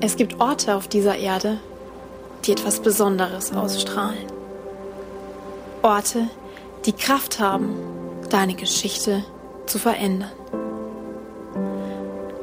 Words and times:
Es 0.00 0.16
gibt 0.16 0.40
Orte 0.40 0.74
auf 0.74 0.88
dieser 0.88 1.16
Erde, 1.16 1.58
die 2.44 2.52
etwas 2.52 2.80
Besonderes 2.80 3.52
ausstrahlen. 3.52 4.26
Orte, 5.82 6.28
die 6.86 6.92
Kraft 6.92 7.40
haben, 7.40 7.74
deine 8.30 8.54
Geschichte 8.54 9.24
zu 9.66 9.78
verändern. 9.78 10.30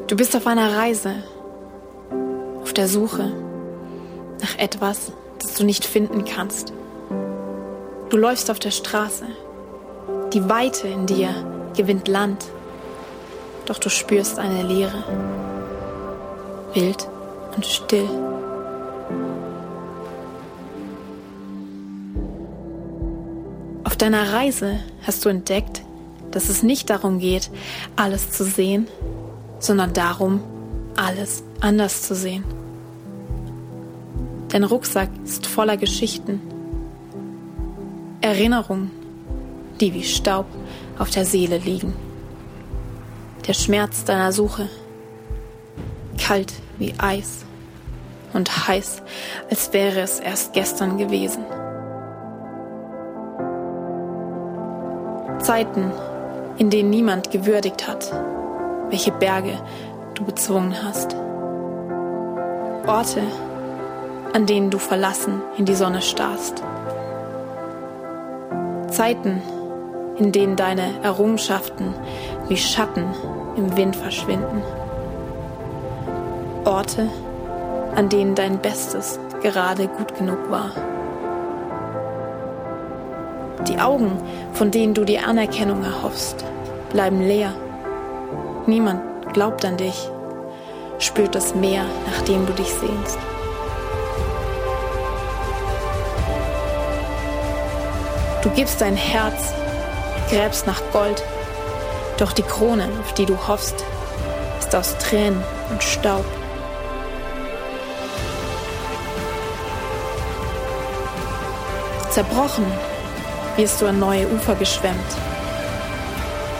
Du 0.07 0.15
bist 0.15 0.35
auf 0.35 0.47
einer 0.47 0.77
Reise, 0.77 1.23
auf 2.61 2.73
der 2.73 2.87
Suche 2.87 3.31
nach 4.41 4.57
etwas, 4.57 5.11
das 5.41 5.55
du 5.55 5.63
nicht 5.63 5.85
finden 5.85 6.25
kannst. 6.25 6.73
Du 8.09 8.17
läufst 8.17 8.51
auf 8.51 8.59
der 8.59 8.71
Straße. 8.71 9.25
Die 10.33 10.47
Weite 10.47 10.87
in 10.87 11.05
dir 11.05 11.29
gewinnt 11.75 12.07
Land. 12.07 12.45
Doch 13.65 13.79
du 13.79 13.89
spürst 13.89 14.37
eine 14.37 14.63
Leere. 14.63 15.03
Wild 16.75 17.07
und 17.55 17.65
still. 17.65 18.07
Auf 23.85 23.95
deiner 23.95 24.33
Reise 24.33 24.79
hast 25.07 25.23
du 25.23 25.29
entdeckt, 25.29 25.83
dass 26.31 26.49
es 26.49 26.63
nicht 26.63 26.89
darum 26.89 27.19
geht, 27.19 27.49
alles 27.95 28.31
zu 28.31 28.43
sehen, 28.43 28.87
sondern 29.59 29.93
darum, 29.93 30.41
alles 30.97 31.43
anders 31.61 32.01
zu 32.01 32.13
sehen. 32.13 32.43
Dein 34.49 34.65
Rucksack 34.65 35.09
ist 35.23 35.47
voller 35.47 35.77
Geschichten, 35.77 36.41
Erinnerungen, 38.19 38.91
die 39.79 39.93
wie 39.93 40.03
Staub 40.03 40.45
auf 40.99 41.09
der 41.09 41.25
Seele 41.25 41.57
liegen. 41.57 41.93
Der 43.47 43.53
Schmerz 43.53 44.03
deiner 44.03 44.33
Suche, 44.33 44.67
kalt 46.17 46.53
wie 46.77 46.93
Eis 46.97 47.45
und 48.33 48.67
heiß, 48.67 49.01
als 49.49 49.73
wäre 49.73 50.01
es 50.01 50.19
erst 50.19 50.53
gestern 50.53 50.97
gewesen. 50.97 51.43
Zeiten, 55.39 55.91
in 56.57 56.69
denen 56.69 56.89
niemand 56.89 57.31
gewürdigt 57.31 57.87
hat, 57.87 58.11
welche 58.89 59.11
Berge 59.11 59.59
du 60.15 60.25
bezwungen 60.25 60.75
hast. 60.83 61.15
Orte, 62.87 63.21
an 64.33 64.45
denen 64.45 64.69
du 64.69 64.79
verlassen 64.79 65.41
in 65.57 65.65
die 65.65 65.75
Sonne 65.75 66.01
starrst. 66.01 66.63
Zeiten, 68.89 69.41
in 70.17 70.31
denen 70.31 70.55
deine 70.55 71.01
Errungenschaften 71.03 71.93
wie 72.47 72.57
Schatten 72.57 73.05
im 73.55 73.75
Wind 73.75 73.95
verschwinden. 73.95 74.61
Orte, 76.65 77.09
an 77.95 78.09
denen 78.09 78.35
dein 78.35 78.59
Bestes 78.59 79.19
gerade 79.41 79.87
gut 79.87 80.15
genug 80.17 80.49
war. 80.49 80.71
Die 83.67 83.79
Augen, 83.79 84.17
von 84.53 84.71
denen 84.71 84.93
du 84.93 85.05
die 85.05 85.19
Anerkennung 85.19 85.83
erhoffst, 85.83 86.43
bleiben 86.91 87.21
leer. 87.21 87.53
Niemand 88.65 89.01
glaubt 89.33 89.63
an 89.65 89.77
dich, 89.77 90.09
spürt 90.99 91.35
das 91.35 91.55
Meer, 91.55 91.83
nach 92.11 92.21
dem 92.23 92.45
du 92.45 92.53
dich 92.53 92.73
sehnst. 92.73 93.17
Du 98.41 98.49
gibst 98.51 98.81
dein 98.81 98.95
Herz, 98.95 99.53
gräbst 100.29 100.67
nach 100.67 100.81
Gold, 100.91 101.23
doch 102.17 102.31
die 102.31 102.43
Krone, 102.43 102.87
auf 103.01 103.13
die 103.13 103.25
du 103.25 103.35
hoffst, 103.47 103.83
ist 104.59 104.75
aus 104.75 104.97
Tränen 104.99 105.43
und 105.71 105.83
Staub. 105.83 106.25
Zerbrochen 112.15 112.65
wirst 113.57 113.81
du 113.81 113.87
an 113.87 113.99
neue 113.99 114.25
Ufer 114.29 114.55
geschwemmt, 114.55 115.17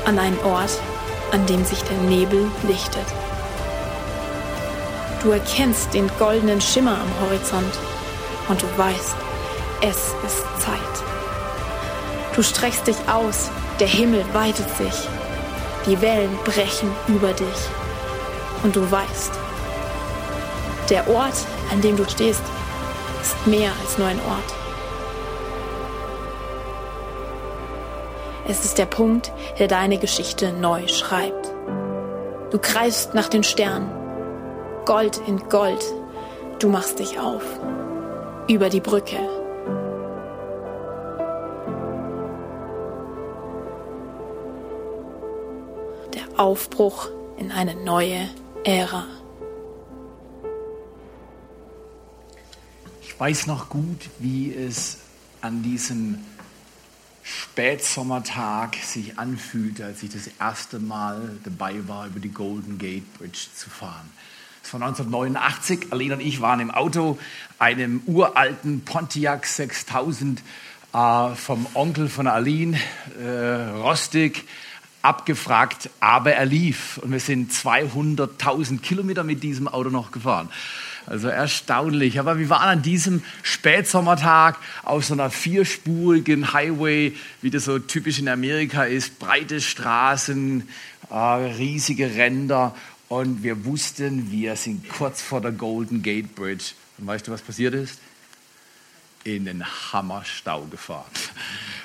an 0.03 0.19
einen 0.19 0.37
Ort, 0.39 0.81
an 1.31 1.45
dem 1.45 1.63
sich 1.63 1.81
der 1.83 1.97
Nebel 2.09 2.51
lichtet. 2.63 3.05
Du 5.23 5.31
erkennst 5.31 5.93
den 5.93 6.11
goldenen 6.19 6.59
Schimmer 6.59 6.97
am 6.99 7.25
Horizont 7.25 7.73
und 8.49 8.61
du 8.61 8.65
weißt, 8.77 9.15
es 9.79 9.95
ist 10.27 10.43
Zeit. 10.59 10.95
Du 12.35 12.43
streckst 12.43 12.85
dich 12.87 12.97
aus, 13.07 13.49
der 13.79 13.87
Himmel 13.87 14.25
weitet 14.33 14.67
sich, 14.75 15.07
die 15.85 16.01
Wellen 16.01 16.37
brechen 16.43 16.91
über 17.07 17.31
dich. 17.31 17.69
Und 18.61 18.75
du 18.75 18.91
weißt, 18.91 19.31
der 20.89 21.09
Ort, 21.09 21.45
an 21.71 21.79
dem 21.79 21.95
du 21.95 22.03
stehst, 22.09 22.43
ist 23.21 23.47
mehr 23.47 23.71
als 23.81 23.97
nur 23.97 24.07
ein 24.09 24.19
Ort. 24.27 24.64
Es 28.47 28.63
ist 28.63 28.77
der 28.77 28.85
Punkt, 28.85 29.31
der 29.59 29.67
deine 29.67 29.97
Geschichte 29.97 30.53
neu 30.53 30.87
schreibt. 30.87 31.51
Du 32.51 32.59
greifst 32.59 33.13
nach 33.13 33.27
den 33.27 33.43
Sternen, 33.43 33.89
Gold 34.85 35.19
in 35.27 35.39
Gold, 35.49 35.83
du 36.59 36.69
machst 36.69 36.99
dich 36.99 37.19
auf, 37.19 37.43
über 38.47 38.69
die 38.69 38.81
Brücke, 38.81 39.17
Aufbruch 46.37 47.09
in 47.37 47.51
eine 47.51 47.75
neue 47.75 48.29
Ära. 48.65 49.05
Ich 53.01 53.17
weiß 53.17 53.47
noch 53.47 53.69
gut, 53.69 54.09
wie 54.19 54.53
es 54.53 54.97
an 55.41 55.63
diesem 55.63 56.19
Spätsommertag 57.55 58.75
sich 58.83 59.17
anfühlte, 59.17 59.85
als 59.85 60.03
ich 60.03 60.09
das 60.09 60.29
erste 60.41 60.77
Mal 60.77 61.37
dabei 61.45 61.87
war, 61.87 62.05
über 62.05 62.19
die 62.19 62.33
Golden 62.33 62.77
Gate 62.77 63.05
Bridge 63.17 63.47
zu 63.55 63.69
fahren. 63.69 64.09
Das 64.61 64.73
war 64.73 64.81
1989. 64.81 65.93
Alina 65.93 66.15
und 66.15 66.19
ich 66.19 66.41
waren 66.41 66.59
im 66.59 66.69
Auto, 66.69 67.17
einem 67.57 68.01
uralten 68.07 68.81
Pontiac 68.81 69.45
6000 69.45 70.41
äh, 70.93 71.29
vom 71.35 71.65
Onkel 71.75 72.09
von 72.09 72.27
Aline, 72.27 72.77
äh, 73.23 73.69
rostig, 73.77 74.43
abgefragt, 75.01 75.89
aber 76.01 76.33
er 76.33 76.45
lief. 76.45 76.97
Und 76.97 77.13
wir 77.13 77.21
sind 77.21 77.53
200.000 77.53 78.81
Kilometer 78.81 79.23
mit 79.23 79.43
diesem 79.43 79.69
Auto 79.69 79.89
noch 79.89 80.11
gefahren. 80.11 80.49
Also 81.07 81.27
erstaunlich. 81.27 82.19
Aber 82.19 82.39
wir 82.39 82.49
waren 82.49 82.69
an 82.69 82.81
diesem 82.81 83.23
Spätsommertag 83.43 84.57
auf 84.83 85.05
so 85.05 85.13
einer 85.13 85.29
vierspurigen 85.29 86.53
Highway, 86.53 87.13
wie 87.41 87.49
das 87.49 87.65
so 87.65 87.79
typisch 87.79 88.19
in 88.19 88.27
Amerika 88.27 88.85
ist. 88.85 89.19
Breite 89.19 89.61
Straßen, 89.61 90.67
äh, 91.09 91.15
riesige 91.15 92.15
Ränder. 92.15 92.75
Und 93.07 93.43
wir 93.43 93.65
wussten, 93.65 94.31
wir 94.31 94.55
sind 94.55 94.89
kurz 94.89 95.21
vor 95.21 95.41
der 95.41 95.51
Golden 95.51 96.01
Gate 96.01 96.33
Bridge. 96.33 96.71
Und 96.97 97.07
weißt 97.07 97.27
du, 97.27 97.31
was 97.31 97.41
passiert 97.41 97.75
ist? 97.75 97.99
In 99.23 99.45
den 99.45 99.63
Hammerstau 99.91 100.65
gefahren. 100.65 101.05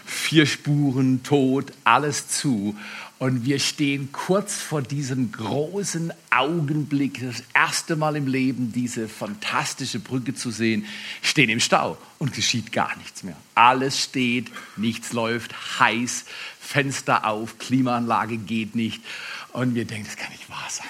Vier 0.04 0.46
Spuren, 0.46 1.22
tot, 1.22 1.72
alles 1.84 2.28
zu. 2.28 2.74
Und 3.20 3.44
wir 3.44 3.58
stehen 3.58 4.12
kurz 4.12 4.54
vor 4.54 4.80
diesem 4.80 5.30
großen 5.30 6.10
Augenblick, 6.30 7.20
das 7.20 7.42
erste 7.52 7.94
Mal 7.94 8.16
im 8.16 8.26
Leben 8.26 8.72
diese 8.72 9.10
fantastische 9.10 9.98
Brücke 9.98 10.34
zu 10.34 10.50
sehen, 10.50 10.86
stehen 11.20 11.50
im 11.50 11.60
Stau 11.60 11.98
und 12.18 12.32
geschieht 12.32 12.72
gar 12.72 12.96
nichts 12.96 13.22
mehr. 13.22 13.36
Alles 13.54 14.02
steht, 14.02 14.50
nichts 14.78 15.12
läuft, 15.12 15.54
heiß, 15.78 16.24
Fenster 16.58 17.26
auf, 17.26 17.58
Klimaanlage 17.58 18.38
geht 18.38 18.74
nicht. 18.74 19.02
Und 19.52 19.74
wir 19.74 19.84
denken, 19.84 20.06
das 20.06 20.16
kann 20.16 20.32
nicht 20.32 20.48
wahr 20.48 20.68
sein. 20.70 20.86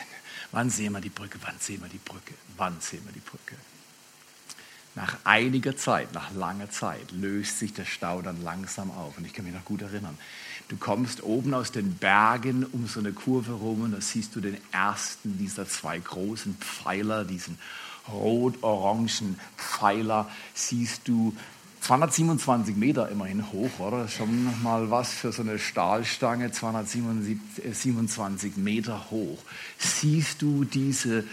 Wann 0.53 0.71
sehen 0.71 0.93
wir 0.93 1.01
die 1.01 1.09
Brücke? 1.09 1.37
Wann 1.43 1.59
sehen 1.59 1.83
wir 1.83 1.89
die 1.89 1.99
Brücke? 1.99 2.35
Wann 2.57 2.77
sehen 2.79 3.03
wir 3.07 3.13
die 3.13 3.19
Brücke? 3.19 3.57
Nach 4.95 5.17
einiger 5.25 5.77
Zeit, 5.77 6.13
nach 6.15 6.35
langer 6.35 6.71
Zeit, 6.71 7.13
löst 7.13 7.59
sich 7.59 7.73
der 7.73 7.85
Stau 7.85 8.23
dann 8.23 8.43
langsam 8.43 8.91
auf. 8.91 9.19
Und 9.19 9.25
ich 9.25 9.33
kann 9.33 9.45
mich 9.45 9.55
noch 9.55 9.65
gut 9.65 9.83
erinnern. 9.83 10.19
Du 10.69 10.77
kommst 10.77 11.23
oben 11.23 11.55
aus 11.55 11.73
den 11.73 11.95
Bergen 11.95 12.65
um 12.65 12.87
so 12.87 13.01
eine 13.01 13.13
Kurve 13.13 13.53
rum 13.53 13.83
und 13.83 13.93
da 13.93 14.01
siehst 14.01 14.37
du 14.37 14.41
den 14.41 14.57
ersten 14.73 15.37
dieser 15.39 15.67
zwei 15.67 15.99
großen 15.99 16.57
Pfeiler, 16.57 17.25
diesen 17.25 17.59
rot-orangen 18.09 19.39
Pfeiler, 19.57 20.31
siehst 20.55 21.09
du 21.09 21.35
227 21.81 22.77
Meter 22.77 23.09
immerhin 23.09 23.51
hoch, 23.53 23.79
oder? 23.79 24.07
Schon 24.07 24.63
mal 24.63 24.91
was 24.91 25.13
für 25.13 25.33
so 25.33 25.43
eine 25.43 25.59
Stahlstange, 25.59 26.53
227 26.53 28.59
Meter 28.59 29.11
hoch. 29.11 29.39
Siehst 29.79 30.43
du 30.43 30.65
diese, 30.65 31.25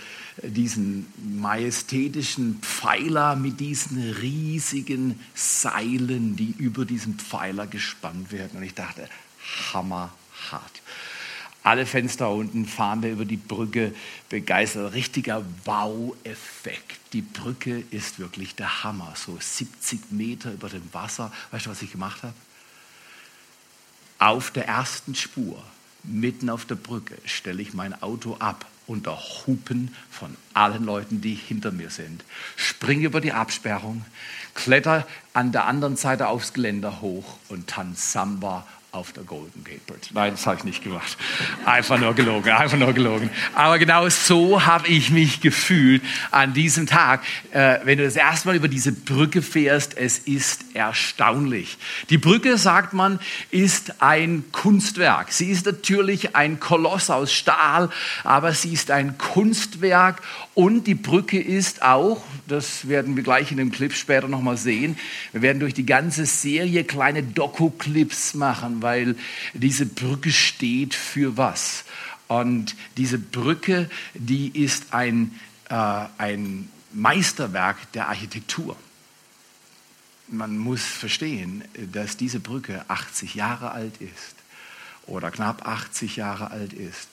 diesen 0.42 1.12
majestätischen 1.40 2.60
Pfeiler 2.62 3.36
mit 3.36 3.60
diesen 3.60 4.14
riesigen 4.14 5.20
Seilen, 5.36 6.38
die 6.38 6.56
über 6.58 6.86
diesen 6.86 7.20
Pfeiler 7.20 7.68
gespannt 7.68 8.32
werden? 8.32 8.58
Und 8.58 8.64
ich 8.64 8.74
dachte, 8.74 9.10
hammerhart. 9.74 10.12
Alle 11.68 11.86
Fenster 11.86 12.32
unten 12.32 12.66
fahren 12.66 13.04
wir 13.04 13.12
über 13.12 13.26
die 13.26 13.36
Brücke 13.36 13.94
begeistert. 14.30 14.94
Richtiger 14.94 15.44
Wow-Effekt. 15.66 16.98
Die 17.12 17.22
Brücke 17.22 17.84
ist 17.92 18.20
wirklich 18.20 18.56
der 18.56 18.86
Hammer. 18.86 19.12
So 19.18 19.38
70 19.38 20.12
Meter 20.12 20.54
über 20.54 20.70
dem 20.70 20.94
Wasser. 20.94 21.30
Weißt 21.52 21.66
du, 21.66 21.70
was 21.70 21.82
ich 21.82 21.92
gemacht 21.92 22.24
habe? 22.24 22.34
Auf 24.18 24.50
der 24.52 24.66
ersten 24.66 25.14
Spur, 25.14 25.62
mitten 26.04 26.50
auf 26.50 26.64
der 26.64 26.76
Brücke, 26.76 27.18
stelle 27.26 27.62
ich 27.62 27.74
mein 27.74 28.02
Auto 28.02 28.38
ab 28.40 28.66
unter 28.88 29.20
Hupen 29.46 29.94
von 30.10 30.38
allen 30.54 30.86
Leuten, 30.86 31.20
die 31.20 31.34
hinter 31.34 31.74
mir 31.74 31.90
sind. 31.90 32.24
Springe 32.56 33.08
über 33.08 33.20
die 33.20 33.34
Absperrung, 33.34 34.06
kletter 34.54 35.06
an 35.34 35.52
der 35.52 35.66
anderen 35.66 35.98
Seite 35.98 36.30
aufs 36.30 36.54
Geländer 36.54 37.02
hoch 37.02 37.38
und 37.50 37.68
tanze 37.68 38.10
Samba 38.10 38.66
auf 38.92 39.12
der 39.12 39.24
Golden 39.24 39.64
Gate 39.64 39.86
Bridge. 39.86 40.08
Nein, 40.14 40.32
das 40.32 40.46
habe 40.48 40.58
ich 40.58 40.64
nicht 40.64 40.84
gemacht. 40.84 41.18
Einfach 41.66 42.00
nur 42.00 42.14
gelogen, 42.14 42.50
einfach 42.52 42.78
nur 42.78 42.94
gelogen. 42.94 43.30
Aber 43.54 43.78
genau 43.80 44.08
so 44.10 44.66
habe 44.66 44.88
ich 44.88 45.10
mich 45.10 45.42
gefühlt 45.42 46.02
an 46.32 46.54
diesem 46.54 46.88
Tag. 46.88 47.22
Äh, 47.52 47.80
wenn 47.84 47.98
du 47.98 48.06
das 48.06 48.16
erste 48.16 48.48
Mal 48.48 48.56
über 48.56 48.68
diese 48.68 48.92
Brücke 48.92 49.42
fährst, 49.42 49.98
es 49.98 50.20
ist 50.20 50.76
erstaunlich. 50.76 51.78
Die 52.10 52.18
Brücke, 52.18 52.58
sagt 52.58 52.94
man, 52.94 53.20
ist 53.52 54.02
ein 54.02 54.46
Kunstwerk. 54.52 55.32
Sie 55.32 55.52
ist 55.52 55.66
natürlich 55.66 56.36
ein 56.36 56.60
Koloss 56.60 57.10
aus 57.10 57.34
Stahl, 57.34 57.90
aber 58.24 58.54
sie 58.54 58.74
ist 58.74 58.90
ein 58.90 59.18
Kunstwerk 59.18 60.22
und 60.58 60.88
die 60.88 60.96
Brücke 60.96 61.40
ist 61.40 61.84
auch, 61.84 62.24
das 62.48 62.88
werden 62.88 63.16
wir 63.16 63.22
gleich 63.22 63.52
in 63.52 63.58
dem 63.58 63.72
Clip 63.72 63.94
später 63.94 64.28
nochmal 64.28 64.58
sehen, 64.58 64.98
wir 65.32 65.44
werden 65.44 65.60
durch 65.60 65.76
die 65.76 65.86
ganze 65.86 66.26
Serie 66.26 66.84
kleine 66.84 67.22
Doku-Clips 67.22 68.34
machen, 68.34 68.82
weil 68.82 69.16
diese 69.54 69.86
Brücke 69.86 70.32
steht 70.32 70.96
für 70.96 71.38
was. 71.38 71.86
Und 72.28 72.76
diese 72.98 73.20
Brücke, 73.20 73.88
die 74.16 74.48
ist 74.48 74.96
ein, 74.96 75.40
äh, 75.70 75.76
ein 76.18 76.70
Meisterwerk 76.92 77.92
der 77.92 78.08
Architektur. 78.08 78.76
Man 80.28 80.58
muss 80.58 80.82
verstehen, 80.82 81.64
dass 81.92 82.18
diese 82.18 82.40
Brücke 82.40 82.84
80 82.88 83.36
Jahre 83.36 83.74
alt 83.74 84.02
ist 84.02 84.36
oder 85.06 85.30
knapp 85.30 85.68
80 85.68 86.16
Jahre 86.16 86.50
alt 86.50 86.74
ist. 86.74 87.10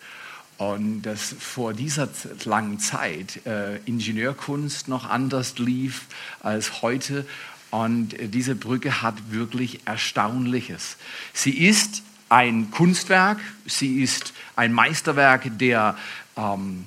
Und 0.57 1.03
dass 1.03 1.35
vor 1.39 1.75
dieser 1.75 2.09
langen 2.45 2.79
Zeit 2.79 3.45
äh, 3.45 3.79
Ingenieurkunst 3.87 4.87
noch 4.89 5.09
anders 5.09 5.59
lief 5.59 6.03
als 6.41 6.83
heute. 6.83 7.27
Und 7.71 8.19
äh, 8.19 8.29
diese 8.29 8.55
Brücke 8.55 9.03
hat 9.03 9.33
wirklich 9.33 9.81
Erstaunliches. 9.85 10.97
Sie 11.33 11.59
ist 11.67 12.03
ein 12.29 12.71
Kunstwerk, 12.71 13.39
sie 13.67 14.03
ist 14.03 14.33
ein 14.57 14.73
Meisterwerk 14.73 15.59
der, 15.59 15.97
ähm, 16.37 16.85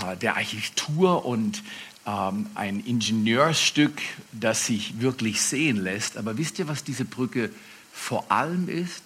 äh, 0.00 0.16
der 0.16 0.36
Architektur 0.36 1.24
und 1.24 1.62
ähm, 2.06 2.46
ein 2.54 2.80
Ingenieurstück, 2.80 4.00
das 4.32 4.66
sich 4.66 5.00
wirklich 5.00 5.42
sehen 5.42 5.76
lässt. 5.76 6.16
Aber 6.16 6.36
wisst 6.36 6.58
ihr, 6.58 6.68
was 6.68 6.84
diese 6.84 7.04
Brücke 7.04 7.50
vor 7.92 8.30
allem 8.30 8.68
ist? 8.68 9.02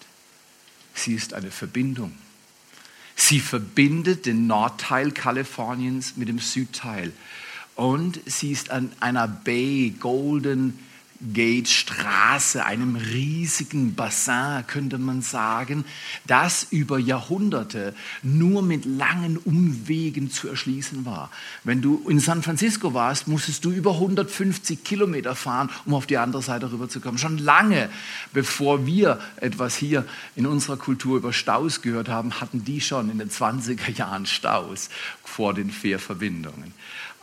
Sie 0.93 1.13
ist 1.13 1.33
eine 1.33 1.51
Verbindung. 1.51 2.13
Sie 3.19 3.41
verbindet 3.41 4.25
den 4.25 4.47
Nordteil 4.47 5.11
Kaliforniens 5.11 6.15
mit 6.15 6.29
dem 6.29 6.39
Südteil. 6.39 7.11
Und 7.75 8.19
sie 8.25 8.51
ist 8.51 8.71
an 8.71 8.91
einer 9.01 9.27
Bay, 9.27 9.93
Golden 9.99 10.79
Gate 11.21 11.67
Straße, 11.67 12.65
einem 12.65 12.95
riesigen 12.95 13.93
Bassin, 13.93 14.63
könnte 14.67 14.97
man 14.97 15.21
sagen, 15.21 15.83
das 16.25 16.67
über 16.71 16.97
Jahrhunderte 16.97 17.93
nur 18.23 18.61
mit 18.61 18.85
langen 18.85 19.35
Umwegen 19.37 20.31
zu 20.31 20.47
erschließen 20.47 21.05
war. 21.05 21.29
Wenn 21.65 21.81
du 21.81 22.07
in 22.07 22.21
San 22.21 22.41
Francisco 22.41 22.93
warst, 22.93 23.27
musstest 23.27 23.65
du 23.65 23.71
über 23.71 23.95
150 23.95 24.83
Kilometer 24.85 25.35
fahren, 25.35 25.69
um 25.85 25.93
auf 25.93 26.05
die 26.05 26.17
andere 26.17 26.41
Seite 26.41 26.71
rüberzukommen. 26.71 27.17
Schon 27.17 27.37
lange 27.37 27.89
bevor 28.33 28.85
wir 28.85 29.19
etwas 29.37 29.75
hier 29.75 30.05
in 30.37 30.45
unserer 30.45 30.77
Kultur 30.77 31.17
über 31.17 31.33
Staus 31.33 31.81
gehört 31.81 32.07
haben, 32.07 32.39
hatten 32.39 32.63
die 32.63 32.79
schon 32.79 33.09
in 33.09 33.19
den 33.19 33.29
20er 33.29 33.91
Jahren 33.91 34.25
Staus 34.25 34.89
vor 35.23 35.53
den 35.53 35.69
Fährverbindungen. 35.69 36.73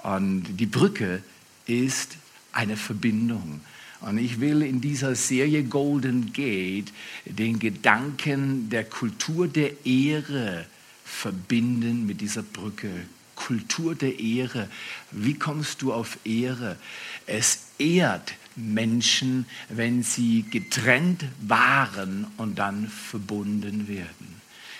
Und 0.02 0.44
die 0.58 0.66
Brücke 0.66 1.22
ist 1.66 2.16
eine 2.52 2.76
Verbindung. 2.76 3.60
Und 4.00 4.18
ich 4.18 4.40
will 4.40 4.62
in 4.62 4.80
dieser 4.80 5.14
Serie 5.14 5.64
Golden 5.64 6.32
Gate 6.32 6.92
den 7.24 7.58
Gedanken 7.58 8.68
der 8.68 8.84
Kultur 8.84 9.48
der 9.48 9.86
Ehre 9.86 10.66
verbinden 11.04 12.06
mit 12.06 12.20
dieser 12.20 12.42
Brücke. 12.42 12.90
Kultur 13.34 13.94
der 13.94 14.18
Ehre. 14.18 14.68
Wie 15.12 15.34
kommst 15.34 15.82
du 15.82 15.92
auf 15.92 16.18
Ehre? 16.24 16.76
Es 17.26 17.66
ehrt 17.78 18.34
Menschen, 18.56 19.46
wenn 19.68 20.02
sie 20.02 20.44
getrennt 20.50 21.24
waren 21.42 22.26
und 22.38 22.58
dann 22.58 22.88
verbunden 22.88 23.86
werden. 23.88 24.35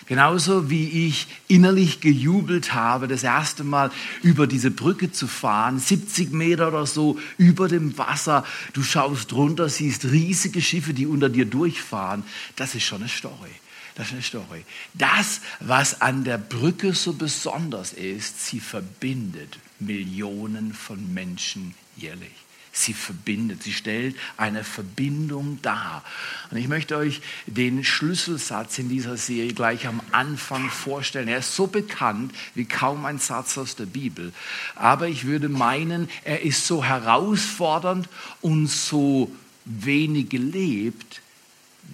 Genauso 0.07 0.69
wie 0.69 1.07
ich 1.07 1.27
innerlich 1.49 1.99
gejubelt 1.99 2.73
habe, 2.73 3.09
das 3.09 3.23
erste 3.23 3.65
Mal 3.65 3.91
über 4.23 4.47
diese 4.47 4.71
Brücke 4.71 5.11
zu 5.11 5.27
fahren, 5.27 5.79
70 5.79 6.31
Meter 6.31 6.69
oder 6.69 6.85
so 6.85 7.19
über 7.37 7.67
dem 7.67 7.97
Wasser. 7.97 8.45
Du 8.71 8.83
schaust 8.83 9.33
runter, 9.33 9.67
siehst 9.67 10.05
riesige 10.05 10.61
Schiffe, 10.61 10.93
die 10.93 11.05
unter 11.05 11.27
dir 11.27 11.45
durchfahren. 11.45 12.23
Das 12.55 12.73
ist 12.73 12.83
schon 12.83 13.01
eine 13.01 13.09
Story. 13.09 13.51
Das 13.95 14.07
ist 14.07 14.13
eine 14.13 14.21
Story. 14.21 14.65
Das, 14.93 15.41
was 15.59 15.99
an 15.99 16.23
der 16.23 16.37
Brücke 16.37 16.93
so 16.93 17.11
besonders 17.11 17.91
ist, 17.91 18.45
sie 18.45 18.61
verbindet 18.61 19.59
Millionen 19.79 20.73
von 20.73 21.13
Menschen 21.13 21.73
jährlich. 21.97 22.46
Sie 22.77 22.93
verbindet, 22.93 23.63
sie 23.63 23.73
stellt 23.73 24.15
eine 24.37 24.63
Verbindung 24.63 25.59
dar. 25.63 26.03
Und 26.51 26.57
ich 26.57 26.67
möchte 26.67 26.95
euch 26.95 27.21
den 27.47 27.83
Schlüsselsatz 27.83 28.77
in 28.77 28.87
dieser 28.87 29.17
Serie 29.17 29.53
gleich 29.53 29.87
am 29.87 29.99
Anfang 30.11 30.69
vorstellen. 30.69 31.27
Er 31.27 31.39
ist 31.39 31.55
so 31.55 31.65
bekannt 31.65 32.33
wie 32.53 32.65
kaum 32.65 33.05
ein 33.05 33.17
Satz 33.17 33.57
aus 33.57 33.75
der 33.75 33.87
Bibel. 33.87 34.31
Aber 34.75 35.07
ich 35.07 35.25
würde 35.25 35.49
meinen, 35.49 36.07
er 36.23 36.43
ist 36.43 36.67
so 36.67 36.83
herausfordernd 36.83 38.07
und 38.41 38.67
so 38.67 39.31
wenig 39.65 40.29
gelebt 40.29 41.21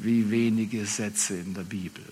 wie 0.01 0.29
wenige 0.31 0.85
Sätze 0.85 1.35
in 1.35 1.53
der 1.53 1.63
Bibel 1.63 2.03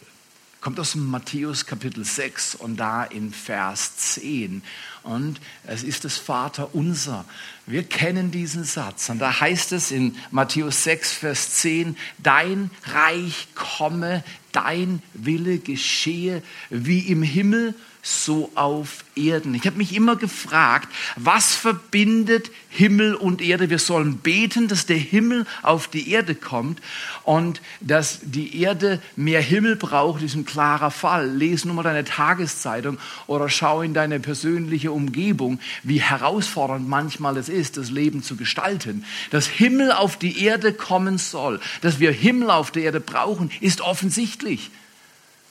kommt 0.62 0.80
aus 0.80 0.94
Matthäus 0.94 1.66
Kapitel 1.66 2.06
6 2.06 2.56
und 2.56 2.78
da 2.78 3.04
in 3.04 3.34
Vers 3.34 3.98
10. 3.98 4.62
Und 5.02 5.42
es 5.66 5.82
ist 5.82 6.06
das 6.06 6.18
Vater 6.18 6.76
unser. 6.76 7.26
Wir 7.66 7.84
kennen 7.84 8.30
diesen 8.30 8.64
Satz. 8.64 9.10
Und 9.10 9.18
da 9.18 9.40
heißt 9.40 9.72
es 9.72 9.90
in 9.90 10.16
Matthäus 10.30 10.84
6, 10.84 11.14
Vers 11.14 11.56
10, 11.56 11.98
dein 12.20 12.70
Reich 12.86 13.48
komme, 13.56 14.24
dein 14.52 15.02
Wille 15.14 15.60
geschehe, 15.60 16.42
wie 16.70 17.00
im 17.00 17.24
Himmel, 17.24 17.76
so 18.04 18.52
auf 18.56 19.04
Erden. 19.16 19.54
Ich 19.54 19.66
habe 19.66 19.78
mich 19.78 19.96
immer 19.96 20.16
gefragt, 20.16 20.88
was 21.18 21.54
verbindet 21.54 22.50
Himmel 22.70 23.14
und 23.14 23.42
Erde? 23.42 23.70
Wir 23.70 23.78
sollen 23.78 24.18
beten, 24.18 24.68
dass 24.68 24.86
der 24.86 24.98
Himmel 24.98 25.46
auf 25.62 25.88
die 25.88 26.10
Erde 26.10 26.34
kommt 26.34 26.80
und 27.24 27.62
dass 27.82 28.20
die 28.24 28.60
Erde 28.62 29.02
mehr 29.16 29.42
Himmel 29.42 29.76
braucht, 29.76 30.24
ist 30.24 30.36
ein 30.36 30.46
klarer 30.46 30.90
Fall. 30.90 31.30
Lese 31.30 31.68
nur 31.68 31.76
mal 31.76 31.84
deine 31.84 32.06
Tageszeitung 32.06 32.98
oder 33.28 33.50
schau 33.50 33.82
in 33.82 33.94
deine 33.94 34.20
persönliche 34.20 34.92
Umgebung, 34.92 35.60
wie 35.84 36.02
herausfordernd 36.02 36.88
manchmal 36.88 37.38
es 37.38 37.50
ist, 37.50 37.78
das 37.78 37.92
Leben 37.92 38.24
zu 38.24 38.36
gestalten. 38.36 39.06
Dass 39.30 39.46
Himmel 39.46 39.92
auf 39.92 40.18
die 40.18 40.44
Erde 40.44 40.74
kommen 40.74 41.18
soll, 41.18 41.60
dass 41.82 42.00
wir 42.00 42.12
Himmel 42.12 42.50
auf 42.50 42.72
der 42.72 42.84
Erde 42.84 43.02
brauchen, 43.02 43.52
ist 43.60 43.82
offensichtlich. 43.82 44.41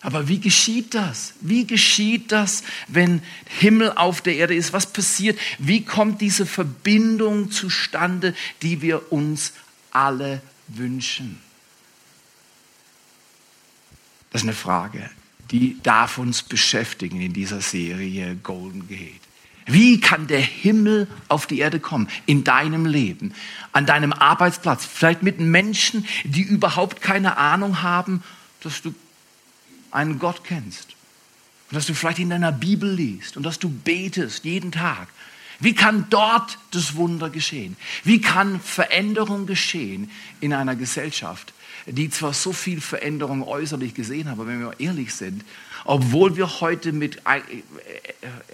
Aber 0.03 0.29
wie 0.29 0.41
geschieht 0.41 0.95
das? 0.95 1.35
Wie 1.41 1.67
geschieht 1.67 2.33
das, 2.33 2.63
wenn 2.89 3.23
Himmel 3.45 3.93
auf 3.93 4.23
der 4.23 4.37
Erde 4.37 4.55
ist? 4.55 4.73
Was 4.73 4.91
passiert? 4.91 5.39
Wie 5.59 5.85
kommt 5.85 6.21
diese 6.23 6.47
Verbindung 6.47 7.51
zustande, 7.51 8.35
die 8.63 8.81
wir 8.81 9.13
uns 9.13 9.53
alle 9.91 10.41
wünschen? 10.69 11.39
Das 14.31 14.43
ist 14.43 14.49
eine 14.49 14.57
Frage, 14.57 15.11
die 15.51 15.79
darf 15.83 16.17
uns 16.17 16.43
beschäftigen 16.43 17.21
in 17.21 17.33
dieser 17.33 17.61
Serie 17.61 18.37
Golden 18.37 18.89
Gate. 18.89 19.21
Wie 19.67 20.01
kann 20.01 20.27
der 20.27 20.41
Himmel 20.41 21.07
auf 21.29 21.47
die 21.47 21.59
Erde 21.59 21.79
kommen? 21.79 22.09
In 22.27 22.43
deinem 22.43 22.87
Leben, 22.87 23.35
an 23.73 23.87
deinem 23.87 24.13
Arbeitsplatz, 24.13 24.85
vielleicht 24.85 25.23
mit 25.23 25.39
Menschen, 25.39 26.07
die 26.25 26.43
überhaupt 26.43 27.03
keine 27.03 27.37
Ahnung 27.37 27.83
haben, 27.83 28.23
dass 28.65 28.83
du 28.83 28.95
einen 29.91 30.19
Gott 30.19 30.45
kennst 30.45 30.89
und 31.71 31.77
dass 31.77 31.87
du 31.87 31.95
vielleicht 31.95 32.19
in 32.19 32.31
deiner 32.31 32.53
Bibel 32.53 32.93
liest 32.93 33.37
und 33.37 33.43
dass 33.43 33.59
du 33.59 33.69
betest 33.69 34.45
jeden 34.45 34.73
Tag. 34.73 35.09
Wie 35.61 35.75
kann 35.75 36.07
dort 36.09 36.59
das 36.71 36.97
Wunder 36.97 37.29
geschehen? 37.29 37.77
Wie 38.03 38.21
kann 38.21 38.61
Veränderung 38.61 39.47
geschehen 39.47 40.11
in 40.41 40.55
einer 40.55 40.75
Gesellschaft, 40.75 41.53
die 41.91 42.11
zwar 42.11 42.33
so 42.33 42.53
viel 42.53 42.81
Veränderung 42.81 43.47
äußerlich 43.47 43.95
gesehen 43.95 44.29
haben, 44.29 44.41
aber 44.41 44.49
wenn 44.49 44.61
wir 44.61 44.79
ehrlich 44.79 45.15
sind, 45.15 45.45
obwohl 45.85 46.37
wir 46.37 46.61
heute 46.61 46.93
mit 46.93 47.23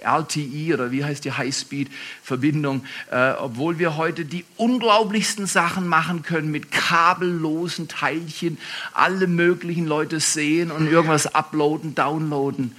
LTE 0.01 0.73
oder 0.73 0.91
wie 0.91 1.03
heißt 1.03 1.25
die 1.25 1.33
Highspeed-Verbindung, 1.33 2.85
äh, 3.11 3.31
obwohl 3.33 3.79
wir 3.79 3.97
heute 3.97 4.25
die 4.25 4.45
unglaublichsten 4.55 5.45
Sachen 5.45 5.87
machen 5.87 6.23
können 6.23 6.51
mit 6.51 6.71
kabellosen 6.71 7.87
Teilchen, 7.87 8.57
alle 8.93 9.27
möglichen 9.27 9.85
Leute 9.85 10.19
sehen 10.19 10.71
und 10.71 10.87
irgendwas 10.87 11.27
uploaden, 11.35 11.95
downloaden. 11.95 12.75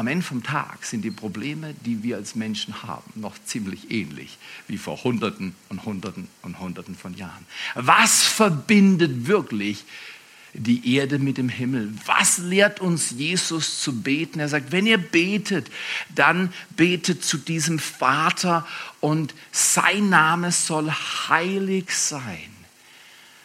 Am 0.00 0.06
Ende 0.06 0.24
vom 0.24 0.42
Tag 0.42 0.86
sind 0.86 1.02
die 1.02 1.10
Probleme, 1.10 1.74
die 1.84 2.02
wir 2.02 2.16
als 2.16 2.34
Menschen 2.34 2.82
haben, 2.82 3.20
noch 3.20 3.34
ziemlich 3.44 3.90
ähnlich 3.90 4.38
wie 4.66 4.78
vor 4.78 5.04
Hunderten 5.04 5.54
und 5.68 5.84
Hunderten 5.84 6.26
und 6.40 6.58
Hunderten 6.58 6.94
von 6.94 7.14
Jahren. 7.18 7.44
Was 7.74 8.22
verbindet 8.22 9.26
wirklich 9.26 9.84
die 10.54 10.96
Erde 10.96 11.18
mit 11.18 11.36
dem 11.36 11.50
Himmel. 11.50 11.92
Was 12.06 12.38
lehrt 12.38 12.80
uns 12.80 13.10
Jesus 13.10 13.80
zu 13.80 14.00
beten? 14.00 14.40
Er 14.40 14.48
sagt, 14.48 14.72
wenn 14.72 14.86
ihr 14.86 14.98
betet, 14.98 15.70
dann 16.14 16.50
betet 16.76 17.22
zu 17.22 17.36
diesem 17.36 17.78
Vater 17.78 18.66
und 19.00 19.34
sein 19.52 20.08
Name 20.08 20.50
soll 20.50 20.90
heilig 20.90 21.94
sein. 21.94 22.59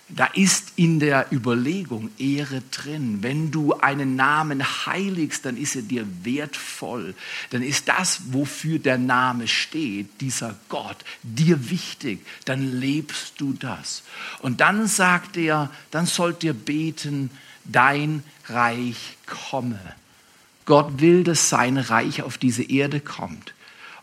Da 0.10 0.26
ist 0.28 0.74
in 0.76 1.00
der 1.00 1.32
Überlegung 1.32 2.12
Ehre 2.20 2.62
drin. 2.70 3.24
Wenn 3.24 3.50
du 3.50 3.74
einen 3.74 4.16
Namen 4.16 4.64
heiligst, 4.86 5.46
dann 5.46 5.58
ist 5.58 5.76
er 5.76 5.82
dir 5.82 6.06
wertvoll. 6.24 7.16
Dann 7.50 7.64
ist 7.64 7.88
das, 7.88 8.22
wofür 8.32 8.78
der 8.78 9.00
Name 9.00 9.48
steht, 9.48 10.22
dieser 10.22 10.56
Gott, 10.70 10.98
dir 11.24 11.72
wichtig. 11.72 12.24
Dann 12.46 12.80
lebst 12.80 13.34
du 13.40 13.54
das. 13.54 14.04
Und 14.42 14.62
dann 14.62 14.86
sagt 14.88 15.38
er, 15.38 15.72
dann 15.90 16.06
sollt 16.06 16.44
ihr 16.44 16.54
beten, 16.54 17.32
dein 17.64 18.24
Reich 18.48 19.18
komme. 19.26 19.80
Gott 20.66 21.02
will, 21.02 21.24
dass 21.24 21.50
sein 21.50 21.78
Reich 21.78 22.22
auf 22.22 22.38
diese 22.38 22.64
Erde 22.64 23.00
kommt 23.00 23.56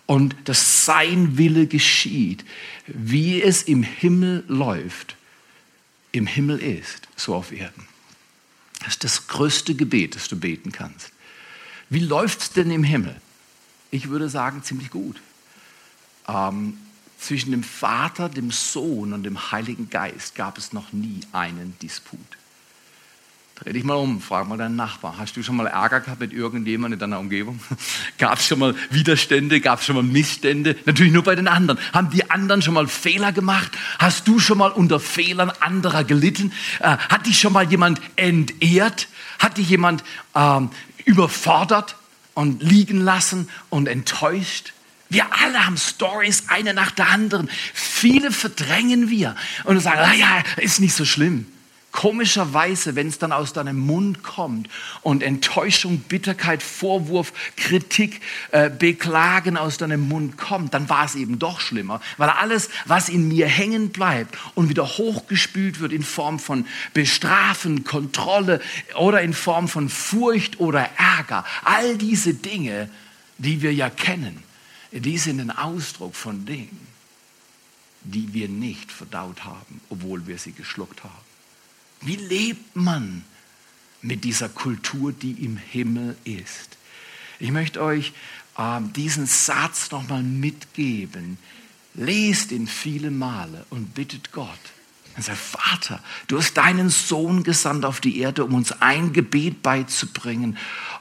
und 0.07 0.35
dass 0.47 0.85
sein 0.85 1.39
Wille 1.39 1.69
geschieht, 1.69 2.45
wie 2.89 3.41
es 3.41 3.63
im 3.63 3.85
Himmel 3.85 4.43
läuft 4.49 5.17
im 6.13 6.27
Himmel 6.27 6.59
ist, 6.59 7.09
so 7.17 7.35
auf 7.35 7.53
Erden. 7.53 7.87
Das 8.81 8.89
ist 8.89 9.05
das 9.05 9.27
größte 9.29 9.75
Gebet, 9.75 10.15
das 10.15 10.29
du 10.29 10.39
beten 10.39 10.73
kannst. 10.73 11.11
Wie 11.89 12.01
läuft 12.01 12.41
es 12.41 12.51
denn 12.53 12.71
im 12.71 12.85
Himmel? 12.85 13.21
Ich 13.91 14.09
würde 14.09 14.29
sagen, 14.29 14.63
ziemlich 14.63 14.91
gut. 14.91 15.21
Ähm, 16.29 16.79
zwischen 17.19 17.53
dem 17.53 17.63
Vater, 17.63 18.29
dem 18.29 18.51
Sohn 18.51 19.13
und 19.13 19.23
dem 19.23 19.53
Heiligen 19.53 19.91
Geist 19.91 20.35
gab 20.35 20.59
es 20.59 20.73
noch 20.73 20.93
nie 20.93 21.21
einen 21.33 21.77
Disput. 21.81 22.19
Dreh 23.63 23.73
dich 23.73 23.85
mal 23.85 23.95
um, 23.95 24.21
frag 24.21 24.49
mal 24.49 24.59
deinen 24.59 24.75
Nachbar. 24.75 25.19
Hast 25.19 25.37
du 25.37 25.43
schon 25.45 25.55
mal 25.55 25.69
Ärger 25.69 26.01
gehabt 26.01 26.21
mit 26.21 26.33
irgendjemandem 26.33 26.95
in 26.95 26.99
deiner 26.99 27.21
Umgebung? 27.21 27.61
Gab 28.19 28.39
es 28.41 28.49
schon 28.49 28.59
mal 28.59 28.75
Widerstände? 28.91 29.61
Gab 29.61 29.79
es 29.79 29.87
schon 29.87 29.95
mal 29.95 30.03
Missstände? 30.03 30.75
Natürlich 30.85 31.13
nur 31.13 31.23
bei 31.23 31.37
den 31.37 31.47
anderen. 31.47 31.79
Haben 31.93 32.11
die 32.11 32.29
anderen 32.29 32.61
schon 32.63 32.75
mal 32.75 32.89
Fehler 32.89 33.31
gemacht? 33.31 33.71
Hast 34.01 34.27
du 34.27 34.41
schon 34.41 34.59
mal 34.59 34.73
unter 34.73 34.99
Fehlern 34.99 35.53
anderer 35.61 36.03
gelitten? 36.03 36.53
Äh, 36.81 36.97
hat 36.97 37.27
dich 37.27 37.39
schon 37.39 37.53
mal 37.53 37.71
jemand 37.71 38.01
entehrt? 38.17 39.07
Hat 39.39 39.59
dich 39.59 39.69
jemand 39.69 40.03
ähm, 40.35 40.71
überfordert 41.05 41.95
und 42.35 42.65
liegen 42.65 43.01
lassen 43.01 43.49
und 43.71 43.87
enttäuscht? 43.87 44.73
Wir 45.09 45.27
alle 45.41 45.67
haben 45.67 45.77
Stories, 45.77 46.49
eine 46.49 46.75
nach 46.75 46.91
der 46.91 47.11
anderen. 47.11 47.49
Viele 47.75 48.33
verdrängen 48.33 49.09
wir 49.09 49.37
und 49.63 49.79
sagen, 49.79 50.01
ah 50.01 50.61
ist 50.61 50.81
nicht 50.81 50.95
so 50.95 51.05
schlimm. 51.05 51.47
Komischerweise, 51.93 52.97
wenn 52.97 53.09
es 53.09 53.19
dann 53.19 53.33
aus 53.33 53.53
deinem 53.53 53.79
Mund 53.79 54.23
kommt 54.23 54.69
und 55.03 55.23
Enttäuschung, 55.23 55.99
Bitterkeit, 55.99 56.63
Vorwurf, 56.63 57.35
Kritik, 57.57 58.23
äh, 58.51 58.71
Beklagen 58.71 59.59
aus 59.59 59.77
deinem 59.77 60.09
Mund 60.09 60.39
kommt, 60.39 60.73
dann 60.73 60.89
war 60.89 61.05
es 61.05 61.15
eben 61.15 61.39
doch 61.39 61.61
schlimmer, 61.61 62.01
weil 62.17 62.31
alles, 62.31 62.71
was 62.87 63.11
in 63.11 63.29
mir 63.29 63.47
hängen 63.47 63.91
bleibt 63.91 64.39
und 64.55 64.71
wieder 64.71 64.87
hochgespült 64.89 65.81
wird 65.81 65.93
in 65.93 66.03
Form 66.03 66.39
von 66.39 66.67
Bestrafen, 66.95 67.85
Kontrolle 67.85 68.63
oder 68.97 69.21
in 69.21 69.35
Form 69.35 69.69
von 69.69 69.91
Furcht 69.91 70.61
oder 70.61 70.89
Ärger, 70.97 71.45
all 71.63 71.99
diese 71.99 72.33
Dinge, 72.33 72.89
die 73.37 73.61
wir 73.61 73.75
ja 73.75 73.91
kennen, 73.91 74.43
die 74.93 75.19
sind 75.19 75.41
ein 75.41 75.51
Ausdruck 75.51 76.15
von 76.15 76.47
Dingen, 76.47 76.87
die 78.03 78.33
wir 78.33 78.49
nicht 78.49 78.91
verdaut 78.91 79.45
haben, 79.45 79.83
obwohl 79.91 80.27
wir 80.27 80.39
sie 80.39 80.53
geschluckt 80.53 81.05
haben. 81.05 81.32
Wie 82.03 82.17
lebt 82.17 82.77
man 82.77 83.25
mit 84.03 84.25
dieser 84.25 84.49
Kultur, 84.49 85.13
die 85.13 85.45
im 85.45 85.57
Himmel 85.57 86.17
ist? 86.25 86.77
Ich 87.39 87.51
möchte 87.51 87.83
euch 87.83 88.13
äh, 88.59 88.81
diesen 88.95 89.27
Satz 89.27 89.91
nochmal 89.91 90.23
mitgeben. 90.23 91.39
Lest 91.95 92.53
ihn 92.53 92.67
viele 92.67 93.11
Male 93.11 93.67
und 93.71 93.95
bittet 93.95 94.33
Gott. 94.33 94.49
Er 95.15 95.23
sagt, 95.23 95.39
Vater, 95.39 96.03
du 96.27 96.39
hast 96.39 96.55
deinen 96.55 96.89
Sohn 96.89 97.43
gesandt 97.43 97.85
auf 97.85 98.01
die 98.01 98.19
Erde, 98.19 98.45
um 98.45 98.55
uns 98.55 98.73
ein 98.81 99.13
Gebet 99.13 99.63
beizubringen. 99.63 100.57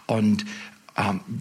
Und 0.05 0.45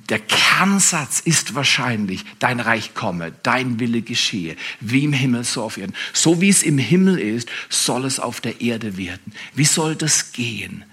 der 0.08 0.20
Kernsatz 0.20 1.20
ist 1.20 1.54
wahrscheinlich, 1.54 2.24
dein 2.38 2.60
Reich 2.60 2.94
komme, 2.94 3.32
dein 3.42 3.80
Wille 3.80 4.00
geschehe, 4.02 4.56
wie 4.80 5.04
im 5.04 5.12
Himmel 5.12 5.44
so 5.44 5.62
auf 5.62 5.76
Erden. 5.76 5.94
So 6.12 6.40
wie 6.40 6.48
es 6.48 6.62
im 6.62 6.78
Himmel 6.78 7.18
ist, 7.18 7.48
soll 7.68 8.04
es 8.04 8.20
auf 8.20 8.40
der 8.40 8.60
Erde 8.60 8.96
werden. 8.96 9.32
Wie 9.54 9.64
soll 9.64 9.96
das 9.96 10.32
gehen? 10.32 10.84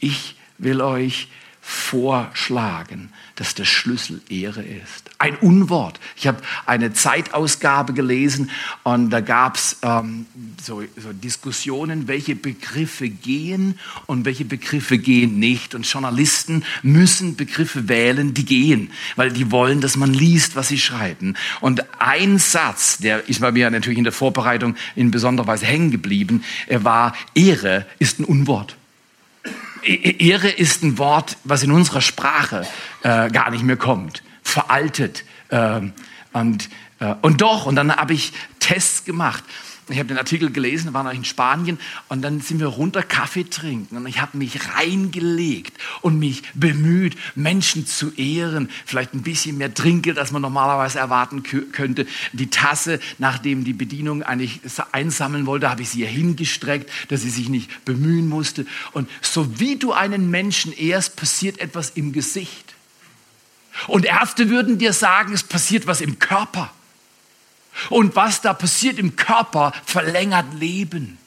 Ich 0.00 0.36
will 0.58 0.80
euch 0.82 1.28
vorschlagen, 1.66 3.08
dass 3.36 3.54
der 3.54 3.64
Schlüssel 3.64 4.20
Ehre 4.28 4.62
ist. 4.62 5.10
Ein 5.18 5.36
Unwort. 5.36 5.98
Ich 6.14 6.26
habe 6.26 6.42
eine 6.66 6.92
Zeitausgabe 6.92 7.94
gelesen 7.94 8.50
und 8.82 9.08
da 9.08 9.22
gab 9.22 9.56
es 9.56 9.78
ähm, 9.80 10.26
so, 10.62 10.82
so 10.96 11.12
Diskussionen, 11.14 12.06
welche 12.06 12.36
Begriffe 12.36 13.08
gehen 13.08 13.78
und 14.04 14.26
welche 14.26 14.44
Begriffe 14.44 14.98
gehen 14.98 15.38
nicht. 15.38 15.74
Und 15.74 15.90
Journalisten 15.90 16.64
müssen 16.82 17.34
Begriffe 17.34 17.88
wählen, 17.88 18.34
die 18.34 18.44
gehen, 18.44 18.90
weil 19.16 19.32
die 19.32 19.50
wollen, 19.50 19.80
dass 19.80 19.96
man 19.96 20.12
liest, 20.12 20.56
was 20.56 20.68
sie 20.68 20.78
schreiben. 20.78 21.34
Und 21.62 21.82
ein 21.98 22.38
Satz, 22.38 22.98
der 22.98 23.26
ist 23.26 23.40
bei 23.40 23.52
mir 23.52 23.70
natürlich 23.70 23.98
in 23.98 24.04
der 24.04 24.12
Vorbereitung 24.12 24.76
in 24.96 25.10
besonderer 25.10 25.46
Weise 25.46 25.64
hängen 25.64 25.90
geblieben, 25.90 26.44
war, 26.68 27.14
Ehre 27.34 27.86
ist 27.98 28.20
ein 28.20 28.24
Unwort. 28.24 28.76
Ehre 29.84 30.48
ist 30.48 30.82
ein 30.82 30.98
Wort, 30.98 31.36
was 31.44 31.62
in 31.62 31.70
unserer 31.70 32.00
Sprache 32.00 32.66
äh, 33.02 33.30
gar 33.30 33.50
nicht 33.50 33.64
mehr 33.64 33.76
kommt. 33.76 34.22
Veraltet. 34.42 35.24
Äh, 35.48 35.80
und, 36.32 36.68
äh, 37.00 37.14
und 37.22 37.40
doch, 37.40 37.66
und 37.66 37.76
dann 37.76 37.94
habe 37.94 38.14
ich 38.14 38.32
Tests 38.60 39.04
gemacht. 39.04 39.44
Ich 39.88 39.98
habe 39.98 40.08
den 40.08 40.16
Artikel 40.16 40.50
gelesen, 40.50 40.94
waren 40.94 41.14
in 41.14 41.24
Spanien 41.24 41.78
und 42.08 42.22
dann 42.22 42.40
sind 42.40 42.58
wir 42.58 42.68
runter 42.68 43.02
Kaffee 43.02 43.44
trinken 43.44 43.98
und 43.98 44.06
ich 44.06 44.18
habe 44.18 44.38
mich 44.38 44.58
reingelegt 44.74 45.76
und 46.00 46.18
mich 46.18 46.42
bemüht, 46.54 47.16
Menschen 47.34 47.86
zu 47.86 48.10
ehren, 48.12 48.70
vielleicht 48.86 49.12
ein 49.12 49.22
bisschen 49.22 49.58
mehr 49.58 49.74
Trinkgeld, 49.74 50.18
als 50.18 50.32
man 50.32 50.40
normalerweise 50.40 50.98
erwarten 50.98 51.42
könnte. 51.42 52.06
Die 52.32 52.48
Tasse, 52.48 52.98
nachdem 53.18 53.64
die 53.64 53.74
Bedienung 53.74 54.22
eigentlich 54.22 54.60
einsammeln 54.92 55.44
wollte, 55.44 55.68
habe 55.68 55.82
ich 55.82 55.90
sie 55.90 56.00
ihr 56.00 56.08
hingestreckt, 56.08 56.90
dass 57.08 57.20
sie 57.20 57.30
sich 57.30 57.50
nicht 57.50 57.84
bemühen 57.84 58.26
musste. 58.26 58.64
Und 58.92 59.10
so 59.20 59.60
wie 59.60 59.76
du 59.76 59.92
einen 59.92 60.30
Menschen 60.30 60.72
ehrst, 60.72 61.16
passiert 61.16 61.58
etwas 61.58 61.90
im 61.90 62.12
Gesicht. 62.12 62.74
Und 63.86 64.06
Ärzte 64.06 64.48
würden 64.48 64.78
dir 64.78 64.94
sagen, 64.94 65.34
es 65.34 65.42
passiert 65.42 65.86
was 65.86 66.00
im 66.00 66.18
Körper. 66.18 66.72
Und 67.90 68.16
was 68.16 68.40
da 68.40 68.54
passiert 68.54 68.98
im 68.98 69.16
Körper, 69.16 69.72
verlängert 69.84 70.54
Leben. 70.54 71.18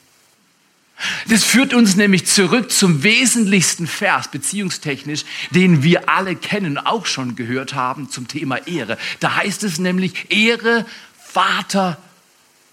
Das 1.28 1.44
führt 1.44 1.74
uns 1.74 1.96
nämlich 1.96 2.26
zurück 2.26 2.72
zum 2.72 3.04
wesentlichsten 3.04 3.86
Vers, 3.86 4.30
beziehungstechnisch, 4.30 5.26
den 5.52 5.84
wir 5.84 6.10
alle 6.10 6.36
kennen, 6.36 6.80
auch 6.80 7.06
schon 7.06 7.36
gehört 7.36 7.76
haben 7.76 8.10
zum 8.10 8.28
Thema 8.28 8.66
Ehre. 8.68 8.98
Da 9.20 9.36
heißt 9.36 9.64
es 9.64 9.78
nämlich 9.78 10.32
Ehre 10.32 10.86
Vater 11.24 11.98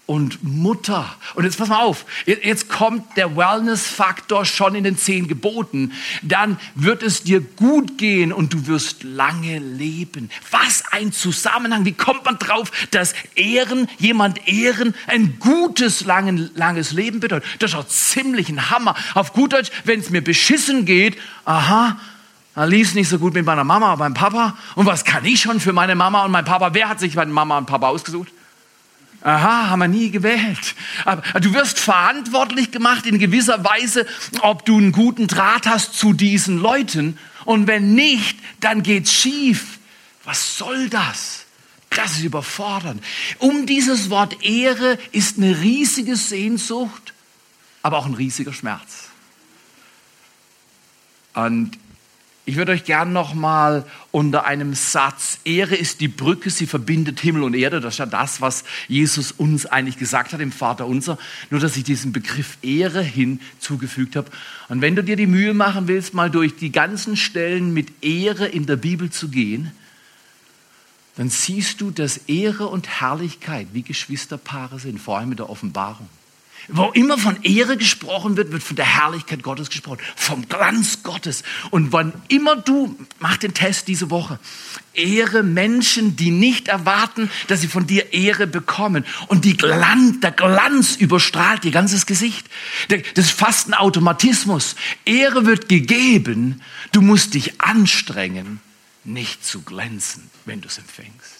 und 0.05 0.43
Mutter. 0.43 1.15
Und 1.33 1.45
jetzt 1.45 1.57
pass 1.57 1.69
mal 1.69 1.81
auf, 1.81 2.05
jetzt 2.25 2.69
kommt 2.69 3.17
der 3.17 3.35
Wellness-Faktor 3.35 4.45
schon 4.45 4.75
in 4.75 4.83
den 4.83 4.97
zehn 4.97 5.27
Geboten. 5.27 5.93
Dann 6.21 6.59
wird 6.75 7.01
es 7.01 7.23
dir 7.23 7.41
gut 7.41 7.97
gehen 7.97 8.31
und 8.31 8.53
du 8.53 8.67
wirst 8.67 9.03
lange 9.03 9.57
leben. 9.57 10.29
Was 10.51 10.83
ein 10.91 11.11
Zusammenhang. 11.11 11.85
Wie 11.85 11.93
kommt 11.93 12.25
man 12.25 12.37
drauf, 12.37 12.71
dass 12.91 13.15
Ehren, 13.35 13.87
jemand 13.97 14.47
Ehren, 14.47 14.93
ein 15.07 15.37
gutes, 15.39 16.05
langen, 16.05 16.51
langes 16.55 16.91
Leben 16.91 17.19
bedeutet? 17.19 17.49
Das 17.59 17.71
ist 17.71 17.77
auch 17.77 17.87
ziemlich 17.87 18.49
ein 18.49 18.69
Hammer. 18.69 18.95
Auf 19.15 19.33
gut 19.33 19.53
Deutsch, 19.53 19.71
wenn 19.85 19.99
es 19.99 20.11
mir 20.11 20.23
beschissen 20.23 20.85
geht, 20.85 21.17
aha, 21.45 21.97
dann 22.53 22.69
lief 22.69 22.89
es 22.89 22.95
nicht 22.95 23.09
so 23.09 23.17
gut 23.17 23.33
mit 23.33 23.45
meiner 23.45 23.63
Mama 23.63 23.93
und 23.93 23.99
meinem 23.99 24.13
Papa. 24.13 24.55
Und 24.75 24.85
was 24.85 25.03
kann 25.03 25.25
ich 25.25 25.41
schon 25.41 25.59
für 25.59 25.73
meine 25.73 25.95
Mama 25.95 26.23
und 26.23 26.31
meinen 26.31 26.45
Papa? 26.45 26.73
Wer 26.73 26.89
hat 26.89 26.99
sich 26.99 27.15
meine 27.15 27.31
Mama 27.31 27.57
und 27.57 27.65
Papa 27.65 27.87
ausgesucht? 27.89 28.31
Aha, 29.25 29.71
haben 29.71 29.79
wir 29.79 29.87
nie 29.87 30.11
gewählt. 30.11 30.75
Aber 31.03 31.39
du 31.39 31.51
wirst 31.55 31.79
verantwortlich 31.79 32.69
gemacht 32.69 33.07
in 33.07 33.17
gewisser 33.17 33.63
Weise, 33.63 34.05
ob 34.41 34.65
du 34.65 34.77
einen 34.77 34.91
guten 34.91 35.25
Draht 35.25 35.65
hast 35.65 35.95
zu 35.95 36.13
diesen 36.13 36.59
Leuten. 36.59 37.17
Und 37.43 37.65
wenn 37.65 37.95
nicht, 37.95 38.37
dann 38.59 38.83
geht's 38.83 39.11
schief. 39.11 39.79
Was 40.25 40.59
soll 40.59 40.89
das? 40.89 41.45
Das 41.89 42.11
ist 42.11 42.23
überfordernd. 42.23 43.03
Um 43.39 43.65
dieses 43.65 44.11
Wort 44.11 44.43
Ehre 44.43 44.99
ist 45.11 45.39
eine 45.39 45.59
riesige 45.59 46.17
Sehnsucht, 46.17 47.15
aber 47.81 47.97
auch 47.97 48.05
ein 48.05 48.13
riesiger 48.13 48.53
Schmerz. 48.53 49.09
Und 51.33 51.79
ich 52.47 52.57
würde 52.57 52.73
euch 52.73 52.83
gern 52.83 53.11
noch 53.11 53.33
mal 53.33 53.85
unter 54.11 54.45
einem 54.45 54.75
Satz 54.75 55.39
Ehre 55.45 55.75
ist 55.75 55.99
die 55.99 56.07
Brücke, 56.07 56.51
sie 56.51 56.67
verbindet 56.67 57.19
Himmel 57.19 57.41
und 57.41 57.55
Erde. 57.55 57.81
Das 57.81 57.95
ist 57.95 57.97
ja 57.97 58.05
das, 58.05 58.39
was 58.39 58.63
Jesus 58.87 59.31
uns 59.31 59.65
eigentlich 59.65 59.97
gesagt 59.97 60.31
hat 60.31 60.39
im 60.39 60.51
Vater 60.51 60.85
unser. 60.85 61.17
Nur, 61.49 61.59
dass 61.59 61.75
ich 61.75 61.83
diesen 61.83 62.11
Begriff 62.13 62.59
Ehre 62.61 63.01
hinzugefügt 63.01 64.15
habe. 64.15 64.29
Und 64.69 64.81
wenn 64.81 64.95
du 64.95 65.03
dir 65.03 65.15
die 65.15 65.25
Mühe 65.25 65.55
machen 65.55 65.87
willst, 65.87 66.13
mal 66.13 66.29
durch 66.29 66.55
die 66.55 66.71
ganzen 66.71 67.17
Stellen 67.17 67.73
mit 67.73 68.03
Ehre 68.03 68.45
in 68.45 68.67
der 68.67 68.75
Bibel 68.75 69.09
zu 69.09 69.29
gehen, 69.29 69.71
dann 71.15 71.29
siehst 71.29 71.81
du, 71.81 71.89
dass 71.89 72.17
Ehre 72.27 72.67
und 72.67 72.87
Herrlichkeit 72.87 73.69
wie 73.73 73.81
Geschwisterpaare 73.81 74.79
sind, 74.79 74.99
vor 74.99 75.17
allem 75.17 75.29
mit 75.29 75.39
der 75.39 75.49
Offenbarung. 75.49 76.07
Wo 76.67 76.89
immer 76.91 77.17
von 77.17 77.41
Ehre 77.43 77.77
gesprochen 77.77 78.37
wird, 78.37 78.51
wird 78.51 78.63
von 78.63 78.75
der 78.75 78.85
Herrlichkeit 78.85 79.43
Gottes 79.43 79.69
gesprochen, 79.69 79.99
vom 80.15 80.47
Glanz 80.47 81.03
Gottes. 81.03 81.43
Und 81.69 81.91
wann 81.91 82.13
immer 82.27 82.55
du, 82.55 82.97
mach 83.19 83.37
den 83.37 83.53
Test 83.53 83.87
diese 83.87 84.09
Woche, 84.09 84.39
Ehre 84.93 85.43
Menschen, 85.43 86.15
die 86.15 86.31
nicht 86.31 86.67
erwarten, 86.67 87.29
dass 87.47 87.61
sie 87.61 87.67
von 87.67 87.85
dir 87.85 88.13
Ehre 88.13 88.47
bekommen. 88.47 89.05
Und 89.27 89.45
die 89.45 89.57
Glanz, 89.57 90.21
der 90.21 90.31
Glanz 90.31 90.95
überstrahlt 90.95 91.65
ihr 91.65 91.71
ganzes 91.71 92.05
Gesicht. 92.05 92.47
Das 92.87 93.01
ist 93.15 93.31
fast 93.31 93.67
ein 93.67 93.73
Automatismus. 93.73 94.75
Ehre 95.05 95.45
wird 95.45 95.69
gegeben, 95.69 96.61
du 96.91 97.01
musst 97.01 97.33
dich 97.33 97.61
anstrengen, 97.61 98.59
nicht 99.03 99.45
zu 99.45 99.61
glänzen, 99.61 100.29
wenn 100.45 100.61
du 100.61 100.67
es 100.67 100.77
empfängst. 100.77 101.34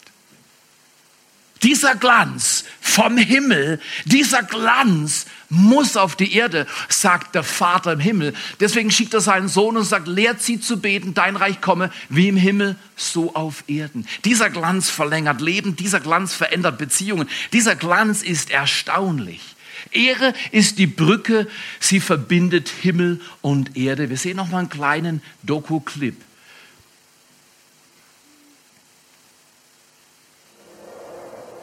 Dieser 1.65 1.95
Glanz 1.95 2.63
vom 2.79 3.17
Himmel, 3.17 3.79
dieser 4.05 4.43
Glanz 4.43 5.25
muss 5.50 5.98
auf 5.98 6.15
die 6.15 6.36
Erde, 6.36 6.67
sagt 6.89 7.34
der 7.34 7.41
Vater 7.41 7.93
im 7.93 8.00
Himmel. 8.00 8.36
Deswegen 8.60 8.91
schickt 8.91 9.15
er 9.15 9.19
seinen 9.19 9.48
Sohn 9.48 9.75
und 9.75 9.84
sagt, 9.84 10.07
lehrt 10.07 10.43
sie 10.43 10.60
zu 10.60 10.79
beten, 10.79 11.15
dein 11.15 11.36
Reich 11.36 11.62
komme, 11.62 11.91
wie 12.07 12.27
im 12.27 12.38
Himmel, 12.38 12.75
so 12.95 13.34
auf 13.34 13.63
Erden. 13.65 14.07
Dieser 14.25 14.51
Glanz 14.51 14.91
verlängert 14.91 15.41
Leben, 15.41 15.75
dieser 15.75 16.00
Glanz 16.00 16.36
verändert 16.36 16.77
Beziehungen, 16.77 17.27
dieser 17.51 17.75
Glanz 17.75 18.22
ist 18.22 18.51
erstaunlich. 18.51 19.41
Ehre 19.91 20.34
ist 20.51 20.77
die 20.77 20.88
Brücke, 20.88 21.48
sie 21.79 22.00
verbindet 22.00 22.69
Himmel 22.69 23.22
und 23.41 23.75
Erde. 23.75 24.12
Wir 24.12 24.17
sehen 24.17 24.38
noch 24.38 24.50
mal 24.50 24.60
einen 24.60 24.69
kleinen 24.69 25.24
Doku-Clip. 25.41 26.15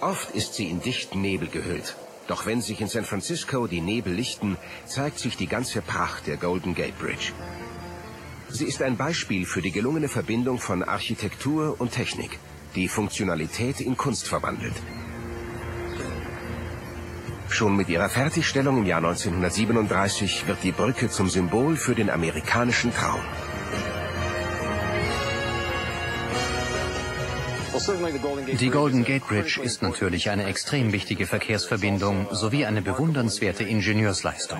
Oft 0.02 0.34
ist 0.34 0.54
sie 0.54 0.68
in 0.68 0.80
dichten 0.80 1.20
Nebel 1.20 1.46
gehüllt. 1.46 1.94
Doch 2.26 2.44
wenn 2.44 2.60
sich 2.60 2.80
in 2.80 2.88
San 2.88 3.04
Francisco 3.04 3.68
die 3.68 3.80
Nebel 3.80 4.12
lichten, 4.12 4.56
zeigt 4.84 5.20
sich 5.20 5.36
die 5.36 5.46
ganze 5.46 5.80
Pracht 5.80 6.26
der 6.26 6.38
Golden 6.38 6.74
Gate 6.74 6.98
Bridge. 6.98 7.30
Sie 8.48 8.64
ist 8.64 8.82
ein 8.82 8.96
Beispiel 8.96 9.46
für 9.46 9.62
die 9.62 9.70
gelungene 9.70 10.08
Verbindung 10.08 10.58
von 10.58 10.82
Architektur 10.82 11.76
und 11.78 11.92
Technik, 11.92 12.40
die 12.74 12.88
Funktionalität 12.88 13.80
in 13.80 13.96
Kunst 13.96 14.26
verwandelt. 14.26 14.74
Schon 17.48 17.76
mit 17.76 17.88
ihrer 17.88 18.08
Fertigstellung 18.08 18.78
im 18.78 18.86
Jahr 18.86 19.04
1937 19.04 20.48
wird 20.48 20.64
die 20.64 20.72
Brücke 20.72 21.10
zum 21.10 21.28
Symbol 21.28 21.76
für 21.76 21.94
den 21.94 22.10
amerikanischen 22.10 22.92
Traum. 22.92 23.20
Die 28.60 28.68
Golden 28.68 29.04
Gate 29.04 29.26
Bridge 29.26 29.60
ist 29.62 29.82
natürlich 29.82 30.28
eine 30.28 30.44
extrem 30.44 30.92
wichtige 30.92 31.26
Verkehrsverbindung 31.26 32.26
sowie 32.30 32.66
eine 32.66 32.82
bewundernswerte 32.82 33.64
Ingenieursleistung. 33.64 34.58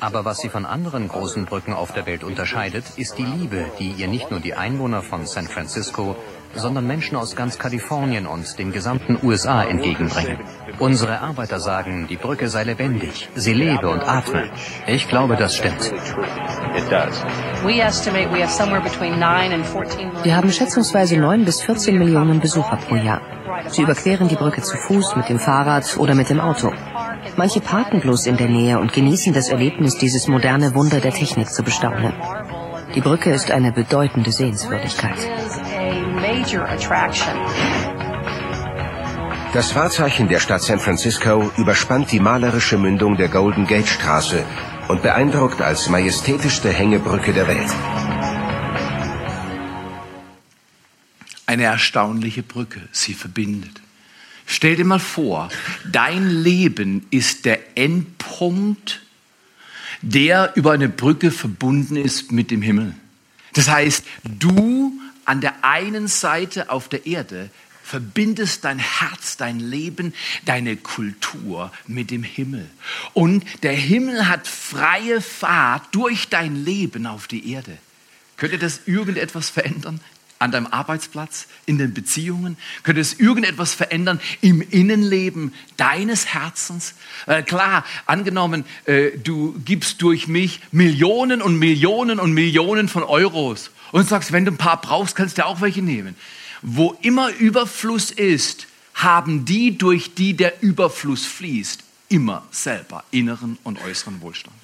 Aber 0.00 0.24
was 0.24 0.38
sie 0.38 0.50
von 0.50 0.66
anderen 0.66 1.08
großen 1.08 1.46
Brücken 1.46 1.72
auf 1.72 1.92
der 1.92 2.04
Welt 2.04 2.24
unterscheidet, 2.24 2.84
ist 2.96 3.16
die 3.16 3.24
Liebe, 3.24 3.64
die 3.78 3.92
ihr 3.92 4.08
nicht 4.08 4.30
nur 4.30 4.40
die 4.40 4.54
Einwohner 4.54 5.02
von 5.02 5.26
San 5.26 5.46
Francisco, 5.46 6.16
sondern 6.56 6.86
Menschen 6.86 7.16
aus 7.16 7.36
ganz 7.36 7.58
Kalifornien 7.58 8.26
und 8.26 8.58
den 8.58 8.72
gesamten 8.72 9.18
USA 9.22 9.62
entgegenbringen. 9.62 10.38
Unsere 10.78 11.20
Arbeiter 11.20 11.60
sagen, 11.60 12.06
die 12.08 12.16
Brücke 12.16 12.48
sei 12.48 12.64
lebendig, 12.64 13.28
sie 13.34 13.52
lebe 13.52 13.88
und 13.88 14.02
atme. 14.06 14.50
Ich 14.86 15.08
glaube, 15.08 15.36
das 15.36 15.56
stimmt. 15.56 15.92
Wir 20.22 20.36
haben 20.36 20.52
schätzungsweise 20.52 21.16
9 21.16 21.44
bis 21.44 21.62
14 21.62 21.98
Millionen 21.98 22.40
Besucher 22.40 22.76
pro 22.76 22.96
Jahr. 22.96 23.20
Sie 23.68 23.82
überqueren 23.82 24.28
die 24.28 24.36
Brücke 24.36 24.62
zu 24.62 24.76
Fuß, 24.76 25.16
mit 25.16 25.28
dem 25.28 25.38
Fahrrad 25.38 25.96
oder 25.98 26.14
mit 26.14 26.30
dem 26.30 26.40
Auto. 26.40 26.72
Manche 27.36 27.60
parken 27.60 28.00
bloß 28.00 28.26
in 28.26 28.36
der 28.36 28.48
Nähe 28.48 28.78
und 28.78 28.92
genießen 28.92 29.32
das 29.32 29.48
Erlebnis, 29.48 29.98
dieses 29.98 30.28
moderne 30.28 30.74
Wunder 30.74 31.00
der 31.00 31.12
Technik 31.12 31.50
zu 31.50 31.62
bestaunen. 31.62 32.12
Die 32.94 33.00
Brücke 33.00 33.30
ist 33.30 33.50
eine 33.50 33.72
bedeutende 33.72 34.32
Sehenswürdigkeit. 34.32 35.18
Das 39.52 39.74
Wahrzeichen 39.74 40.28
der 40.28 40.38
Stadt 40.38 40.62
San 40.62 40.78
Francisco 40.78 41.50
überspannt 41.56 42.12
die 42.12 42.20
malerische 42.20 42.78
Mündung 42.78 43.16
der 43.16 43.28
Golden 43.28 43.66
Gate 43.66 43.88
Straße 43.88 44.44
und 44.86 45.02
beeindruckt 45.02 45.60
als 45.60 45.88
majestätischste 45.88 46.70
Hängebrücke 46.70 47.32
der 47.32 47.48
Welt. 47.48 47.70
Eine 51.46 51.64
erstaunliche 51.64 52.44
Brücke, 52.44 52.80
sie 52.92 53.14
verbindet. 53.14 53.80
Stell 54.46 54.76
dir 54.76 54.84
mal 54.84 55.00
vor, 55.00 55.48
dein 55.90 56.30
Leben 56.30 57.06
ist 57.10 57.44
der 57.44 57.76
Endpunkt, 57.76 59.02
der 60.00 60.52
über 60.54 60.72
eine 60.72 60.88
Brücke 60.88 61.32
verbunden 61.32 61.96
ist 61.96 62.30
mit 62.30 62.52
dem 62.52 62.62
Himmel. 62.62 62.94
Das 63.54 63.68
heißt, 63.68 64.04
du 64.22 64.92
an 65.26 65.40
der 65.40 65.64
einen 65.64 66.08
Seite 66.08 66.70
auf 66.70 66.88
der 66.88 67.06
Erde 67.06 67.50
verbindest 67.86 68.64
dein 68.64 68.80
Herz, 68.80 69.36
dein 69.36 69.60
Leben, 69.60 70.12
deine 70.44 70.76
Kultur 70.76 71.70
mit 71.86 72.10
dem 72.10 72.24
Himmel. 72.24 72.68
Und 73.14 73.44
der 73.62 73.74
Himmel 73.74 74.28
hat 74.28 74.48
freie 74.48 75.20
Fahrt 75.20 75.84
durch 75.92 76.28
dein 76.28 76.64
Leben 76.64 77.06
auf 77.06 77.28
die 77.28 77.52
Erde. 77.52 77.78
Könnte 78.36 78.58
das 78.58 78.80
irgendetwas 78.86 79.50
verändern? 79.50 80.00
An 80.38 80.50
deinem 80.50 80.66
Arbeitsplatz, 80.66 81.46
in 81.64 81.78
den 81.78 81.94
Beziehungen? 81.94 82.58
Könnte 82.82 83.00
es 83.00 83.14
irgendetwas 83.14 83.72
verändern 83.72 84.20
im 84.42 84.60
Innenleben 84.60 85.54
deines 85.78 86.26
Herzens? 86.26 86.94
Äh, 87.26 87.42
klar, 87.42 87.86
angenommen, 88.04 88.64
äh, 88.84 89.12
du 89.16 89.58
gibst 89.64 90.02
durch 90.02 90.26
mich 90.28 90.60
Millionen 90.72 91.40
und 91.40 91.58
Millionen 91.58 92.20
und 92.20 92.32
Millionen 92.34 92.88
von 92.88 93.02
Euros 93.02 93.70
und 93.92 94.08
sagst, 94.08 94.32
wenn 94.32 94.44
du 94.44 94.52
ein 94.52 94.58
paar 94.58 94.80
brauchst, 94.80 95.16
kannst 95.16 95.38
du 95.38 95.46
auch 95.46 95.60
welche 95.60 95.82
nehmen. 95.82 96.16
Wo 96.62 96.96
immer 97.02 97.30
Überfluss 97.30 98.10
ist, 98.10 98.66
haben 98.94 99.44
die, 99.44 99.76
durch 99.76 100.14
die 100.14 100.34
der 100.34 100.62
Überfluss 100.62 101.26
fließt, 101.26 101.84
immer 102.08 102.46
selber 102.50 103.04
inneren 103.10 103.58
und 103.62 103.82
äußeren 103.84 104.20
Wohlstand. 104.20 104.56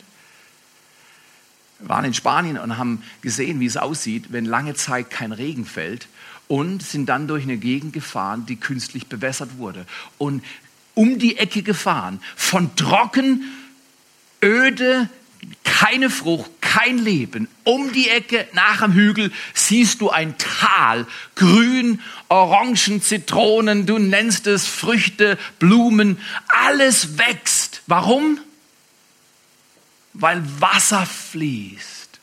Wir 1.79 1.89
waren 1.89 2.05
in 2.05 2.15
Spanien 2.15 2.59
und 2.59 2.79
haben 2.79 3.03
gesehen, 3.21 3.61
wie 3.61 3.67
es 3.67 3.77
aussieht, 3.77 4.27
wenn 4.31 4.45
lange 4.45 4.75
Zeit 4.75 5.11
kein 5.11 5.33
Regen 5.33 5.67
fällt 5.67 6.09
und 6.49 6.83
sind 6.83 7.07
dann 7.07 7.27
durch 7.27 7.43
eine 7.43 7.57
Gegend 7.57 7.93
gefahren, 7.93 8.47
die 8.47 8.57
künstlich 8.57 9.09
bewässert 9.09 9.59
wurde 9.59 9.87
und 10.19 10.45
um 10.95 11.19
die 11.19 11.39
Ecke 11.39 11.63
gefahren, 11.63 12.21
von 12.37 12.77
trocken, 12.77 13.45
öde, 14.43 15.09
keine 15.65 16.11
Frucht, 16.11 16.51
kein 16.73 16.97
Leben. 16.97 17.49
Um 17.65 17.93
die 17.93 18.09
Ecke 18.09 18.49
nach 18.55 18.81
dem 18.81 18.95
Hügel 18.95 19.31
siehst 19.53 20.01
du 20.01 20.09
ein 20.09 20.37
Tal, 20.39 21.07
grün, 21.35 22.01
Orangen, 22.29 23.03
Zitronen, 23.03 23.85
du 23.85 23.99
nennst 23.99 24.47
es 24.47 24.67
Früchte, 24.67 25.39
Blumen, 25.59 26.19
alles 26.49 27.19
wächst. 27.19 27.83
Warum? 27.87 28.39
Weil 30.15 30.43
Wasser 30.61 31.05
fließt. 31.05 32.21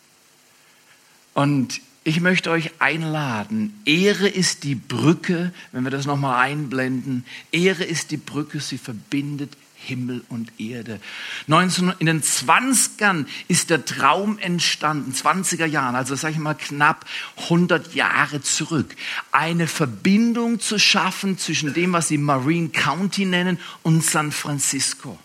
Und 1.35 1.81
ich 2.03 2.19
möchte 2.19 2.49
euch 2.49 2.71
einladen. 2.79 3.79
Ehre 3.85 4.27
ist 4.27 4.63
die 4.63 4.75
Brücke, 4.75 5.53
wenn 5.71 5.83
wir 5.83 5.91
das 5.91 6.07
nochmal 6.07 6.43
einblenden. 6.43 7.23
Ehre 7.51 7.83
ist 7.83 8.09
die 8.09 8.17
Brücke, 8.17 8.59
sie 8.61 8.79
verbindet 8.79 9.55
Himmel 9.85 10.23
und 10.29 10.51
Erde. 10.59 10.99
19, 11.47 11.93
in 11.99 12.05
den 12.05 12.21
20ern 12.21 13.25
ist 13.47 13.69
der 13.69 13.85
Traum 13.85 14.37
entstanden, 14.39 15.13
20er 15.13 15.65
Jahren, 15.65 15.95
also 15.95 16.15
sage 16.15 16.33
ich 16.33 16.39
mal 16.39 16.53
knapp 16.53 17.05
100 17.43 17.93
Jahre 17.95 18.41
zurück, 18.41 18.95
eine 19.31 19.67
Verbindung 19.67 20.59
zu 20.59 20.79
schaffen 20.79 21.37
zwischen 21.37 21.73
dem, 21.73 21.93
was 21.93 22.09
sie 22.09 22.17
Marine 22.17 22.69
County 22.69 23.25
nennen, 23.25 23.59
und 23.83 24.03
San 24.03 24.31
Francisco. 24.31 25.17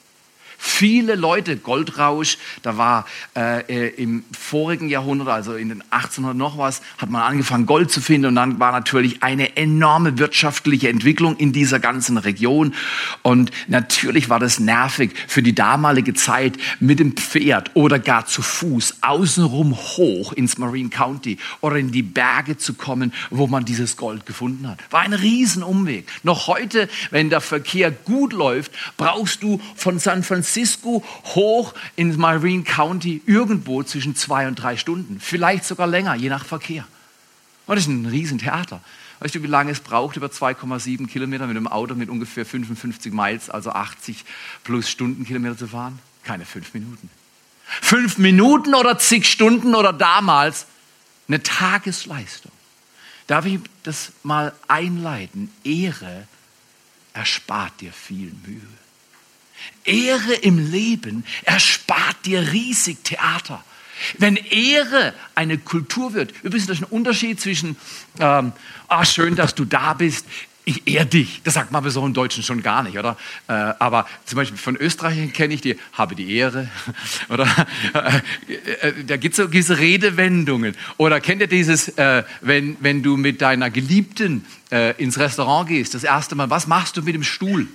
Viele 0.67 1.15
Leute, 1.15 1.59
Goldrausch, 1.59 2.39
da 2.63 2.79
war 2.79 3.05
äh, 3.37 3.61
äh 3.69 4.03
im 4.03 4.25
vorigen 4.33 4.89
Jahrhundert, 4.89 5.29
also 5.29 5.55
in 5.55 5.69
den 5.69 5.83
1800 5.91 6.35
noch 6.35 6.57
was, 6.57 6.81
hat 6.97 7.11
man 7.11 7.21
angefangen 7.21 7.67
Gold 7.67 7.91
zu 7.91 8.01
finden 8.01 8.29
und 8.29 8.37
dann 8.37 8.59
war 8.59 8.73
natürlich 8.73 9.23
eine 9.23 9.59
enorme 9.59 10.19
wirtschaftliche 10.19 10.89
Entwicklung 10.89 11.37
in 11.37 11.53
dieser 11.53 11.81
ganzen 11.81 12.17
Region 12.17 12.75
und 13.21 13.51
natürlich 13.69 14.31
war 14.31 14.41
das 14.41 14.59
nervig 14.59 15.13
für 15.29 15.43
die 15.43 15.55
damalige 15.55 16.15
Zeit 16.15 16.57
mit 16.81 16.99
dem 16.99 17.13
Pferd 17.13 17.71
oder 17.75 17.99
gar 17.99 18.25
zu 18.25 18.41
Fuß 18.41 19.03
außenrum 19.03 19.77
hoch 19.77 20.33
ins 20.33 20.57
Marine 20.57 20.89
County 20.89 21.37
oder 21.61 21.77
in 21.77 21.93
die 21.93 22.03
Berge 22.03 22.57
zu 22.57 22.73
kommen, 22.73 23.13
wo 23.29 23.47
man 23.47 23.67
dieses 23.67 23.99
Gold 23.99 24.25
gefunden 24.25 24.67
hat. 24.67 24.79
War 24.91 25.03
ein 25.03 25.13
Riesenumweg. 25.13 26.09
Noch 26.23 26.47
heute, 26.47 26.89
wenn 27.11 27.29
der 27.29 27.43
Verkehr 27.43 27.91
gut 27.91 28.33
läuft, 28.33 28.73
brauchst 28.97 29.43
du 29.43 29.61
von 29.77 29.99
San 29.99 30.23
Francisco 30.23 30.54
Francisco 30.55 31.03
hoch 31.35 31.75
ins 31.97 32.17
Marine 32.17 32.63
County 32.63 33.21
irgendwo 33.27 33.83
zwischen 33.83 34.15
zwei 34.15 34.47
und 34.47 34.55
drei 34.55 34.77
Stunden. 34.77 35.19
Vielleicht 35.19 35.65
sogar 35.65 35.89
länger, 35.89 36.15
je 36.15 36.29
nach 36.29 36.45
Verkehr. 36.45 36.87
Und 37.67 37.75
das 37.75 37.85
ist 37.85 37.91
ein 37.91 38.07
Riesentheater. 38.07 38.81
Weißt 39.19 39.35
du, 39.35 39.43
wie 39.43 39.49
lange 39.49 39.73
es 39.73 39.81
braucht, 39.81 40.17
über 40.17 40.29
2,7 40.29 41.09
Kilometer 41.09 41.49
mit 41.49 41.57
einem 41.57 41.67
Auto 41.67 41.97
mit 41.97 42.09
ungefähr 42.09 42.47
55 42.47 43.13
Miles, 43.13 43.51
also 43.51 43.71
80 43.71 44.25
plus 44.63 44.89
Stundenkilometer 44.89 45.57
zu 45.57 45.67
fahren? 45.67 45.99
Keine 46.23 46.45
fünf 46.45 46.73
Minuten. 46.73 47.11
Fünf 47.67 48.19
Minuten 48.19 48.75
oder 48.75 48.97
zig 48.99 49.27
Stunden 49.27 49.75
oder 49.75 49.93
damals 49.93 50.67
eine 51.27 51.43
Tagesleistung. 51.43 52.53
Darf 53.27 53.47
ich 53.47 53.59
das 53.83 54.13
mal 54.23 54.53
einleiten? 54.69 55.51
Ehre 55.65 56.29
erspart 57.13 57.81
dir 57.81 57.93
viel 57.93 58.33
Mühe. 58.47 58.84
Ehre 59.85 60.35
im 60.35 60.71
Leben 60.71 61.25
erspart 61.45 62.25
dir 62.25 62.53
riesig 62.53 63.05
Theater. 63.05 63.63
Wenn 64.19 64.37
Ehre 64.37 65.15
eine 65.35 65.59
Kultur 65.59 66.15
wird, 66.15 66.33
übrigens 66.43 66.67
das 66.67 66.79
ist 66.79 66.85
ein 66.85 66.91
Unterschied 66.91 67.41
zwischen, 67.41 67.77
ähm, 68.19 68.53
ah, 68.89 69.05
schön, 69.05 69.37
dass 69.37 69.55
du 69.55 69.65
da 69.65 69.95
bist, 69.95 70.27
ich 70.67 70.87
ehre 70.87 71.07
dich. 71.07 71.43
Das 71.45 71.55
sagt 71.55 71.73
man 71.73 71.83
aber 71.83 71.91
so 71.91 72.05
im 72.07 72.15
Deutschen 72.15 72.43
schon 72.43 72.63
gar 72.63 72.83
nicht, 72.83 72.99
oder? 72.99 73.19
Äh, 73.49 73.53
aber 73.53 74.07
zum 74.25 74.37
Beispiel 74.37 74.57
von 74.57 74.77
Österreichern 74.77 75.33
kenne 75.33 75.53
ich 75.53 75.61
die, 75.61 75.77
habe 75.93 76.15
die 76.15 76.35
Ehre, 76.35 76.69
oder? 77.29 77.47
Äh, 78.49 78.89
äh, 78.89 79.05
da 79.05 79.19
gibt 79.19 79.35
es 79.35 79.37
so 79.37 79.47
diese 79.47 79.79
Redewendungen. 79.79 80.75
Oder 80.97 81.21
kennt 81.21 81.43
ihr 81.43 81.49
dieses, 81.49 81.89
äh, 81.99 82.25
wenn, 82.41 82.79
wenn 82.81 83.03
du 83.03 83.17
mit 83.17 83.43
deiner 83.43 83.69
Geliebten 83.71 84.47
äh, 84.73 84.93
ins 85.03 85.19
Restaurant 85.19 85.69
gehst, 85.69 85.95
das 85.95 86.05
erste 86.05 86.35
Mal, 86.35 86.49
was 86.49 86.67
machst 86.67 86.97
du 86.97 87.03
mit 87.03 87.15
dem 87.15 87.25
Stuhl? 87.25 87.69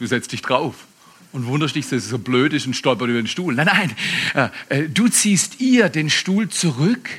Du 0.00 0.06
setzt 0.06 0.32
dich 0.32 0.40
drauf 0.40 0.74
und 1.32 1.46
wunderst 1.46 1.76
dich, 1.76 1.84
dass 1.84 2.04
es 2.04 2.08
so 2.08 2.18
blöd 2.18 2.54
ist 2.54 2.66
und 2.66 2.74
stolpert 2.74 3.08
über 3.08 3.20
den 3.20 3.26
Stuhl. 3.26 3.54
Nein, 3.54 3.66
nein, 3.66 4.50
äh, 4.70 4.84
äh, 4.84 4.88
du 4.88 5.08
ziehst 5.08 5.60
ihr 5.60 5.90
den 5.90 6.08
Stuhl 6.08 6.48
zurück, 6.48 7.10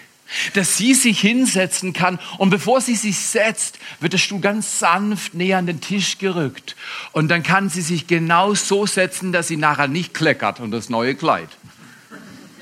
dass 0.55 0.77
sie 0.77 0.95
sich 0.95 1.19
hinsetzen 1.19 1.93
kann 1.93 2.17
und 2.39 2.49
bevor 2.49 2.81
sie 2.81 2.95
sich 2.95 3.19
setzt, 3.19 3.77
wird 3.99 4.13
der 4.13 4.17
Stuhl 4.17 4.39
ganz 4.39 4.79
sanft 4.79 5.35
näher 5.35 5.59
an 5.59 5.67
den 5.67 5.79
Tisch 5.79 6.17
gerückt 6.17 6.75
und 7.11 7.27
dann 7.27 7.43
kann 7.43 7.69
sie 7.69 7.81
sich 7.81 8.07
genau 8.07 8.55
so 8.55 8.87
setzen, 8.87 9.31
dass 9.31 9.47
sie 9.47 9.57
nachher 9.57 9.87
nicht 9.87 10.15
kleckert 10.15 10.59
und 10.59 10.71
das 10.71 10.89
neue 10.89 11.13
Kleid 11.13 11.49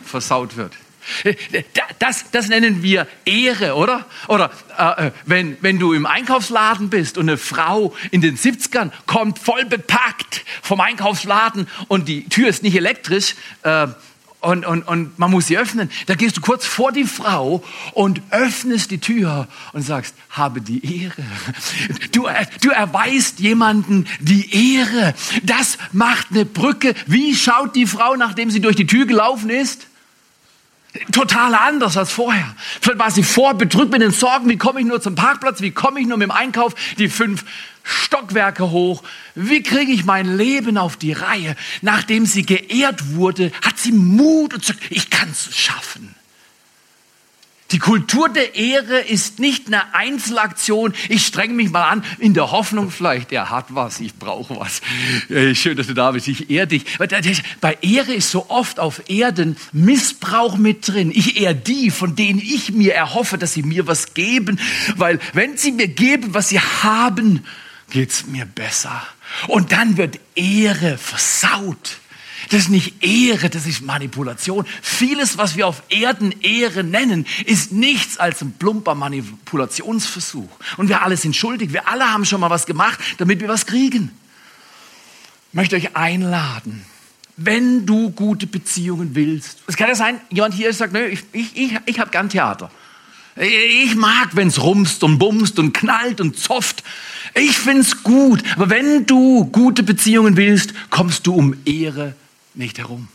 versaut 0.03 0.57
wird. 0.57 0.73
Das, 1.99 2.31
das 2.31 2.47
nennen 2.47 2.83
wir 2.83 3.07
Ehre, 3.25 3.75
oder? 3.75 4.05
Oder 4.27 4.51
äh, 4.77 5.07
äh, 5.07 5.11
wenn, 5.25 5.57
wenn 5.61 5.79
du 5.79 5.93
im 5.93 6.05
Einkaufsladen 6.05 6.89
bist 6.89 7.17
und 7.17 7.29
eine 7.29 7.37
Frau 7.37 7.93
in 8.11 8.21
den 8.21 8.37
70ern 8.37 8.91
kommt 9.05 9.39
voll 9.39 9.65
bepackt 9.65 10.43
vom 10.61 10.81
Einkaufsladen 10.81 11.67
und 11.87 12.07
die 12.07 12.27
Tür 12.29 12.49
ist 12.49 12.63
nicht 12.63 12.75
elektrisch, 12.75 13.35
äh, 13.63 13.87
und, 14.41 14.65
und, 14.65 14.83
und 14.83 15.19
man 15.19 15.31
muss 15.31 15.47
sie 15.47 15.57
öffnen. 15.57 15.91
Da 16.05 16.15
gehst 16.15 16.37
du 16.37 16.41
kurz 16.41 16.65
vor 16.65 16.93
die 16.93 17.03
Frau 17.03 17.61
und 17.93 18.21
öffnest 18.31 18.89
die 18.89 18.99
Tür 18.99 19.49
und 19.73 19.81
sagst, 19.81 20.15
habe 20.29 20.61
die 20.61 21.03
Ehre. 21.03 21.23
Du, 22.11 22.27
du 22.61 22.69
erweist 22.69 23.39
jemanden 23.39 24.07
die 24.21 24.77
Ehre. 24.77 25.13
Das 25.43 25.77
macht 25.91 26.27
eine 26.31 26.45
Brücke. 26.45 26.95
Wie 27.05 27.35
schaut 27.35 27.75
die 27.75 27.85
Frau, 27.85 28.15
nachdem 28.15 28.49
sie 28.49 28.61
durch 28.61 28.77
die 28.77 28.87
Tür 28.87 29.05
gelaufen 29.05 29.49
ist? 29.49 29.88
Total 31.11 31.55
anders 31.55 31.97
als 31.97 32.11
vorher. 32.11 32.55
Vielleicht 32.81 32.99
war 32.99 33.11
sie 33.11 33.23
vorbedrückt 33.23 33.91
mit 33.91 34.01
den 34.01 34.11
Sorgen, 34.11 34.49
wie 34.49 34.57
komme 34.57 34.79
ich 34.79 34.85
nur 34.85 35.01
zum 35.01 35.15
Parkplatz, 35.15 35.61
wie 35.61 35.71
komme 35.71 35.99
ich 35.99 36.07
nur 36.07 36.17
mit 36.17 36.27
dem 36.27 36.31
Einkauf 36.31 36.75
die 36.97 37.09
fünf 37.09 37.45
Stockwerke 37.83 38.69
hoch, 38.69 39.03
wie 39.35 39.63
kriege 39.63 39.91
ich 39.91 40.05
mein 40.05 40.37
Leben 40.37 40.77
auf 40.77 40.97
die 40.97 41.13
Reihe. 41.13 41.55
Nachdem 41.81 42.25
sie 42.25 42.45
geehrt 42.45 43.15
wurde, 43.15 43.51
hat 43.63 43.79
sie 43.79 43.91
Mut 43.91 44.53
und 44.53 44.63
sagt, 44.63 44.79
ich 44.89 45.09
kann 45.09 45.29
es 45.31 45.57
schaffen. 45.57 46.15
Die 47.71 47.79
Kultur 47.79 48.29
der 48.29 48.55
Ehre 48.55 48.99
ist 48.99 49.39
nicht 49.39 49.67
eine 49.67 49.93
Einzelaktion. 49.93 50.93
Ich 51.07 51.25
streng 51.25 51.55
mich 51.55 51.69
mal 51.69 51.87
an, 51.87 52.03
in 52.17 52.33
der 52.33 52.51
Hoffnung 52.51 52.89
vielleicht, 52.89 53.31
er 53.31 53.51
hat 53.51 53.67
was, 53.69 53.99
ich 53.99 54.15
brauche 54.15 54.59
was. 54.59 54.81
Schön, 55.55 55.77
dass 55.77 55.85
du 55.85 55.93
da 55.93 56.11
bist, 56.11 56.27
ich 56.27 56.49
ehre 56.49 56.65
dich. 56.65 56.85
Bei 57.61 57.77
Ehre 57.81 58.13
ist 58.13 58.31
so 58.31 58.49
oft 58.49 58.79
auf 58.79 59.07
Erden 59.07 59.55
Missbrauch 59.71 60.57
mit 60.57 60.87
drin. 60.87 61.11
Ich 61.13 61.39
ehre 61.39 61.53
die, 61.53 61.91
von 61.91 62.15
denen 62.15 62.39
ich 62.39 62.71
mir 62.71 62.95
erhoffe, 62.95 63.37
dass 63.37 63.53
sie 63.53 63.63
mir 63.63 63.85
was 63.85 64.15
geben. 64.15 64.59
Weil 64.95 65.19
wenn 65.33 65.55
sie 65.57 65.71
mir 65.71 65.87
geben, 65.87 66.33
was 66.33 66.49
sie 66.49 66.59
haben, 66.59 67.45
geht's 67.91 68.25
mir 68.25 68.45
besser. 68.45 69.03
Und 69.47 69.71
dann 69.71 69.97
wird 69.97 70.19
Ehre 70.33 70.97
versaut. 70.97 71.99
Das 72.49 72.61
ist 72.61 72.69
nicht 72.69 73.03
Ehre, 73.03 73.49
das 73.49 73.65
ist 73.65 73.81
Manipulation. 73.81 74.65
Vieles, 74.81 75.37
was 75.37 75.55
wir 75.55 75.67
auf 75.67 75.83
Erden 75.89 76.33
Ehre 76.41 76.83
nennen, 76.83 77.25
ist 77.45 77.71
nichts 77.71 78.17
als 78.17 78.41
ein 78.41 78.53
plumper 78.53 78.95
Manipulationsversuch. 78.95 80.49
Und 80.77 80.87
wir 80.87 81.03
alle 81.03 81.17
sind 81.17 81.35
schuldig. 81.35 81.73
Wir 81.73 81.87
alle 81.87 82.11
haben 82.11 82.25
schon 82.25 82.39
mal 82.39 82.49
was 82.49 82.65
gemacht, 82.65 82.99
damit 83.17 83.41
wir 83.41 83.49
was 83.49 83.65
kriegen. 83.65 84.11
Ich 85.49 85.53
möchte 85.53 85.75
euch 85.75 85.95
einladen, 85.95 86.85
wenn 87.35 87.85
du 87.85 88.11
gute 88.11 88.47
Beziehungen 88.47 89.15
willst. 89.15 89.59
Es 89.67 89.75
kann 89.75 89.89
ja 89.89 89.95
sein, 89.95 90.19
jemand 90.29 90.53
hier 90.53 90.71
sagt, 90.73 90.93
nö, 90.93 91.05
ich, 91.05 91.23
ich, 91.33 91.55
ich, 91.55 91.77
ich 91.85 91.99
habe 91.99 92.09
gern 92.09 92.29
Theater. 92.29 92.71
Ich 93.35 93.95
mag, 93.95 94.35
wenn 94.35 94.49
es 94.49 94.61
rumst 94.61 95.03
und 95.03 95.17
bumst 95.17 95.59
und 95.59 95.73
knallt 95.73 96.19
und 96.19 96.37
zofft. 96.37 96.83
Ich 97.35 97.57
find's 97.57 98.03
gut. 98.03 98.43
Aber 98.55 98.69
wenn 98.69 99.05
du 99.05 99.45
gute 99.45 99.83
Beziehungen 99.83 100.35
willst, 100.35 100.73
kommst 100.89 101.25
du 101.27 101.35
um 101.35 101.55
Ehre 101.65 102.15
nicht 102.53 102.77
herum. 102.77 103.07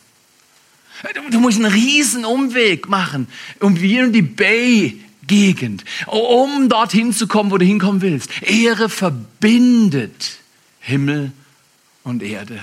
Du 1.30 1.40
musst 1.40 1.58
einen 1.58 1.72
riesen 1.72 2.24
Umweg 2.24 2.88
machen, 2.88 3.26
um 3.60 3.80
wie 3.80 3.98
in 3.98 4.12
die 4.12 4.22
Bay-Gegend, 4.22 5.84
um 6.06 6.68
dorthin 6.68 7.12
zu 7.12 7.26
kommen, 7.26 7.50
wo 7.50 7.58
du 7.58 7.64
hinkommen 7.64 8.00
willst. 8.00 8.30
Ehre 8.42 8.88
verbindet 8.88 10.38
Himmel 10.80 11.32
und 12.04 12.22
Erde. 12.22 12.60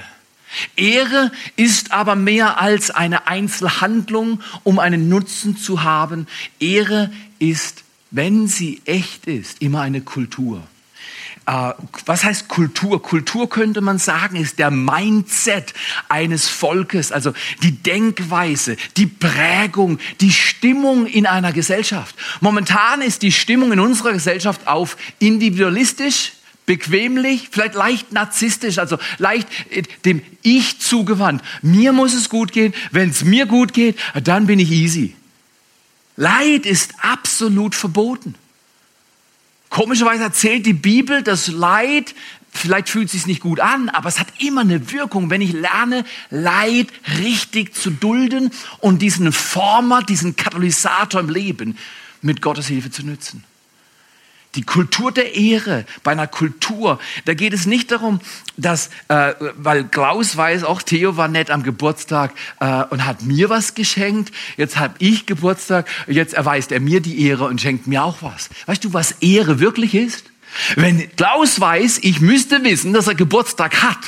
Ehre 0.75 1.31
ist 1.55 1.91
aber 1.91 2.15
mehr 2.15 2.59
als 2.59 2.91
eine 2.91 3.27
Einzelhandlung, 3.27 4.41
um 4.63 4.79
einen 4.79 5.09
Nutzen 5.09 5.57
zu 5.57 5.83
haben. 5.83 6.27
Ehre 6.59 7.11
ist, 7.39 7.83
wenn 8.11 8.47
sie 8.47 8.81
echt 8.85 9.27
ist, 9.27 9.61
immer 9.61 9.81
eine 9.81 10.01
Kultur. 10.01 10.63
Äh, 11.45 11.73
was 12.05 12.23
heißt 12.23 12.47
Kultur? 12.47 13.01
Kultur 13.01 13.49
könnte 13.49 13.81
man 13.81 13.97
sagen, 13.97 14.35
ist 14.35 14.59
der 14.59 14.69
Mindset 14.69 15.73
eines 16.07 16.47
Volkes, 16.47 17.11
also 17.11 17.33
die 17.63 17.71
Denkweise, 17.71 18.77
die 18.97 19.07
Prägung, 19.07 19.99
die 20.19 20.31
Stimmung 20.31 21.07
in 21.07 21.25
einer 21.25 21.51
Gesellschaft. 21.51 22.15
Momentan 22.41 23.01
ist 23.01 23.23
die 23.23 23.31
Stimmung 23.31 23.71
in 23.71 23.79
unserer 23.79 24.13
Gesellschaft 24.13 24.67
auf 24.67 24.97
individualistisch, 25.19 26.33
bequemlich, 26.67 27.49
vielleicht 27.51 27.73
leicht 27.73 28.11
narzisstisch, 28.11 28.77
also 28.77 28.97
leicht 29.17 29.47
äh, 29.71 29.81
dem 30.05 30.21
Ich 30.43 30.79
zugewandt. 30.79 31.43
Mir 31.63 31.91
muss 31.91 32.13
es 32.13 32.29
gut 32.29 32.51
gehen. 32.51 32.73
Wenn 32.91 33.09
es 33.09 33.23
mir 33.23 33.47
gut 33.47 33.73
geht, 33.73 33.97
dann 34.23 34.45
bin 34.45 34.59
ich 34.59 34.71
easy. 34.71 35.15
Leid 36.17 36.67
ist 36.67 36.93
absolut 37.01 37.73
verboten. 37.73 38.35
Komischerweise 39.71 40.23
erzählt 40.23 40.65
die 40.65 40.73
Bibel, 40.73 41.23
dass 41.23 41.47
Leid, 41.47 42.13
vielleicht 42.51 42.89
fühlt 42.89 43.05
es 43.05 43.13
sich 43.13 43.25
nicht 43.25 43.39
gut 43.39 43.61
an, 43.61 43.87
aber 43.87 44.09
es 44.09 44.19
hat 44.19 44.27
immer 44.39 44.61
eine 44.61 44.91
Wirkung, 44.91 45.29
wenn 45.29 45.39
ich 45.39 45.53
lerne, 45.53 46.03
Leid 46.29 46.87
richtig 47.19 47.73
zu 47.73 47.89
dulden 47.89 48.51
und 48.79 49.01
diesen 49.01 49.31
Former, 49.31 50.03
diesen 50.03 50.35
Katalysator 50.35 51.21
im 51.21 51.29
Leben 51.29 51.77
mit 52.21 52.41
Gottes 52.41 52.67
Hilfe 52.67 52.91
zu 52.91 53.05
nützen. 53.05 53.45
Die 54.55 54.63
Kultur 54.63 55.11
der 55.11 55.35
Ehre. 55.35 55.85
Bei 56.03 56.11
einer 56.11 56.27
Kultur, 56.27 56.99
da 57.25 57.33
geht 57.33 57.53
es 57.53 57.65
nicht 57.65 57.91
darum, 57.91 58.19
dass, 58.57 58.89
äh, 59.07 59.33
weil 59.55 59.85
Klaus 59.85 60.35
weiß, 60.35 60.63
auch 60.63 60.81
Theo 60.81 61.15
war 61.15 61.29
nett 61.29 61.49
am 61.49 61.63
Geburtstag 61.63 62.33
äh, 62.59 62.83
und 62.89 63.05
hat 63.05 63.21
mir 63.21 63.49
was 63.49 63.75
geschenkt. 63.75 64.33
Jetzt 64.57 64.77
habe 64.77 64.95
ich 64.99 65.25
Geburtstag, 65.25 65.87
jetzt 66.07 66.33
erweist 66.33 66.71
er 66.71 66.81
mir 66.81 66.99
die 66.99 67.25
Ehre 67.25 67.45
und 67.45 67.61
schenkt 67.61 67.87
mir 67.87 68.03
auch 68.03 68.17
was. 68.21 68.49
Weißt 68.65 68.83
du, 68.83 68.93
was 68.93 69.13
Ehre 69.21 69.59
wirklich 69.59 69.95
ist? 69.95 70.25
Wenn 70.75 71.15
Klaus 71.15 71.61
weiß, 71.61 71.99
ich 72.01 72.19
müsste 72.19 72.61
wissen, 72.63 72.91
dass 72.91 73.07
er 73.07 73.15
Geburtstag 73.15 73.81
hat, 73.83 73.99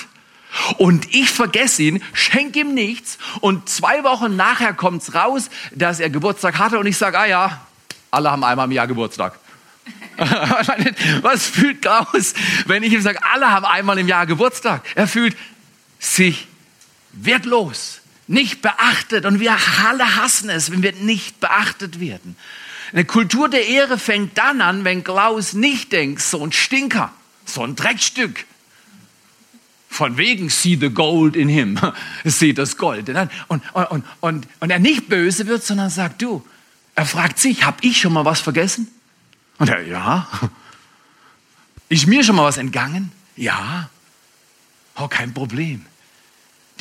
und 0.77 1.13
ich 1.13 1.31
vergesse 1.31 1.83
ihn, 1.83 2.03
schenke 2.13 2.59
ihm 2.59 2.73
nichts 2.73 3.17
und 3.41 3.69
zwei 3.69 4.03
Wochen 4.03 4.35
nachher 4.35 4.73
kommt's 4.73 5.15
raus, 5.15 5.49
dass 5.73 5.99
er 5.99 6.09
Geburtstag 6.09 6.59
hatte 6.59 6.77
und 6.79 6.85
ich 6.85 6.97
sage, 6.97 7.17
ah 7.17 7.25
ja, 7.25 7.61
alle 8.11 8.29
haben 8.29 8.43
einmal 8.43 8.67
im 8.67 8.71
Jahr 8.71 8.87
Geburtstag. 8.87 9.39
Was 11.21 11.47
fühlt 11.47 11.81
Klaus, 11.81 12.33
wenn 12.65 12.83
ich 12.83 12.93
ihm 12.93 13.01
sage, 13.01 13.19
alle 13.33 13.49
haben 13.49 13.65
einmal 13.65 13.97
im 13.97 14.07
Jahr 14.07 14.25
Geburtstag? 14.25 14.83
Er 14.95 15.07
fühlt 15.07 15.35
sich 15.99 16.47
wertlos, 17.13 18.01
nicht 18.27 18.61
beachtet 18.61 19.25
und 19.25 19.39
wir 19.39 19.57
alle 19.85 20.15
hassen 20.15 20.49
es, 20.49 20.71
wenn 20.71 20.83
wir 20.83 20.93
nicht 20.93 21.39
beachtet 21.39 21.99
werden. 21.99 22.35
Eine 22.91 23.05
Kultur 23.05 23.49
der 23.49 23.67
Ehre 23.67 23.97
fängt 23.97 24.37
dann 24.37 24.61
an, 24.61 24.83
wenn 24.83 25.03
Klaus 25.03 25.53
nicht 25.53 25.91
denkt, 25.91 26.21
so 26.21 26.43
ein 26.43 26.51
Stinker, 26.51 27.11
so 27.45 27.63
ein 27.63 27.75
Dreckstück. 27.75 28.45
Von 29.89 30.17
wegen, 30.17 30.49
see 30.49 30.75
the 30.79 30.89
gold 30.89 31.35
in 31.35 31.49
him, 31.49 31.79
see 32.25 32.53
das 32.53 32.77
Gold. 32.77 33.09
Und, 33.47 33.63
und, 33.73 34.03
und, 34.21 34.47
und, 34.59 34.69
er 34.69 34.79
nicht 34.79 35.07
böse 35.09 35.47
wird, 35.47 35.63
sondern 35.63 35.89
sagt, 35.89 36.21
du, 36.21 36.45
er 36.95 37.05
fragt 37.05 37.39
sich, 37.39 37.65
habe 37.65 37.77
ich 37.81 37.99
schon 37.99 38.13
mal 38.13 38.25
was 38.25 38.41
vergessen? 38.41 38.87
Und 39.63 39.69
er, 39.69 39.87
ja. 39.87 40.27
Ist 41.87 42.05
mir 42.05 42.21
schon 42.25 42.35
mal 42.35 42.43
was 42.43 42.57
entgangen? 42.57 43.13
Ja. 43.37 43.89
Oh, 44.97 45.07
kein 45.07 45.33
Problem. 45.33 45.85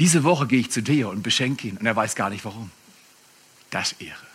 Diese 0.01 0.25
Woche 0.25 0.49
gehe 0.49 0.59
ich 0.59 0.73
zu 0.73 0.83
Theo 0.83 1.09
und 1.09 1.23
beschenke 1.23 1.69
ihn 1.69 1.77
und 1.77 1.87
er 1.87 1.95
weiß 1.95 2.17
gar 2.17 2.29
nicht 2.29 2.45
warum. 2.45 2.73
Das 3.71 3.93
Ehre. 4.01 4.27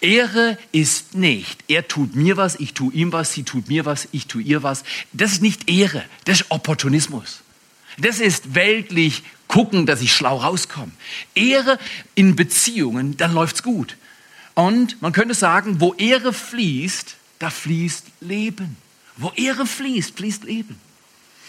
Ehre 0.00 0.56
ist 0.72 1.14
nicht, 1.14 1.62
er 1.68 1.86
tut 1.86 2.16
mir 2.16 2.38
was, 2.38 2.58
ich 2.58 2.72
tue 2.72 2.94
ihm 2.94 3.12
was, 3.12 3.34
sie 3.34 3.42
tut 3.42 3.68
mir 3.68 3.84
was, 3.84 4.08
ich 4.10 4.26
tue 4.26 4.40
ihr 4.40 4.62
was. 4.62 4.82
Das 5.12 5.32
ist 5.32 5.42
nicht 5.42 5.68
Ehre, 5.68 6.02
das 6.24 6.40
ist 6.40 6.50
Opportunismus. 6.50 7.42
Das 7.98 8.20
ist 8.20 8.54
weltlich 8.54 9.22
gucken, 9.48 9.84
dass 9.84 10.00
ich 10.00 10.14
schlau 10.14 10.38
rauskomme. 10.38 10.92
Ehre 11.34 11.78
in 12.14 12.36
Beziehungen, 12.36 13.18
dann 13.18 13.34
läuft's 13.34 13.62
gut. 13.62 13.98
Und 14.54 15.02
man 15.02 15.12
könnte 15.12 15.34
sagen, 15.34 15.78
wo 15.78 15.92
Ehre 15.92 16.32
fließt, 16.32 17.16
da 17.40 17.50
fließt 17.50 18.06
Leben. 18.20 18.76
Wo 19.16 19.32
Ehre 19.34 19.66
fließt, 19.66 20.16
fließt 20.16 20.44
Leben. 20.44 20.80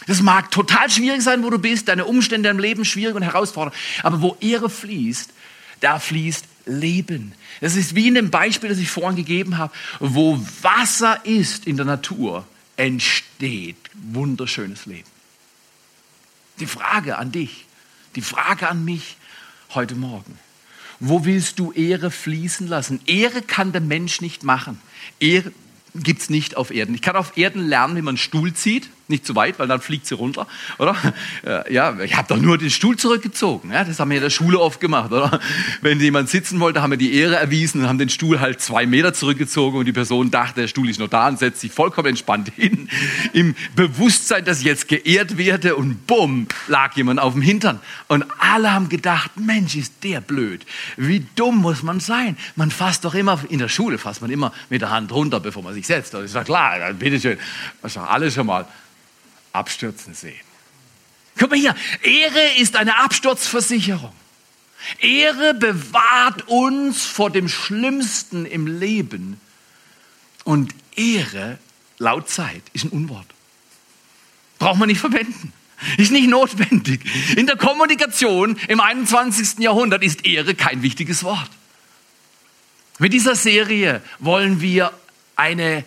Das 0.08 0.22
mag 0.22 0.50
total 0.50 0.90
schwierig 0.90 1.22
sein, 1.22 1.44
wo 1.44 1.52
du 1.52 1.60
bist, 1.60 1.88
deine 1.88 2.06
Umstände 2.06 2.50
im 2.50 2.58
Leben 2.58 2.86
schwierig 2.86 3.16
und 3.16 3.22
herausfordernd. 3.22 3.76
Aber 4.02 4.22
wo 4.22 4.36
Ehre 4.40 4.70
fließt, 4.70 5.30
da 5.80 6.00
fließt 6.00 6.46
Leben. 6.66 7.34
Das 7.60 7.76
ist 7.76 7.94
wie 7.94 8.08
in 8.08 8.16
dem 8.16 8.32
Beispiel, 8.32 8.70
das 8.70 8.80
ich 8.80 8.90
vorhin 8.90 9.16
gegeben 9.16 9.58
habe, 9.58 9.74
wo 10.00 10.40
Wasser 10.62 11.24
ist 11.26 11.68
in 11.68 11.78
der 11.78 11.86
Natur, 11.86 12.48
entsteht 12.78 13.78
wunderschönes 13.94 14.86
Leben. 14.86 15.10
Die 16.60 16.68
Frage 16.68 17.18
an 17.18 17.32
dich, 17.32 17.66
die 18.16 18.22
Frage 18.22 18.70
an 18.70 18.86
mich 18.86 19.18
heute 19.74 19.96
Morgen. 19.96 20.40
Wo 21.00 21.26
willst 21.26 21.60
du 21.60 21.72
Ehre 21.72 22.12
fließen 22.12 22.68
lassen? 22.68 23.02
Ehre 23.08 23.42
kann 23.42 23.72
der 23.72 23.82
Mensch 23.82 24.22
nicht 24.22 24.44
machen. 24.44 24.80
Ehre 25.20 25.52
gibt 25.96 26.22
es 26.22 26.30
nicht 26.30 26.58
auf 26.58 26.72
Erden. 26.72 26.96
Ich 26.96 27.02
kann 27.02 27.16
auf 27.16 27.38
Erden 27.38 27.68
lernen, 27.68 27.96
wie 27.96 28.02
man 28.02 28.14
einen 28.14 28.18
Stuhl 28.18 28.54
zieht 28.54 28.90
nicht 29.12 29.26
zu 29.26 29.36
weit, 29.36 29.60
weil 29.60 29.68
dann 29.68 29.82
fliegt 29.82 30.08
sie 30.08 30.16
runter, 30.16 30.48
oder? 30.80 30.96
Ja, 31.70 32.00
ich 32.00 32.16
habe 32.16 32.28
doch 32.28 32.42
nur 32.42 32.58
den 32.58 32.70
Stuhl 32.70 32.98
zurückgezogen. 32.98 33.72
Ja, 33.72 33.84
das 33.84 34.00
haben 34.00 34.10
wir 34.10 34.18
in 34.18 34.24
der 34.24 34.30
Schule 34.30 34.60
oft 34.60 34.80
gemacht, 34.80 35.12
oder? 35.12 35.40
Wenn 35.82 36.00
jemand 36.00 36.30
sitzen 36.30 36.60
wollte, 36.60 36.82
haben 36.82 36.92
wir 36.92 36.98
die 36.98 37.14
Ehre 37.14 37.36
erwiesen 37.36 37.82
und 37.82 37.88
haben 37.88 37.98
den 37.98 38.10
Stuhl 38.10 38.40
halt 38.40 38.62
zwei 38.62 38.86
Meter 38.86 39.14
zurückgezogen 39.14 39.78
und 39.78 39.86
die 39.86 39.94
Person 39.94 40.32
dachte, 40.32 40.62
der 40.62 40.68
Stuhl 40.68 40.90
ist 40.90 41.00
noch 41.00 41.10
da 41.10 41.28
und 41.28 41.40
setzt 41.40 41.62
sich 41.62 41.72
vollkommen 41.72 42.08
entspannt 42.10 42.52
hin, 42.56 42.90
im 43.34 43.56
Bewusstsein, 43.76 44.46
dass 44.46 44.60
ich 44.60 44.66
jetzt 44.66 44.88
geehrt 44.88 45.38
werde 45.38 45.76
und 45.76 46.08
bumm, 46.08 46.48
lag 46.68 46.96
jemand 46.96 47.20
auf 47.20 47.34
dem 47.34 47.42
Hintern. 47.42 47.80
Und 48.08 48.26
alle 48.40 48.74
haben 48.74 48.90
gedacht, 48.90 49.32
Mensch, 49.38 49.76
ist 49.76 50.04
der 50.04 50.22
blöd. 50.22 50.66
Wie 50.98 51.26
dumm 51.36 51.58
muss 51.58 51.84
man 51.84 52.00
sein? 52.00 52.38
Man 52.56 52.72
fasst 52.72 53.06
doch 53.06 53.14
immer, 53.14 53.40
in 53.50 53.60
der 53.60 53.70
Schule 53.70 53.98
fasst 53.98 54.22
man 54.22 54.32
immer 54.32 54.52
mit 54.70 54.82
der 54.82 54.90
Hand 54.90 55.12
runter, 55.12 55.40
bevor 55.40 55.64
man 55.64 55.74
sich 55.74 55.88
setzt. 55.88 56.14
Das 56.14 56.24
ist 56.24 56.36
ja 56.36 56.44
klar, 56.44 56.94
bitteschön. 56.94 57.38
Das 57.82 57.92
ist 57.92 57.98
doch 57.98 58.10
alles 58.10 58.34
schon 58.34 58.46
mal 58.46 58.66
abstürzen 59.54 60.14
sehen. 60.14 60.40
Guck 61.38 61.50
mal 61.50 61.60
hier, 61.60 61.76
Ehre 62.04 62.58
ist 62.58 62.76
eine 62.76 62.98
Absturzversicherung. 62.98 64.14
Ehre 65.00 65.54
bewahrt 65.54 66.48
uns 66.48 67.06
vor 67.06 67.30
dem 67.30 67.48
Schlimmsten 67.48 68.46
im 68.46 68.68
Leben. 68.68 69.40
Und 70.44 70.74
Ehre, 70.96 71.60
laut 71.98 72.30
Zeit, 72.30 72.64
ist 72.74 72.86
ein 72.86 72.90
Unwort. 72.90 73.28
Braucht 74.60 74.80
man 74.80 74.90
nicht 74.90 75.00
verwenden. 75.00 75.54
Ist 75.98 76.12
nicht 76.12 76.30
notwendig. 76.30 77.02
In 77.36 77.48
der 77.48 77.56
Kommunikation 77.56 78.58
im 78.68 78.80
21. 78.80 79.60
Jahrhundert 79.60 80.04
ist 80.04 80.26
Ehre 80.26 80.54
kein 80.54 80.84
wichtiges 80.84 81.24
Wort. 81.24 81.50
Mit 83.00 83.14
dieser 83.14 83.36
Serie 83.36 84.04
wollen 84.20 84.62
wir 84.62 84.94
eine 85.36 85.84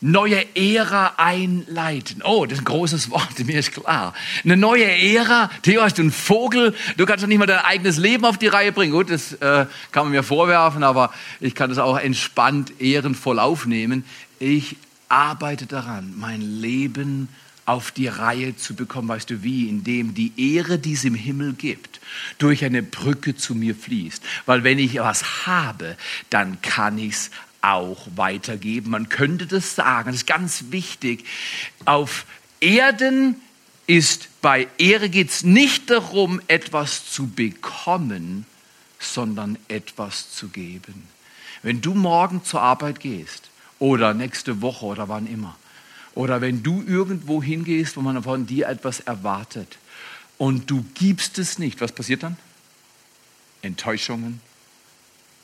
neue 0.00 0.44
Ära 0.54 1.14
einleiten. 1.16 2.22
Oh, 2.22 2.46
das 2.46 2.58
ist 2.58 2.62
ein 2.62 2.64
großes 2.64 3.10
Wort, 3.10 3.38
mir 3.44 3.58
ist 3.58 3.72
klar. 3.72 4.14
Eine 4.44 4.56
neue 4.56 4.84
Ära. 4.84 5.50
Theo, 5.62 5.82
hast 5.82 5.98
du 5.98 6.02
einen 6.02 6.12
Vogel? 6.12 6.74
Du 6.96 7.06
kannst 7.06 7.24
doch 7.24 7.28
nicht 7.28 7.38
mal 7.38 7.46
dein 7.46 7.64
eigenes 7.64 7.98
Leben 7.98 8.24
auf 8.24 8.38
die 8.38 8.46
Reihe 8.46 8.72
bringen. 8.72 8.92
Gut, 8.92 9.10
das 9.10 9.32
äh, 9.34 9.66
kann 9.90 10.04
man 10.04 10.12
mir 10.12 10.22
vorwerfen, 10.22 10.82
aber 10.82 11.12
ich 11.40 11.54
kann 11.54 11.70
das 11.70 11.78
auch 11.78 11.98
entspannt, 11.98 12.80
ehrenvoll 12.80 13.38
aufnehmen. 13.38 14.04
Ich 14.38 14.76
arbeite 15.08 15.66
daran, 15.66 16.14
mein 16.16 16.40
Leben 16.42 17.28
auf 17.68 17.90
die 17.90 18.08
Reihe 18.08 18.56
zu 18.56 18.74
bekommen. 18.74 19.08
Weißt 19.08 19.28
du 19.28 19.42
wie? 19.42 19.68
Indem 19.68 20.14
die 20.14 20.32
Ehre, 20.54 20.78
die 20.78 20.94
es 20.94 21.04
im 21.04 21.14
Himmel 21.14 21.52
gibt, 21.52 22.00
durch 22.38 22.64
eine 22.64 22.82
Brücke 22.82 23.36
zu 23.36 23.54
mir 23.54 23.74
fließt. 23.74 24.22
Weil 24.46 24.64
wenn 24.64 24.78
ich 24.78 24.98
was 24.98 25.46
habe, 25.46 25.96
dann 26.30 26.62
kann 26.62 26.96
ich 26.96 27.12
es 27.12 27.30
auch 27.60 28.06
weitergeben. 28.16 28.90
Man 28.90 29.08
könnte 29.08 29.46
das 29.46 29.74
sagen, 29.74 30.08
das 30.08 30.22
ist 30.22 30.26
ganz 30.26 30.64
wichtig. 30.70 31.24
Auf 31.84 32.26
Erden 32.60 33.36
ist 33.86 34.28
bei 34.42 34.68
Ehre 34.78 35.08
geht 35.08 35.30
es 35.30 35.42
nicht 35.44 35.90
darum, 35.90 36.40
etwas 36.46 37.10
zu 37.10 37.26
bekommen, 37.28 38.46
sondern 38.98 39.58
etwas 39.68 40.30
zu 40.32 40.48
geben. 40.48 41.08
Wenn 41.62 41.80
du 41.80 41.94
morgen 41.94 42.44
zur 42.44 42.62
Arbeit 42.62 43.00
gehst 43.00 43.50
oder 43.78 44.14
nächste 44.14 44.60
Woche 44.60 44.86
oder 44.86 45.08
wann 45.08 45.26
immer, 45.26 45.56
oder 46.14 46.40
wenn 46.40 46.62
du 46.62 46.82
irgendwo 46.86 47.42
hingehst, 47.42 47.96
wo 47.96 48.00
man 48.00 48.22
von 48.22 48.46
dir 48.46 48.68
etwas 48.68 49.00
erwartet 49.00 49.78
und 50.36 50.70
du 50.70 50.84
gibst 50.94 51.38
es 51.38 51.58
nicht, 51.58 51.80
was 51.80 51.92
passiert 51.92 52.24
dann? 52.24 52.36
Enttäuschungen, 53.62 54.40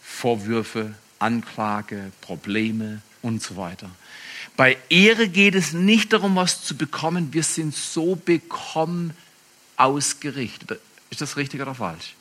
Vorwürfe, 0.02 0.94
Anklage, 1.18 2.12
Probleme 2.20 3.02
und 3.22 3.42
so 3.42 3.56
weiter. 3.56 3.90
Bei 4.56 4.76
Ehre 4.88 5.28
geht 5.28 5.54
es 5.54 5.72
nicht 5.72 6.12
darum, 6.12 6.36
was 6.36 6.62
zu 6.62 6.76
bekommen. 6.76 7.32
Wir 7.32 7.42
sind 7.42 7.74
so 7.74 8.14
bekommen 8.14 9.12
ausgerichtet. 9.76 10.80
Ist 11.10 11.20
das 11.20 11.36
richtig 11.36 11.60
oder 11.60 11.74
falsch? 11.74 12.14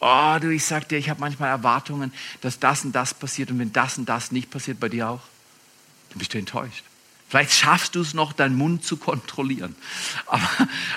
Oh, 0.00 0.36
du, 0.40 0.50
ich 0.50 0.64
sag 0.64 0.88
dir, 0.88 0.98
ich 0.98 1.08
habe 1.08 1.20
manchmal 1.20 1.48
Erwartungen, 1.48 2.12
dass 2.42 2.58
das 2.58 2.84
und 2.84 2.92
das 2.92 3.14
passiert 3.14 3.50
und 3.50 3.58
wenn 3.58 3.72
das 3.72 3.96
und 3.96 4.06
das 4.06 4.32
nicht 4.32 4.50
passiert, 4.50 4.78
bei 4.78 4.88
dir 4.88 5.08
auch, 5.08 5.22
dann 6.10 6.18
bist 6.18 6.34
du 6.34 6.38
enttäuscht. 6.38 6.84
Vielleicht 7.34 7.54
schaffst 7.54 7.96
du 7.96 8.00
es 8.00 8.14
noch, 8.14 8.32
deinen 8.32 8.54
Mund 8.54 8.84
zu 8.84 8.96
kontrollieren. 8.96 9.74
Aber, 10.26 10.48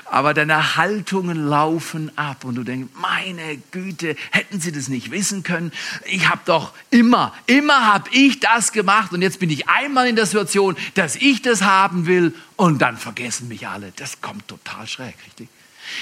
aber 0.06 0.34
deine 0.36 0.76
Haltungen 0.76 1.48
laufen 1.48 2.16
ab 2.16 2.44
und 2.44 2.54
du 2.54 2.64
denkst, 2.64 2.92
meine 2.94 3.58
Güte, 3.72 4.16
hätten 4.30 4.62
sie 4.62 4.72
das 4.72 4.88
nicht 4.88 5.10
wissen 5.10 5.42
können? 5.42 5.72
Ich 6.06 6.30
habe 6.30 6.42
doch 6.46 6.74
immer, 6.92 7.34
immer 7.48 7.88
habe 7.92 8.12
ich 8.12 8.40
das 8.40 8.72
gemacht 8.72 9.14
und 9.14 9.24
jetzt 9.24 9.40
bin 9.40 9.50
ich 9.50 9.68
einmal 9.68 10.08
in 10.08 10.16
der 10.16 10.28
Situation, 10.28 10.78
dass 10.94 11.16
ich 11.16 11.42
das 11.42 11.64
haben 11.64 12.06
will 12.06 12.36
und 12.56 12.84
dann 12.84 12.98
vergessen 12.98 13.48
mich 13.48 13.68
alle. 13.68 13.92
Das 13.96 14.22
kommt 14.22 14.48
total 14.48 14.86
schräg, 14.86 15.16
richtig? 15.26 15.50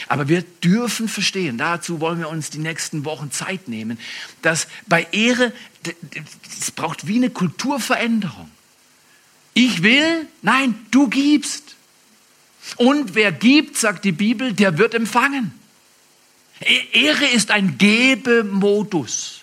Aber 0.09 0.27
wir 0.27 0.41
dürfen 0.41 1.07
verstehen, 1.07 1.57
dazu 1.57 2.01
wollen 2.01 2.19
wir 2.19 2.27
uns 2.27 2.49
die 2.49 2.57
nächsten 2.57 3.05
Wochen 3.05 3.31
Zeit 3.31 3.69
nehmen, 3.69 3.97
dass 4.41 4.67
bei 4.85 5.07
Ehre, 5.13 5.53
es 6.59 6.71
braucht 6.71 7.07
wie 7.07 7.15
eine 7.15 7.29
Kulturveränderung. 7.29 8.51
Ich 9.55 9.83
will, 9.83 10.27
nein, 10.41 10.75
du 10.91 11.07
gibst. 11.07 11.75
Und 12.75 13.15
wer 13.15 13.31
gibt, 13.31 13.77
sagt 13.77 14.03
die 14.03 14.11
Bibel, 14.11 14.51
der 14.51 14.77
wird 14.77 14.93
empfangen. 14.93 15.53
E-, 16.59 17.05
Ehre 17.05 17.25
ist 17.25 17.51
ein 17.51 17.77
Gebemodus. 17.77 19.41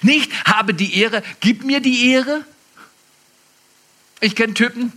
Nicht 0.00 0.32
habe 0.46 0.72
die 0.72 0.98
Ehre, 0.98 1.22
gib 1.40 1.64
mir 1.64 1.80
die 1.80 2.10
Ehre. 2.10 2.46
Ich 4.20 4.34
kenne 4.34 4.54
Typen 4.54 4.92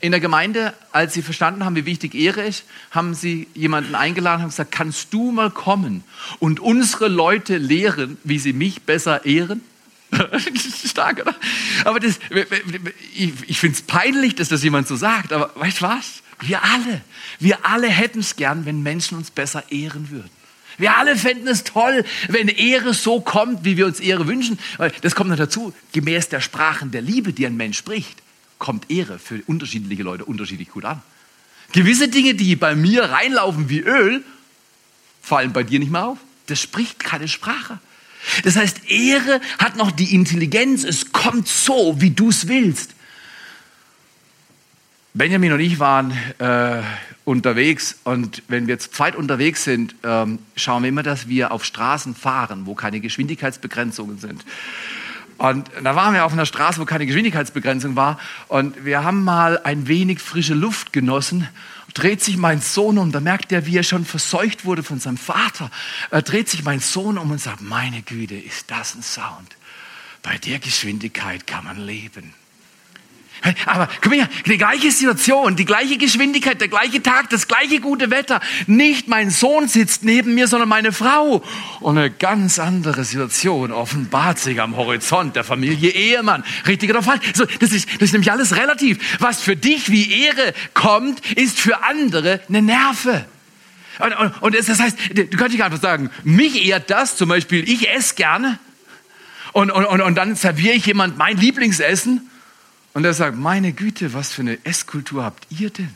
in 0.00 0.10
der 0.10 0.20
Gemeinde, 0.20 0.74
als 0.90 1.14
sie 1.14 1.22
verstanden 1.22 1.64
haben, 1.64 1.76
wie 1.76 1.84
wichtig 1.84 2.14
Ehre 2.16 2.42
ist, 2.42 2.64
haben 2.90 3.14
sie 3.14 3.46
jemanden 3.54 3.94
eingeladen 3.94 4.42
und 4.42 4.50
gesagt, 4.50 4.72
kannst 4.72 5.12
du 5.12 5.30
mal 5.30 5.50
kommen 5.50 6.02
und 6.40 6.58
unsere 6.58 7.06
Leute 7.06 7.58
lehren, 7.58 8.18
wie 8.24 8.40
sie 8.40 8.52
mich 8.52 8.82
besser 8.82 9.26
ehren? 9.26 9.62
Stark, 10.86 11.20
oder? 11.20 11.34
Aber 11.84 12.00
das, 12.00 12.18
ich, 13.14 13.32
ich 13.46 13.60
finde 13.60 13.76
es 13.76 13.82
peinlich, 13.82 14.34
dass 14.34 14.48
das 14.48 14.62
jemand 14.62 14.88
so 14.88 14.96
sagt, 14.96 15.32
aber 15.32 15.52
weißt 15.54 15.80
du 15.80 15.84
was? 15.84 16.22
Wir 16.40 16.62
alle, 16.64 17.02
wir 17.38 17.66
alle 17.66 17.88
hätten 17.88 18.20
es 18.20 18.36
gern, 18.36 18.64
wenn 18.64 18.82
Menschen 18.82 19.18
uns 19.18 19.30
besser 19.30 19.70
ehren 19.70 20.10
würden. 20.10 20.30
Wir 20.78 20.96
alle 20.96 21.14
fänden 21.16 21.46
es 21.48 21.64
toll, 21.64 22.04
wenn 22.28 22.48
Ehre 22.48 22.94
so 22.94 23.20
kommt, 23.20 23.64
wie 23.64 23.76
wir 23.76 23.86
uns 23.86 24.00
Ehre 24.00 24.26
wünschen. 24.26 24.58
Das 25.02 25.14
kommt 25.14 25.28
noch 25.28 25.36
dazu, 25.36 25.74
gemäß 25.92 26.30
der 26.30 26.40
Sprachen 26.40 26.90
der 26.90 27.02
Liebe, 27.02 27.34
die 27.34 27.46
ein 27.46 27.56
Mensch 27.56 27.76
spricht, 27.76 28.22
kommt 28.58 28.90
Ehre 28.90 29.18
für 29.18 29.42
unterschiedliche 29.46 30.02
Leute 30.02 30.24
unterschiedlich 30.24 30.70
gut 30.70 30.86
an. 30.86 31.02
Gewisse 31.72 32.08
Dinge, 32.08 32.34
die 32.34 32.56
bei 32.56 32.74
mir 32.74 33.04
reinlaufen 33.04 33.68
wie 33.68 33.80
Öl, 33.80 34.24
fallen 35.20 35.52
bei 35.52 35.62
dir 35.62 35.78
nicht 35.78 35.92
mehr 35.92 36.06
auf. 36.06 36.18
Das 36.46 36.60
spricht 36.60 36.98
keine 36.98 37.28
Sprache. 37.28 37.78
Das 38.44 38.56
heißt, 38.56 38.90
Ehre 38.90 39.40
hat 39.58 39.76
noch 39.76 39.90
die 39.90 40.14
Intelligenz, 40.14 40.84
es 40.84 41.12
kommt 41.12 41.48
so, 41.48 42.00
wie 42.00 42.10
du 42.10 42.28
es 42.28 42.48
willst. 42.48 42.94
Benjamin 45.12 45.52
und 45.52 45.60
ich 45.60 45.80
waren 45.80 46.12
äh, 46.38 46.82
unterwegs 47.24 47.98
und 48.04 48.42
wenn 48.46 48.68
wir 48.68 48.78
zu 48.78 48.90
zweit 48.90 49.16
unterwegs 49.16 49.64
sind, 49.64 49.96
ähm, 50.04 50.38
schauen 50.54 50.82
wir 50.82 50.88
immer, 50.88 51.02
dass 51.02 51.28
wir 51.28 51.50
auf 51.50 51.64
Straßen 51.64 52.14
fahren, 52.14 52.66
wo 52.66 52.74
keine 52.74 53.00
Geschwindigkeitsbegrenzungen 53.00 54.18
sind. 54.18 54.44
Und 55.36 55.70
da 55.82 55.96
waren 55.96 56.14
wir 56.14 56.26
auf 56.26 56.32
einer 56.32 56.46
Straße, 56.46 56.80
wo 56.80 56.84
keine 56.84 57.06
Geschwindigkeitsbegrenzung 57.06 57.96
war 57.96 58.20
und 58.46 58.84
wir 58.84 59.02
haben 59.02 59.24
mal 59.24 59.58
ein 59.58 59.88
wenig 59.88 60.20
frische 60.20 60.54
Luft 60.54 60.92
genossen 60.92 61.48
dreht 61.94 62.22
sich 62.22 62.36
mein 62.36 62.60
Sohn 62.60 62.98
um, 62.98 63.12
da 63.12 63.20
merkt 63.20 63.52
er, 63.52 63.66
wie 63.66 63.76
er 63.76 63.82
schon 63.82 64.04
verseucht 64.04 64.64
wurde 64.64 64.82
von 64.82 65.00
seinem 65.00 65.18
Vater. 65.18 65.70
Er 66.10 66.22
dreht 66.22 66.48
sich 66.48 66.64
mein 66.64 66.80
Sohn 66.80 67.18
um 67.18 67.30
und 67.30 67.40
sagt, 67.40 67.60
meine 67.60 68.02
Güte, 68.02 68.36
ist 68.36 68.70
das 68.70 68.94
ein 68.94 69.02
Sound. 69.02 69.56
Bei 70.22 70.38
der 70.38 70.58
Geschwindigkeit 70.58 71.46
kann 71.46 71.64
man 71.64 71.78
leben. 71.78 72.34
Aber 73.64 73.88
komm 74.02 74.12
her, 74.12 74.28
die 74.46 74.58
gleiche 74.58 74.90
Situation, 74.90 75.56
die 75.56 75.64
gleiche 75.64 75.96
Geschwindigkeit, 75.96 76.60
der 76.60 76.68
gleiche 76.68 77.02
Tag, 77.02 77.30
das 77.30 77.48
gleiche 77.48 77.80
gute 77.80 78.10
Wetter. 78.10 78.40
Nicht 78.66 79.08
mein 79.08 79.30
Sohn 79.30 79.66
sitzt 79.66 80.04
neben 80.04 80.34
mir, 80.34 80.46
sondern 80.46 80.68
meine 80.68 80.92
Frau. 80.92 81.42
Und 81.80 81.96
eine 81.96 82.10
ganz 82.10 82.58
andere 82.58 83.04
Situation 83.04 83.72
offenbart 83.72 84.38
sich 84.38 84.60
am 84.60 84.76
Horizont 84.76 85.36
der 85.36 85.44
Familie 85.44 85.90
Ehemann. 85.90 86.44
Richtig 86.66 86.90
oder 86.90 87.02
falsch? 87.02 87.22
So, 87.34 87.46
das, 87.60 87.72
ist, 87.72 87.88
das 87.94 88.02
ist 88.02 88.12
nämlich 88.12 88.30
alles 88.30 88.56
relativ. 88.56 88.98
Was 89.20 89.42
für 89.42 89.56
dich 89.56 89.90
wie 89.90 90.24
Ehre 90.24 90.52
kommt, 90.74 91.20
ist 91.36 91.58
für 91.58 91.82
andere 91.84 92.40
eine 92.48 92.60
Nerve. 92.60 93.24
Und, 94.00 94.12
und, 94.12 94.42
und 94.42 94.54
das 94.54 94.78
heißt, 94.78 94.98
du 95.14 95.24
könntest 95.24 95.52
nicht 95.52 95.64
einfach 95.64 95.80
sagen, 95.80 96.10
mich 96.24 96.66
ehrt 96.66 96.90
das, 96.90 97.16
zum 97.16 97.28
Beispiel, 97.28 97.68
ich 97.68 97.90
esse 97.90 98.14
gerne. 98.14 98.58
Und, 99.52 99.70
und, 99.70 99.84
und, 99.84 100.00
und 100.00 100.14
dann 100.14 100.36
serviere 100.36 100.74
ich 100.74 100.86
jemand 100.86 101.18
mein 101.18 101.36
Lieblingsessen 101.36 102.30
und 102.92 103.04
er 103.04 103.14
sagt, 103.14 103.36
meine 103.36 103.72
Güte, 103.72 104.12
was 104.12 104.32
für 104.32 104.42
eine 104.42 104.64
Esskultur 104.64 105.24
habt 105.24 105.46
ihr 105.50 105.70
denn? 105.70 105.94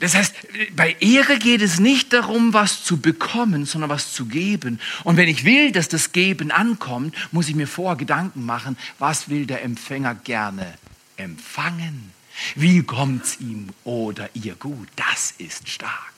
Das 0.00 0.14
heißt, 0.14 0.34
bei 0.74 0.96
Ehre 1.00 1.38
geht 1.38 1.62
es 1.62 1.78
nicht 1.78 2.12
darum, 2.12 2.52
was 2.52 2.82
zu 2.82 2.96
bekommen, 2.96 3.64
sondern 3.64 3.90
was 3.90 4.12
zu 4.12 4.26
geben. 4.26 4.80
Und 5.04 5.16
wenn 5.16 5.28
ich 5.28 5.44
will, 5.44 5.70
dass 5.70 5.88
das 5.88 6.12
Geben 6.12 6.50
ankommt, 6.50 7.14
muss 7.30 7.48
ich 7.48 7.54
mir 7.54 7.68
vorher 7.68 7.96
Gedanken 7.96 8.44
machen, 8.44 8.76
was 8.98 9.28
will 9.28 9.46
der 9.46 9.62
Empfänger 9.62 10.16
gerne 10.16 10.74
empfangen? 11.16 12.12
Wie 12.56 12.82
kommt 12.82 13.24
es 13.24 13.40
ihm 13.40 13.68
oder 13.84 14.28
ihr 14.34 14.56
gut? 14.56 14.88
Das 14.96 15.34
ist 15.38 15.68
stark. 15.68 16.13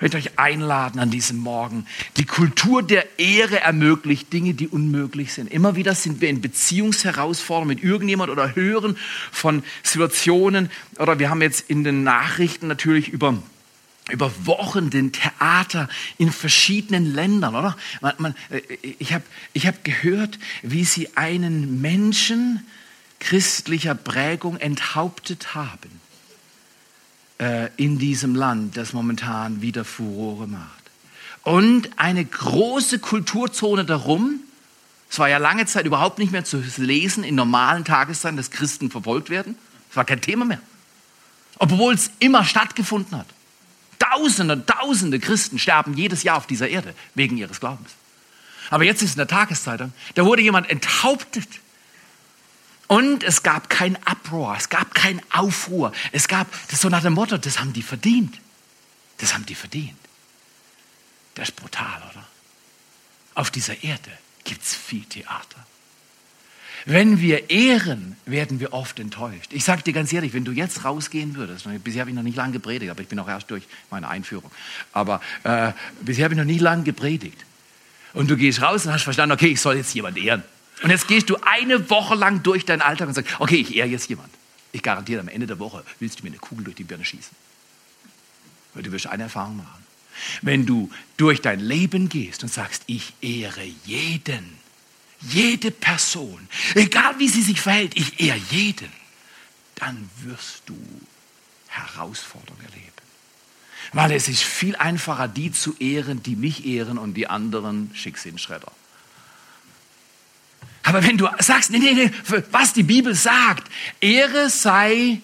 Ich 0.00 0.02
möchte 0.02 0.16
euch 0.16 0.38
einladen 0.38 0.98
an 0.98 1.10
diesem 1.10 1.36
Morgen. 1.36 1.84
Die 2.16 2.24
Kultur 2.24 2.82
der 2.82 3.18
Ehre 3.18 3.60
ermöglicht 3.60 4.32
Dinge, 4.32 4.54
die 4.54 4.66
unmöglich 4.66 5.34
sind. 5.34 5.52
Immer 5.52 5.76
wieder 5.76 5.94
sind 5.94 6.22
wir 6.22 6.30
in 6.30 6.40
Beziehungsherausforderungen 6.40 7.76
mit 7.76 7.84
irgendjemand 7.84 8.30
oder 8.30 8.56
hören 8.56 8.96
von 9.30 9.62
Situationen. 9.82 10.70
Oder 10.98 11.18
wir 11.18 11.28
haben 11.28 11.42
jetzt 11.42 11.68
in 11.68 11.84
den 11.84 12.02
Nachrichten 12.02 12.66
natürlich 12.66 13.10
über 13.10 13.42
über 14.10 14.32
Wochen 14.46 14.88
den 14.88 15.12
Theater 15.12 15.86
in 16.16 16.32
verschiedenen 16.32 17.04
Ländern, 17.14 17.54
oder? 17.54 17.76
Man, 18.00 18.14
man, 18.16 18.34
äh, 18.48 18.62
ich 18.98 19.12
habe 19.12 19.24
ich 19.52 19.66
hab 19.66 19.84
gehört, 19.84 20.38
wie 20.62 20.84
sie 20.84 21.14
einen 21.14 21.82
Menschen 21.82 22.66
christlicher 23.18 23.94
Prägung 23.94 24.56
enthauptet 24.56 25.54
haben 25.54 25.99
äh, 27.40 27.70
in 27.76 27.98
diesem 27.98 28.34
Land, 28.34 28.76
das 28.76 28.92
momentan 28.92 29.62
wieder 29.62 29.84
Furore 29.84 30.46
macht. 30.46 30.68
Und 31.42 31.88
eine 31.96 32.24
große 32.24 32.98
Kulturzone 32.98 33.84
darum. 33.84 34.40
Es 35.10 35.18
war 35.18 35.28
ja 35.28 35.38
lange 35.38 35.66
Zeit 35.66 35.86
überhaupt 35.86 36.18
nicht 36.18 36.32
mehr 36.32 36.44
zu 36.44 36.62
lesen 36.76 37.24
in 37.24 37.34
normalen 37.34 37.84
Tageszeiten, 37.84 38.36
dass 38.36 38.50
Christen 38.50 38.90
verfolgt 38.90 39.30
werden. 39.30 39.56
Es 39.88 39.96
war 39.96 40.04
kein 40.04 40.20
Thema 40.20 40.44
mehr. 40.44 40.60
Obwohl 41.58 41.94
es 41.94 42.10
immer 42.18 42.44
stattgefunden 42.44 43.18
hat. 43.18 43.26
Tausende, 43.98 44.64
tausende 44.64 45.18
Christen 45.18 45.58
sterben 45.58 45.94
jedes 45.94 46.22
Jahr 46.22 46.36
auf 46.36 46.46
dieser 46.46 46.68
Erde 46.68 46.94
wegen 47.14 47.36
ihres 47.38 47.58
Glaubens. 47.58 47.90
Aber 48.70 48.84
jetzt 48.84 49.02
ist 49.02 49.12
in 49.12 49.18
der 49.18 49.26
Tageszeitung, 49.26 49.92
da 50.14 50.24
wurde 50.24 50.42
jemand 50.42 50.70
enthauptet 50.70 51.48
und 52.90 53.22
es 53.22 53.44
gab 53.44 53.70
kein 53.70 53.96
Uproar, 53.98 54.56
es 54.56 54.68
gab 54.68 54.96
kein 54.96 55.22
Aufruhr. 55.30 55.92
Es 56.10 56.26
gab, 56.26 56.48
das 56.70 56.80
so 56.80 56.88
nach 56.88 57.02
dem 57.02 57.12
Motto, 57.12 57.38
das 57.38 57.60
haben 57.60 57.72
die 57.72 57.82
verdient. 57.82 58.36
Das 59.18 59.32
haben 59.32 59.46
die 59.46 59.54
verdient. 59.54 59.96
Das 61.36 61.50
ist 61.50 61.54
brutal, 61.54 62.02
oder? 62.10 62.26
Auf 63.36 63.52
dieser 63.52 63.84
Erde 63.84 64.10
gibt 64.42 64.62
es 64.62 64.74
viel 64.74 65.04
Theater. 65.04 65.64
Wenn 66.84 67.20
wir 67.20 67.48
ehren, 67.48 68.16
werden 68.26 68.58
wir 68.58 68.72
oft 68.72 68.98
enttäuscht. 68.98 69.52
Ich 69.52 69.62
sage 69.62 69.84
dir 69.84 69.92
ganz 69.92 70.12
ehrlich, 70.12 70.32
wenn 70.32 70.44
du 70.44 70.50
jetzt 70.50 70.84
rausgehen 70.84 71.36
würdest, 71.36 71.68
bisher 71.84 72.00
habe 72.00 72.10
ich 72.10 72.16
noch 72.16 72.24
nicht 72.24 72.36
lange 72.36 72.54
gepredigt, 72.54 72.90
aber 72.90 73.02
ich 73.02 73.08
bin 73.08 73.20
auch 73.20 73.28
erst 73.28 73.52
durch 73.52 73.62
meine 73.92 74.08
Einführung, 74.08 74.50
aber 74.92 75.20
äh, 75.44 75.70
bisher 76.00 76.24
habe 76.24 76.34
ich 76.34 76.38
noch 76.38 76.44
nie 76.44 76.58
lange 76.58 76.82
gepredigt. 76.82 77.38
Und 78.14 78.28
du 78.28 78.36
gehst 78.36 78.60
raus 78.62 78.84
und 78.84 78.92
hast 78.92 79.04
verstanden, 79.04 79.34
okay, 79.34 79.52
ich 79.52 79.60
soll 79.60 79.76
jetzt 79.76 79.94
jemand 79.94 80.18
ehren. 80.18 80.42
Und 80.82 80.90
jetzt 80.90 81.08
gehst 81.08 81.28
du 81.28 81.36
eine 81.42 81.90
Woche 81.90 82.14
lang 82.14 82.42
durch 82.42 82.64
deinen 82.64 82.80
Alltag 82.80 83.08
und 83.08 83.14
sagst, 83.14 83.38
okay, 83.38 83.56
ich 83.56 83.76
ehre 83.76 83.88
jetzt 83.88 84.08
jemand. 84.08 84.30
Ich 84.72 84.82
garantiere, 84.82 85.20
am 85.20 85.28
Ende 85.28 85.46
der 85.46 85.58
Woche 85.58 85.84
willst 85.98 86.20
du 86.20 86.22
mir 86.22 86.30
eine 86.30 86.38
Kugel 86.38 86.64
durch 86.64 86.76
die 86.76 86.84
Birne 86.84 87.04
schießen. 87.04 87.36
Weil 88.74 88.82
du 88.82 88.92
wirst 88.92 89.06
eine 89.06 89.24
Erfahrung 89.24 89.56
machen. 89.56 89.84
Wenn 90.42 90.66
du 90.66 90.90
durch 91.16 91.40
dein 91.40 91.60
Leben 91.60 92.08
gehst 92.08 92.42
und 92.42 92.52
sagst, 92.52 92.82
ich 92.86 93.14
ehre 93.20 93.64
jeden, 93.84 94.58
jede 95.20 95.70
Person, 95.70 96.48
egal 96.74 97.18
wie 97.18 97.28
sie 97.28 97.42
sich 97.42 97.60
verhält, 97.60 97.96
ich 97.96 98.20
ehre 98.20 98.40
jeden, 98.50 98.90
dann 99.76 100.10
wirst 100.22 100.62
du 100.66 100.76
Herausforderungen 101.68 102.64
erleben. 102.64 102.86
Weil 103.92 104.12
es 104.12 104.28
ist 104.28 104.42
viel 104.42 104.76
einfacher, 104.76 105.26
die 105.26 105.52
zu 105.52 105.76
ehren, 105.78 106.22
die 106.22 106.36
mich 106.36 106.64
ehren 106.66 106.98
und 106.98 107.14
die 107.14 107.26
anderen 107.26 107.90
schick 107.94 108.18
sind 108.18 108.40
Schredder. 108.40 108.72
Aber 110.82 111.04
wenn 111.04 111.18
du 111.18 111.28
sagst, 111.38 111.70
nee, 111.70 111.78
nee, 111.78 111.94
nee, 111.94 112.10
was 112.50 112.72
die 112.72 112.82
Bibel 112.82 113.14
sagt, 113.14 113.70
Ehre 114.00 114.48
sei 114.48 115.20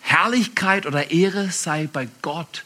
Herrlichkeit 0.00 0.86
oder 0.86 1.10
Ehre 1.10 1.50
sei 1.50 1.88
bei 1.92 2.08
Gott 2.22 2.64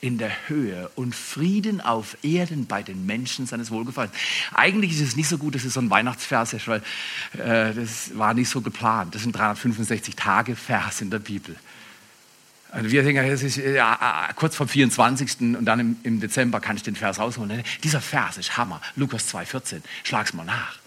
in 0.00 0.18
der 0.18 0.48
Höhe 0.48 0.90
und 0.94 1.14
Frieden 1.14 1.80
auf 1.80 2.16
Erden 2.22 2.66
bei 2.66 2.82
den 2.82 3.06
Menschen 3.06 3.46
seines 3.46 3.70
Wohlgefallens. 3.70 4.14
Eigentlich 4.54 4.92
ist 4.92 5.00
es 5.00 5.16
nicht 5.16 5.28
so 5.28 5.38
gut, 5.38 5.54
dass 5.54 5.64
es 5.64 5.74
so 5.74 5.80
ein 5.80 5.90
Weihnachtsvers 5.90 6.52
ist, 6.52 6.68
weil 6.68 6.82
äh, 7.32 7.72
das 7.74 8.16
war 8.16 8.34
nicht 8.34 8.48
so 8.48 8.60
geplant. 8.60 9.14
Das 9.14 9.22
sind 9.22 9.32
365 9.32 10.14
Tage 10.14 10.54
Vers 10.54 11.00
in 11.00 11.10
der 11.10 11.18
Bibel. 11.18 11.56
Also 12.76 12.90
wir 12.90 13.02
denken, 13.02 13.24
es 13.24 13.42
ist 13.42 13.56
ja, 13.56 14.28
kurz 14.36 14.54
vor 14.54 14.68
24. 14.68 15.40
und 15.40 15.64
dann 15.64 15.80
im, 15.80 15.96
im, 16.02 16.20
Dezember 16.20 16.60
kann 16.60 16.76
ich 16.76 16.82
den 16.82 16.94
Vers 16.94 17.18
rausholen. 17.18 17.62
Dieser 17.82 18.02
Vers 18.02 18.36
ist 18.36 18.58
Hammer. 18.58 18.82
Lukas 18.96 19.34
2,14. 19.34 19.80
Schlag's 20.04 20.34
mal 20.34 20.44
nach. 20.44 20.78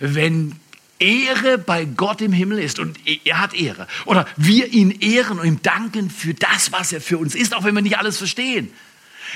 Wenn 0.00 0.58
Ehre 0.98 1.58
bei 1.58 1.84
Gott 1.84 2.22
im 2.22 2.32
Himmel 2.32 2.60
ist 2.60 2.78
und 2.78 2.98
er 3.24 3.40
hat 3.40 3.52
Ehre, 3.52 3.88
oder 4.06 4.26
wir 4.38 4.72
ihn 4.72 4.90
ehren 4.90 5.38
und 5.38 5.46
ihm 5.46 5.60
danken 5.62 6.08
für 6.08 6.32
das, 6.32 6.72
was 6.72 6.94
er 6.94 7.02
für 7.02 7.18
uns 7.18 7.34
ist, 7.34 7.54
auch 7.54 7.64
wenn 7.64 7.74
wir 7.74 7.82
nicht 7.82 7.98
alles 7.98 8.16
verstehen, 8.16 8.72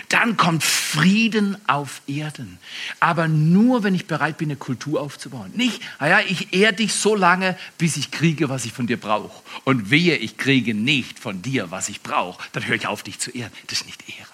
dann 0.09 0.37
kommt 0.37 0.62
Frieden 0.64 1.56
auf 1.66 2.02
Erden. 2.06 2.58
Aber 3.00 3.29
nur, 3.29 3.83
wenn 3.83 3.94
ich 3.94 4.06
bereit 4.06 4.38
bin, 4.38 4.48
eine 4.48 4.56
Kultur 4.56 5.00
aufzubauen. 5.00 5.52
Nicht, 5.54 5.83
naja, 6.00 6.21
ich 6.27 6.52
ehre 6.52 6.73
dich 6.73 6.94
so 6.94 7.14
lange, 7.14 7.56
bis 7.79 7.96
ich 7.96 8.10
kriege, 8.10 8.48
was 8.48 8.64
ich 8.64 8.73
von 8.73 8.87
dir 8.87 8.98
brauche. 8.98 9.42
Und 9.64 9.90
wehe, 9.90 10.16
ich 10.16 10.37
kriege 10.37 10.75
nicht 10.75 11.18
von 11.18 11.42
dir, 11.42 11.71
was 11.71 11.88
ich 11.88 12.02
brauche. 12.02 12.42
Dann 12.52 12.66
höre 12.66 12.77
ich 12.77 12.87
auf, 12.87 13.02
dich 13.02 13.18
zu 13.18 13.31
ehren. 13.31 13.52
Das 13.66 13.81
ist 13.81 13.87
nicht 13.87 14.08
Ehre. 14.08 14.29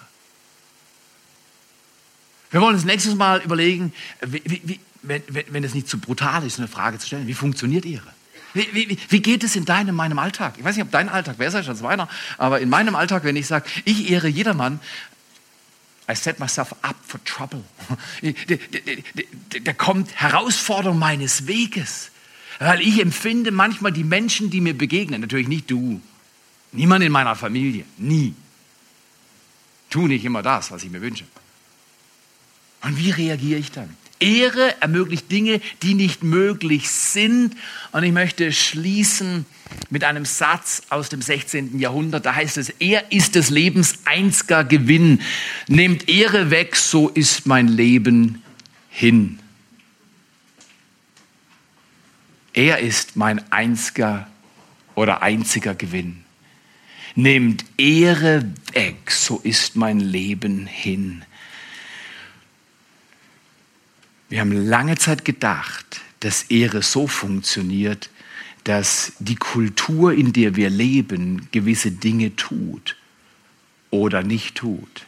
Wir 2.51 2.61
wollen 2.61 2.75
uns 2.75 2.85
nächstes 2.85 3.15
Mal 3.15 3.41
überlegen, 3.41 3.93
wie, 4.21 4.41
wie, 4.45 4.79
wenn, 5.01 5.23
wenn, 5.27 5.45
wenn 5.49 5.63
es 5.63 5.73
nicht 5.73 5.89
zu 5.89 5.99
brutal 5.99 6.45
ist, 6.45 6.59
eine 6.59 6.67
Frage 6.67 6.99
zu 6.99 7.07
stellen. 7.07 7.27
Wie 7.27 7.33
funktioniert 7.33 7.85
Ehre? 7.85 8.13
Wie, 8.53 8.67
wie, 8.73 8.97
wie 9.09 9.21
geht 9.21 9.43
es 9.43 9.55
in 9.55 9.65
deinem, 9.65 9.95
meinem 9.95 10.19
Alltag? 10.19 10.55
Ich 10.57 10.63
weiß 10.63 10.75
nicht, 10.75 10.85
ob 10.85 10.91
dein 10.91 11.09
Alltag 11.09 11.37
besser 11.37 11.59
ist 11.59 11.69
als 11.69 11.81
meiner, 11.81 12.07
aber 12.37 12.59
in 12.59 12.69
meinem 12.69 12.95
Alltag, 12.95 13.23
wenn 13.23 13.35
ich 13.35 13.47
sage, 13.47 13.65
ich 13.85 14.11
ehre 14.11 14.27
jedermann, 14.27 14.79
I 16.09 16.15
set 16.15 16.39
myself 16.39 16.73
up 16.83 16.95
for 17.05 17.23
trouble. 17.23 17.63
Da 19.63 19.73
kommt 19.73 20.13
Herausforderung 20.15 20.99
meines 20.99 21.47
Weges. 21.47 22.11
Weil 22.59 22.81
ich 22.81 22.99
empfinde 22.99 23.51
manchmal 23.51 23.91
die 23.91 24.03
Menschen, 24.03 24.49
die 24.49 24.61
mir 24.61 24.77
begegnen, 24.77 25.21
natürlich 25.21 25.47
nicht 25.47 25.69
du, 25.71 26.01
niemand 26.71 27.03
in 27.03 27.11
meiner 27.11 27.35
Familie, 27.35 27.85
nie. 27.97 28.35
Tu 29.89 30.07
nicht 30.07 30.25
immer 30.25 30.41
das, 30.41 30.71
was 30.71 30.83
ich 30.83 30.89
mir 30.89 31.01
wünsche. 31.01 31.25
Und 32.81 32.97
wie 32.97 33.11
reagiere 33.11 33.59
ich 33.59 33.71
dann? 33.71 33.95
Ehre 34.19 34.81
ermöglicht 34.81 35.31
Dinge, 35.31 35.61
die 35.81 35.93
nicht 35.93 36.23
möglich 36.23 36.89
sind. 36.89 37.55
Und 37.91 38.03
ich 38.03 38.11
möchte 38.11 38.51
schließen 38.51 39.45
mit 39.89 40.03
einem 40.03 40.25
Satz 40.25 40.83
aus 40.89 41.09
dem 41.09 41.21
16. 41.21 41.79
Jahrhundert. 41.79 42.25
Da 42.25 42.35
heißt 42.35 42.57
es, 42.57 42.69
er 42.79 43.11
ist 43.11 43.35
des 43.35 43.49
Lebens 43.49 43.99
einziger 44.05 44.63
Gewinn. 44.63 45.21
Nehmt 45.67 46.09
Ehre 46.09 46.49
weg, 46.51 46.75
so 46.75 47.09
ist 47.09 47.45
mein 47.45 47.67
Leben 47.67 48.43
hin. 48.89 49.39
Er 52.53 52.79
ist 52.79 53.15
mein 53.15 53.51
einziger 53.51 54.27
oder 54.95 55.23
einziger 55.23 55.73
Gewinn. 55.73 56.23
Nehmt 57.15 57.65
Ehre 57.77 58.43
weg, 58.73 59.11
so 59.11 59.39
ist 59.43 59.75
mein 59.75 59.99
Leben 59.99 60.65
hin. 60.67 61.23
Wir 64.33 64.39
haben 64.39 64.65
lange 64.65 64.95
Zeit 64.97 65.25
gedacht, 65.25 66.01
dass 66.21 66.49
Ehre 66.49 66.81
so 66.81 67.05
funktioniert, 67.05 68.09
dass 68.63 69.13
die 69.19 69.35
Kultur, 69.35 70.11
in 70.11 70.33
der 70.33 70.55
wir 70.55 70.71
leben, 70.71 71.49
gewisse 71.51 71.91
Dinge 71.91 72.35
tut 72.35 72.97
oder 73.91 74.23
nicht 74.23 74.55
tut. 74.55 75.05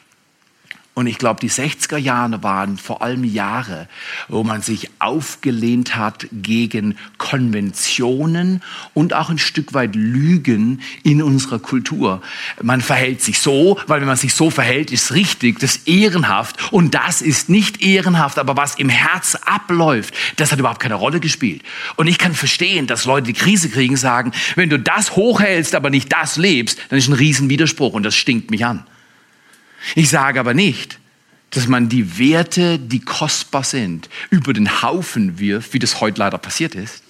Und 0.98 1.08
ich 1.08 1.18
glaube, 1.18 1.42
die 1.42 1.50
60er 1.50 1.98
Jahre 1.98 2.42
waren 2.42 2.78
vor 2.78 3.02
allem 3.02 3.26
Jahre, 3.26 3.90
wo 4.30 4.46
man 4.46 4.62
sich 4.62 4.90
aufgelehnt 5.00 5.98
hat 5.98 6.26
gegen 6.32 6.98
Konventionen 7.18 8.64
und 8.94 9.14
auch 9.14 9.30
ein 9.30 9.38
Stück 9.38 9.74
weit 9.74 9.94
Lügen 9.94 10.80
in 11.04 11.22
unserer 11.22 11.60
Kultur. 11.60 12.22
Man 12.64 12.80
verhält 12.80 13.22
sich 13.22 13.40
so, 13.40 13.78
weil 13.88 14.00
wenn 14.00 14.08
man 14.08 14.16
sich 14.16 14.34
so 14.34 14.50
verhält, 14.50 14.90
ist 14.90 15.14
richtig, 15.14 15.60
das 15.60 15.76
ist 15.76 15.88
ehrenhaft 15.90 16.72
und 16.72 16.96
das 16.96 17.22
ist 17.22 17.50
nicht 17.50 17.84
ehrenhaft, 17.84 18.40
aber 18.40 18.56
was 18.56 18.76
im 18.76 18.88
Herz 18.88 19.36
abläuft, 19.36 20.14
das 20.38 20.54
hat 20.54 20.60
überhaupt 20.60 20.80
keine 20.80 20.96
Rolle 20.96 21.20
gespielt. 21.20 21.62
Und 21.98 22.08
ich 22.08 22.18
kann 22.18 22.34
verstehen, 22.34 22.88
dass 22.88 23.04
Leute 23.04 23.28
die 23.28 23.34
Krise 23.34 23.68
kriegen, 23.68 23.98
sagen, 23.98 24.32
wenn 24.56 24.70
du 24.70 24.80
das 24.80 25.18
hochhältst, 25.18 25.76
aber 25.76 25.90
nicht 25.90 26.14
das 26.14 26.38
lebst, 26.38 26.80
dann 26.88 27.00
ist 27.00 27.10
ein 27.10 27.14
Riesenwiderspruch 27.16 27.92
und 27.92 28.04
das 28.04 28.16
stinkt 28.16 28.50
mich 28.50 28.66
an. 28.66 28.86
Ich 29.94 30.10
sage 30.10 30.40
aber 30.40 30.54
nicht, 30.54 31.00
dass 31.52 31.68
man 31.68 31.90
die 31.90 32.18
Werte, 32.18 32.80
die 32.80 33.00
kostbar 33.00 33.64
sind, 33.64 34.10
über 34.30 34.54
den 34.54 34.82
Haufen 34.82 35.40
wirft, 35.40 35.74
wie 35.74 35.80
das 35.80 36.02
heute 36.02 36.20
leider 36.20 36.38
passiert 36.38 36.76
ist. 36.76 37.04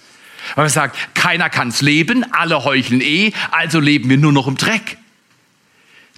Weil 0.54 0.64
man 0.64 0.72
sagt, 0.72 1.14
keiner 1.14 1.50
kann's 1.50 1.80
leben, 1.80 2.24
alle 2.32 2.64
heucheln 2.64 3.00
eh, 3.00 3.32
also 3.50 3.80
leben 3.80 4.08
wir 4.08 4.16
nur 4.16 4.32
noch 4.32 4.46
im 4.46 4.56
Dreck. 4.56 4.98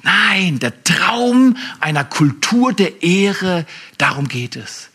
Nein, 0.03 0.59
der 0.59 0.85
Traum 0.85 1.57
einer 1.81 2.05
Kultur 2.05 2.73
der 2.73 3.03
Ehre, 3.03 3.67
darum 3.97 4.29
geht 4.29 4.57
es. 4.57 4.91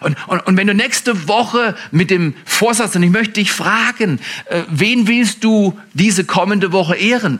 Und, 0.00 0.16
und, 0.26 0.46
und 0.46 0.56
wenn 0.56 0.66
du 0.66 0.74
nächste 0.74 1.28
Woche 1.28 1.76
mit 1.90 2.10
dem 2.10 2.34
Vorsatz, 2.44 2.94
und 2.96 3.02
ich 3.02 3.10
möchte 3.10 3.34
dich 3.34 3.52
fragen, 3.52 4.20
äh, 4.46 4.62
wen 4.68 5.06
willst 5.06 5.44
du 5.44 5.78
diese 5.94 6.24
kommende 6.24 6.72
Woche 6.72 6.96
ehren? 6.96 7.38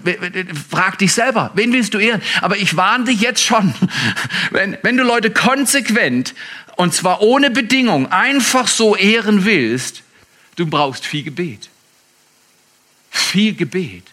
Frag 0.71 0.99
dich 0.99 1.13
selber, 1.13 1.51
wen 1.55 1.73
willst 1.73 1.95
du 1.95 1.99
ehren? 1.99 2.23
Aber 2.41 2.57
ich 2.57 2.77
warne 2.77 3.05
dich 3.05 3.21
jetzt 3.21 3.45
schon, 3.45 3.75
wenn, 4.51 4.77
wenn 4.83 4.97
du 4.97 5.05
Leute 5.05 5.31
konsequent 5.31 6.35
und 6.77 6.95
zwar 6.95 7.23
ohne 7.23 7.51
Bedingung 7.51 8.11
einfach 8.13 8.69
so 8.69 8.97
ehren 8.97 9.45
willst, 9.45 10.03
du 10.57 10.67
brauchst 10.67 11.07
viel 11.07 11.23
Gebet. 11.23 11.69
Viel 13.11 13.55
Gebet 13.55 14.05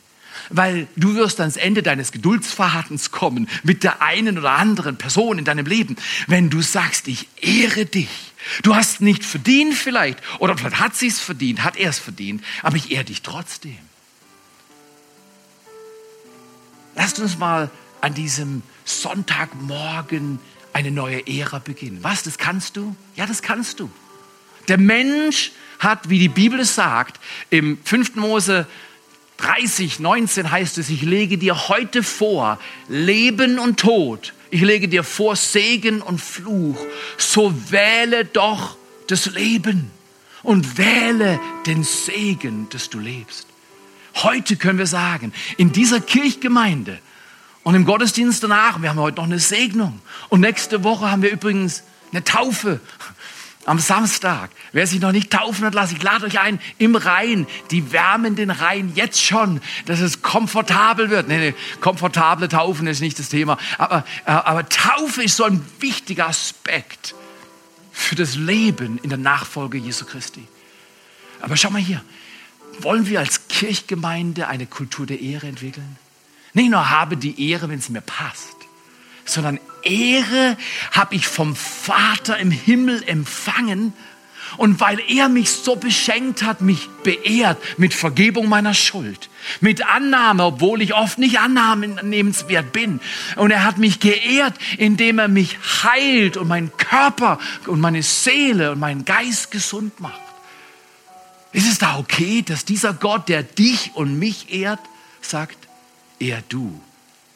weil 0.50 0.88
du 0.96 1.16
wirst 1.16 1.39
ans 1.39 1.58
Ende 1.58 1.84
deines 1.84 2.12
Geduldsverhaltens 2.12 3.12
kommen 3.12 3.48
mit 3.64 3.84
der 3.84 4.02
einen 4.02 4.38
oder 4.38 4.52
anderen 4.52 4.98
Person 4.98 5.39
in 5.39 5.46
deinem 5.46 5.66
Leben, 5.66 5.96
wenn 6.28 6.50
du 6.50 6.62
sagst, 6.62 7.08
ich 7.08 7.28
ehre 7.41 7.86
dich. 7.86 8.10
Du 8.64 8.76
hast 8.76 9.02
nicht 9.02 9.26
verdient 9.26 9.74
vielleicht, 9.74 10.20
oder 10.39 10.58
vielleicht 10.58 10.80
hat 10.80 10.96
sie 10.96 11.08
es 11.08 11.20
verdient, 11.20 11.64
hat 11.64 11.78
er 11.78 11.89
es 11.89 12.00
verdient, 12.00 12.43
aber 12.62 12.78
ich 12.78 12.91
ehre 12.91 13.06
dich 13.06 13.22
trotzdem. 13.22 13.78
Lasst 16.96 17.20
uns 17.20 17.38
mal 17.38 17.70
an 18.02 18.14
diesem 18.14 18.62
Sonntagmorgen 18.86 20.39
eine 20.74 20.91
neue 20.91 21.28
Ära 21.28 21.60
beginnen. 21.60 22.00
Was, 22.02 22.24
das 22.24 22.38
kannst 22.38 22.78
du? 22.78 22.96
Ja, 23.16 23.26
das 23.26 23.41
kannst 23.41 23.80
du. 23.80 23.89
Der 24.68 24.78
Mensch 24.78 25.52
hat, 25.80 26.10
wie 26.10 26.20
die 26.20 26.30
Bibel 26.30 26.64
sagt, 26.66 27.20
im 27.50 27.78
5. 27.84 28.16
Mose 28.16 28.68
30, 29.38 30.00
19 30.00 30.52
heißt 30.52 30.78
es, 30.78 30.89
ich 30.89 31.02
lege 31.02 31.38
dir 31.38 31.68
heute 31.68 32.04
vor 32.04 32.60
Leben 32.88 33.60
und 33.60 33.80
Tod. 33.80 34.34
Ich 34.52 34.62
lege 34.62 34.88
dir 34.88 35.04
vor 35.04 35.36
Segen 35.36 36.02
und 36.02 36.22
Fluch. 36.22 36.78
So 37.18 37.54
wähle 37.72 38.26
doch 38.26 38.78
das 39.08 39.26
Leben 39.28 39.91
und 40.43 40.78
wähle 40.78 41.39
den 41.66 41.84
Segen, 41.84 42.68
dass 42.70 42.89
du 42.89 43.00
lebst. 43.00 43.48
Heute 44.16 44.56
können 44.56 44.80
wir 44.80 44.88
sagen, 44.88 45.34
in 45.58 45.72
dieser 45.72 46.00
Kirchgemeinde 46.00 47.00
und 47.64 47.76
im 47.76 47.86
Gottesdienst 47.86 48.43
danach, 48.43 48.82
wir 48.82 48.89
haben 48.89 49.00
heute 49.00 49.18
noch 49.18 49.26
eine 49.26 49.39
Segnung. 49.39 50.00
Und 50.30 50.41
nächste 50.41 50.84
Woche 50.84 51.12
haben 51.12 51.22
wir 51.22 51.32
übrigens 51.32 51.84
eine 52.12 52.24
Taufe 52.24 52.80
am 53.66 53.80
Samstag. 53.80 54.51
Wer 54.72 54.88
sich 54.88 55.01
noch 55.01 55.11
nicht 55.11 55.32
taufen 55.32 55.66
hat 55.66 55.74
lassen, 55.74 55.95
ich 55.97 56.03
lade 56.03 56.26
euch 56.26 56.39
ein 56.39 56.59
im 56.78 56.95
Rhein. 56.95 57.47
Die 57.72 57.91
wärmen 57.91 58.36
den 58.36 58.51
Rhein 58.51 58.91
jetzt 58.95 59.22
schon, 59.22 59.61
dass 59.86 59.99
es 59.99 60.22
komfortabel 60.22 61.09
wird. 61.09 61.28
Nee, 61.28 61.38
nee, 61.38 61.55
komfortable 61.82 62.47
Taufen 62.47 62.88
ist 62.88 63.01
nicht 63.01 63.20
das 63.20 63.30
Thema. 63.30 63.57
Aber, 63.78 64.05
aber 64.26 64.70
Taufe 64.70 65.24
ist 65.24 65.36
so 65.36 65.43
ein 65.43 65.66
wichtiger 65.80 66.28
Aspekt 66.28 67.16
für 67.91 68.16
das 68.16 68.36
Leben 68.36 68.99
in 69.01 69.09
der 69.09 69.18
Nachfolge 69.18 69.78
Jesu 69.78 70.05
Christi. 70.05 70.45
Aber 71.41 71.57
schau 71.57 71.70
mal 71.72 71.82
hier. 71.82 72.01
Wollen 72.80 73.07
wir 73.07 73.20
als 73.20 73.47
Kirchgemeinde 73.47 74.47
eine 74.47 74.66
Kultur 74.66 75.05
der 75.05 75.22
Ehre 75.22 75.47
entwickeln? 75.47 75.97
Nicht 76.53 76.70
nur 76.70 76.89
habe 76.89 77.18
die 77.18 77.49
Ehre, 77.49 77.70
wenn 77.70 77.80
es 77.80 77.89
mir 77.89 78.01
passt, 78.01 78.55
sondern 79.24 79.59
Ehre 79.86 80.58
habe 80.92 81.16
ich 81.16 81.28
vom 81.28 81.56
Vater 81.56 82.38
im 82.38 82.52
Himmel 82.52 83.04
empfangen. 83.06 83.94
Und 84.58 84.80
weil 84.80 85.00
er 85.10 85.28
mich 85.28 85.50
so 85.50 85.76
beschenkt 85.76 86.44
hat, 86.44 86.62
mich 86.62 86.88
beehrt 87.04 87.58
mit 87.78 87.94
Vergebung 87.94 88.48
meiner 88.48 88.74
Schuld, 88.74 89.30
mit 89.60 89.86
Annahme, 89.86 90.46
obwohl 90.46 90.82
ich 90.82 90.94
oft 90.94 91.18
nicht 91.18 91.40
annahmenswert 91.40 92.72
bin. 92.72 93.02
Und 93.36 93.52
er 93.52 93.66
hat 93.66 93.78
mich 93.78 94.00
geehrt, 94.00 94.54
indem 94.78 95.20
er 95.20 95.28
mich 95.28 95.58
heilt 95.84 96.38
und 96.38 96.48
meinen 96.48 96.72
Körper 96.78 97.38
und 97.68 97.82
meine 97.82 98.02
Seele 98.02 98.72
und 98.72 98.80
meinen 98.80 99.04
Geist 99.04 99.52
gesund 99.52 100.00
macht. 100.00 100.22
Ist 101.52 101.70
es 101.70 101.78
da 101.78 101.98
okay, 101.98 102.42
dass 102.42 102.66
dieser 102.66 102.94
Gott, 102.94 103.30
der 103.30 103.44
dich 103.44 103.92
und 103.94 104.20
mich 104.20 104.54
ehrt, 104.54 104.80
sagt, 105.22 105.58
ehr 106.20 106.44
du 106.50 106.82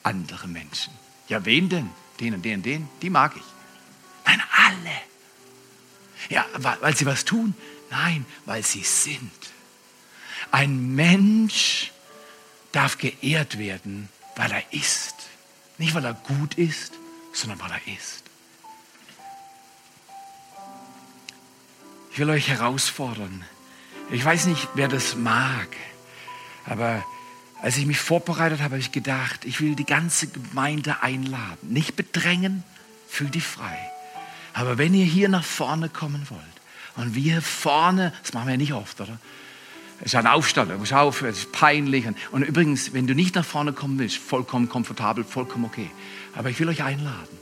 andere 0.03 0.47
Menschen? 0.47 0.93
Ja, 1.27 1.45
wen 1.45 1.69
denn? 1.69 1.89
Den 2.19 2.33
und 2.33 2.43
den 2.43 2.55
und 2.55 2.65
den, 2.65 2.89
die 3.01 3.09
mag 3.09 3.35
ich. 3.35 3.43
Nein, 4.25 4.41
alle. 4.55 4.91
Ja, 6.29 6.45
weil 6.81 6.95
sie 6.95 7.05
was 7.05 7.25
tun? 7.25 7.55
Nein, 7.89 8.25
weil 8.45 8.63
sie 8.63 8.83
sind. 8.83 9.31
Ein 10.51 10.95
Mensch 10.95 11.91
darf 12.71 12.97
geehrt 12.97 13.57
werden, 13.57 14.09
weil 14.35 14.51
er 14.51 14.73
ist. 14.73 15.15
Nicht, 15.77 15.95
weil 15.95 16.05
er 16.05 16.13
gut 16.13 16.55
ist, 16.55 16.93
sondern 17.33 17.59
weil 17.59 17.71
er 17.71 17.95
ist. 17.95 18.23
Ich 22.11 22.19
will 22.19 22.29
euch 22.29 22.49
herausfordern. 22.49 23.45
Ich 24.11 24.25
weiß 24.25 24.47
nicht, 24.47 24.67
wer 24.73 24.87
das 24.87 25.15
mag, 25.15 25.67
aber 26.65 27.03
als 27.61 27.77
ich 27.77 27.85
mich 27.85 27.99
vorbereitet 27.99 28.59
habe, 28.59 28.75
habe 28.75 28.79
ich 28.79 28.91
gedacht, 28.91 29.45
ich 29.45 29.59
will 29.59 29.75
die 29.75 29.85
ganze 29.85 30.27
Gemeinde 30.27 31.03
einladen. 31.03 31.57
Nicht 31.69 31.95
bedrängen, 31.95 32.63
fühl 33.07 33.29
dich 33.29 33.43
frei. 33.43 33.77
Aber 34.53 34.77
wenn 34.77 34.93
ihr 34.93 35.05
hier 35.05 35.29
nach 35.29 35.43
vorne 35.43 35.89
kommen 35.89 36.25
wollt 36.29 36.41
und 36.95 37.15
wir 37.15 37.41
vorne, 37.41 38.13
das 38.21 38.33
machen 38.33 38.47
wir 38.47 38.53
ja 38.53 38.57
nicht 38.57 38.73
oft, 38.73 39.01
oder? 39.01 39.19
Es 40.01 40.07
ist 40.07 40.15
ein 40.15 40.27
Aufstand, 40.27 40.77
muss 40.79 40.93
auf, 40.93 41.21
es 41.23 41.39
ist 41.39 41.51
peinlich. 41.51 42.05
Und 42.31 42.43
übrigens, 42.43 42.93
wenn 42.93 43.05
du 43.05 43.13
nicht 43.13 43.35
nach 43.35 43.43
vorne 43.43 43.73
kommen 43.73 43.99
willst, 43.99 44.17
vollkommen 44.17 44.69
komfortabel, 44.69 45.25
vollkommen 45.25 45.65
okay. 45.65 45.91
Aber 46.35 46.49
ich 46.49 46.59
will 46.59 46.69
euch 46.69 46.83
einladen. 46.83 47.37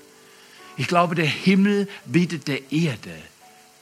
Ich 0.75 0.87
glaube, 0.87 1.13
der 1.13 1.25
Himmel 1.25 1.87
bietet 2.05 2.47
der 2.47 2.71
Erde 2.71 3.15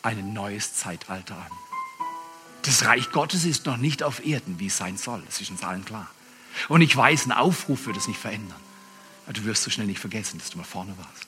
ein 0.01 0.33
neues 0.33 0.75
Zeitalter 0.75 1.35
an. 1.35 1.51
Das 2.63 2.85
Reich 2.85 3.11
Gottes 3.11 3.45
ist 3.45 3.65
noch 3.65 3.77
nicht 3.77 4.03
auf 4.03 4.25
Erden, 4.25 4.59
wie 4.59 4.67
es 4.67 4.77
sein 4.77 4.97
soll. 4.97 5.21
Das 5.25 5.39
ist 5.39 5.51
uns 5.51 5.63
allen 5.63 5.85
klar. 5.85 6.09
Und 6.69 6.81
ich 6.81 6.95
weiß, 6.95 7.25
ein 7.25 7.31
Aufruf 7.31 7.85
wird 7.85 7.97
es 7.97 8.07
nicht 8.07 8.19
verändern. 8.19 8.59
Aber 9.25 9.33
du 9.33 9.43
wirst 9.45 9.63
so 9.63 9.69
schnell 9.69 9.87
nicht 9.87 9.99
vergessen, 9.99 10.39
dass 10.39 10.49
du 10.49 10.57
mal 10.57 10.63
vorne 10.63 10.95
warst. 10.97 11.27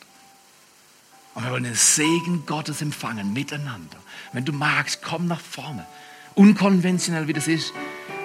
Und 1.33 1.43
wir 1.43 1.51
wollen 1.51 1.63
den 1.63 1.75
Segen 1.75 2.45
Gottes 2.45 2.81
empfangen, 2.81 3.33
miteinander. 3.33 3.97
Wenn 4.33 4.45
du 4.45 4.53
magst, 4.53 5.01
komm 5.03 5.27
nach 5.27 5.39
vorne. 5.39 5.85
Unkonventionell 6.33 7.27
wie 7.27 7.33
das 7.33 7.47
ist, 7.47 7.73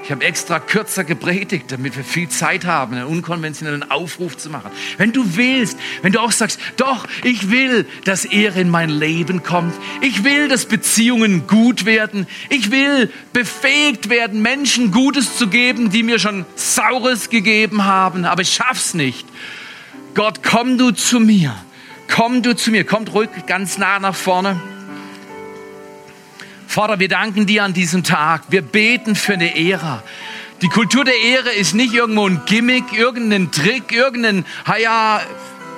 ich 0.03 0.11
habe 0.11 0.25
extra 0.25 0.59
kürzer 0.59 1.05
gepredigt, 1.05 1.71
damit 1.71 1.97
wir 1.97 2.03
viel 2.03 2.29
Zeit 2.29 2.65
haben, 2.65 2.97
einen 2.97 3.07
unkonventionellen 3.07 3.89
Aufruf 3.91 4.37
zu 4.37 4.51
machen. 4.51 4.71
Wenn 4.99 5.13
du 5.13 5.37
willst, 5.37 5.79
wenn 6.03 6.13
du 6.13 6.21
auch 6.21 6.33
sagst, 6.33 6.59
doch, 6.77 7.07
ich 7.23 7.51
will, 7.51 7.87
dass 8.05 8.25
Ehre 8.25 8.61
in 8.61 8.69
mein 8.69 8.91
Leben 8.91 9.43
kommt. 9.43 9.75
Ich 10.01 10.25
will, 10.25 10.49
dass 10.49 10.67
Beziehungen 10.67 11.47
gut 11.47 11.85
werden. 11.85 12.27
Ich 12.49 12.71
will 12.71 13.11
befähigt 13.33 14.09
werden, 14.09 14.43
Menschen 14.43 14.91
Gutes 14.91 15.37
zu 15.37 15.47
geben, 15.47 15.91
die 15.91 16.03
mir 16.03 16.19
schon 16.19 16.47
Saures 16.57 17.31
gegeben 17.31 17.85
haben, 17.85 18.25
aber 18.25 18.43
ich 18.43 18.53
schaff's 18.53 18.95
nicht. 18.95 19.27
Gott, 20.15 20.43
komm 20.43 20.79
du 20.79 20.91
zu 20.91 21.21
mir. 21.21 21.55
Komm 22.09 22.43
du 22.43 22.55
zu 22.55 22.71
mir. 22.71 22.85
Kommt 22.85 23.15
ruhig 23.15 23.31
ganz 23.47 23.79
nah 23.79 23.99
nach 23.99 24.15
vorne. 24.15 24.61
Vater, 26.73 26.99
wir 26.99 27.09
danken 27.09 27.45
dir 27.45 27.65
an 27.65 27.75
diesem 27.75 28.03
Tag. 28.03 28.45
Wir 28.49 28.63
beten 28.63 29.15
für 29.15 29.35
eine 29.35 29.59
Ära. 29.59 30.03
Die 30.63 30.69
Kultur 30.69 31.05
der 31.05 31.21
Ehre 31.21 31.51
ist 31.51 31.75
nicht 31.75 31.93
irgendwo 31.93 32.27
ein 32.27 32.41
Gimmick, 32.47 32.95
irgendein 32.95 33.51
Trick, 33.51 33.93
irgendein, 33.93 34.47
ja, 34.83 35.21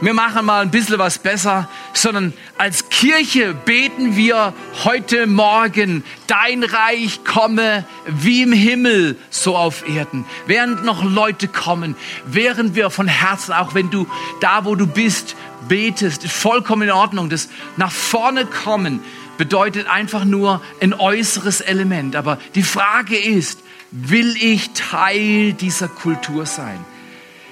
wir 0.01 0.15
machen 0.15 0.47
mal 0.47 0.63
ein 0.63 0.71
bisschen 0.71 1.01
was 1.01 1.19
besser, 1.19 1.69
sondern 1.95 2.33
als 2.59 2.91
Kirche 2.91 3.55
beten 3.55 4.15
wir 4.15 4.53
heute 4.85 5.27
Morgen, 5.27 6.05
dein 6.29 6.63
Reich 6.63 7.25
komme 7.25 7.85
wie 8.07 8.43
im 8.43 8.53
Himmel, 8.53 9.17
so 9.31 9.57
auf 9.57 9.89
Erden. 9.89 10.25
Während 10.47 10.85
noch 10.85 11.03
Leute 11.03 11.49
kommen, 11.49 11.97
während 12.25 12.77
wir 12.77 12.91
von 12.91 13.09
Herzen, 13.09 13.53
auch 13.53 13.75
wenn 13.75 13.91
du 13.91 14.07
da, 14.41 14.65
wo 14.65 14.77
du 14.77 14.87
bist, 14.87 15.35
betest, 15.67 16.23
ist 16.23 16.33
vollkommen 16.33 16.83
in 16.83 16.93
Ordnung, 16.93 17.31
das 17.31 17.49
nach 17.77 17.91
vorne 17.91 18.47
kommen, 18.47 19.01
bedeutet 19.37 19.89
einfach 19.89 20.25
nur 20.25 20.63
ein 20.81 20.95
äußeres 20.95 21.61
Element. 21.61 22.17
Aber 22.17 22.39
die 22.55 22.63
Frage 22.63 23.17
ist, 23.17 23.61
will 23.91 24.37
ich 24.41 24.71
Teil 24.71 25.53
dieser 25.53 25.89
Kultur 25.89 26.47
sein? 26.47 26.85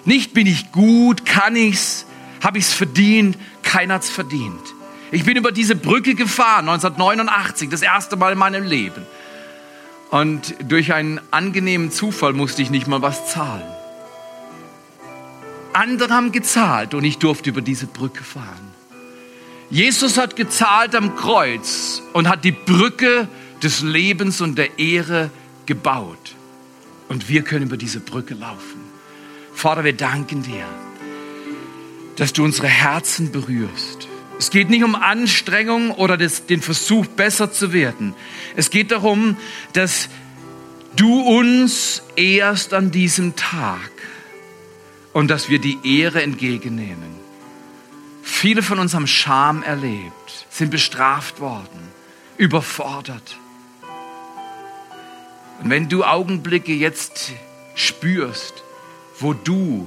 Nicht 0.04 0.34
bin 0.34 0.46
ich 0.46 0.72
gut, 0.72 1.24
kann 1.24 1.54
ich's, 1.54 2.06
habe 2.42 2.58
ich's 2.58 2.72
verdient, 2.72 3.38
keiner 3.62 3.94
hat's 3.94 4.10
verdient. 4.10 4.60
Ich 5.12 5.24
bin 5.24 5.36
über 5.36 5.52
diese 5.52 5.76
Brücke 5.76 6.14
gefahren, 6.14 6.68
1989, 6.68 7.68
das 7.68 7.82
erste 7.82 8.16
Mal 8.16 8.32
in 8.32 8.38
meinem 8.38 8.64
Leben. 8.64 9.06
Und 10.10 10.54
durch 10.68 10.92
einen 10.92 11.20
angenehmen 11.30 11.90
Zufall 11.90 12.32
musste 12.32 12.62
ich 12.62 12.70
nicht 12.70 12.86
mal 12.86 13.02
was 13.02 13.30
zahlen. 13.30 13.62
Andere 15.72 16.12
haben 16.12 16.32
gezahlt 16.32 16.94
und 16.94 17.04
ich 17.04 17.18
durfte 17.18 17.50
über 17.50 17.62
diese 17.62 17.86
Brücke 17.86 18.22
fahren. 18.22 18.72
Jesus 19.72 20.18
hat 20.18 20.36
gezahlt 20.36 20.94
am 20.94 21.16
Kreuz 21.16 22.02
und 22.12 22.28
hat 22.28 22.44
die 22.44 22.52
Brücke 22.52 23.26
des 23.62 23.80
Lebens 23.80 24.42
und 24.42 24.58
der 24.58 24.78
Ehre 24.78 25.30
gebaut. 25.64 26.34
Und 27.08 27.30
wir 27.30 27.40
können 27.40 27.64
über 27.64 27.78
diese 27.78 28.00
Brücke 28.00 28.34
laufen. 28.34 28.82
Vater, 29.54 29.82
wir 29.82 29.94
danken 29.94 30.42
dir, 30.42 30.66
dass 32.16 32.34
du 32.34 32.44
unsere 32.44 32.66
Herzen 32.66 33.32
berührst. 33.32 34.08
Es 34.38 34.50
geht 34.50 34.68
nicht 34.68 34.84
um 34.84 34.94
Anstrengung 34.94 35.92
oder 35.92 36.18
das, 36.18 36.44
den 36.44 36.60
Versuch, 36.60 37.06
besser 37.06 37.50
zu 37.50 37.72
werden. 37.72 38.14
Es 38.56 38.68
geht 38.68 38.90
darum, 38.90 39.38
dass 39.72 40.10
du 40.96 41.18
uns 41.22 42.02
erst 42.16 42.74
an 42.74 42.90
diesem 42.90 43.36
Tag 43.36 43.90
und 45.14 45.28
dass 45.28 45.48
wir 45.48 45.60
die 45.60 45.78
Ehre 45.82 46.22
entgegennehmen. 46.22 47.21
Viele 48.22 48.62
von 48.62 48.78
uns 48.78 48.94
haben 48.94 49.06
Scham 49.06 49.62
erlebt, 49.62 50.46
sind 50.48 50.70
bestraft 50.70 51.40
worden, 51.40 51.92
überfordert. 52.38 53.36
Und 55.62 55.70
wenn 55.70 55.88
du 55.88 56.04
Augenblicke 56.04 56.72
jetzt 56.72 57.32
spürst, 57.74 58.62
wo 59.18 59.32
du 59.32 59.86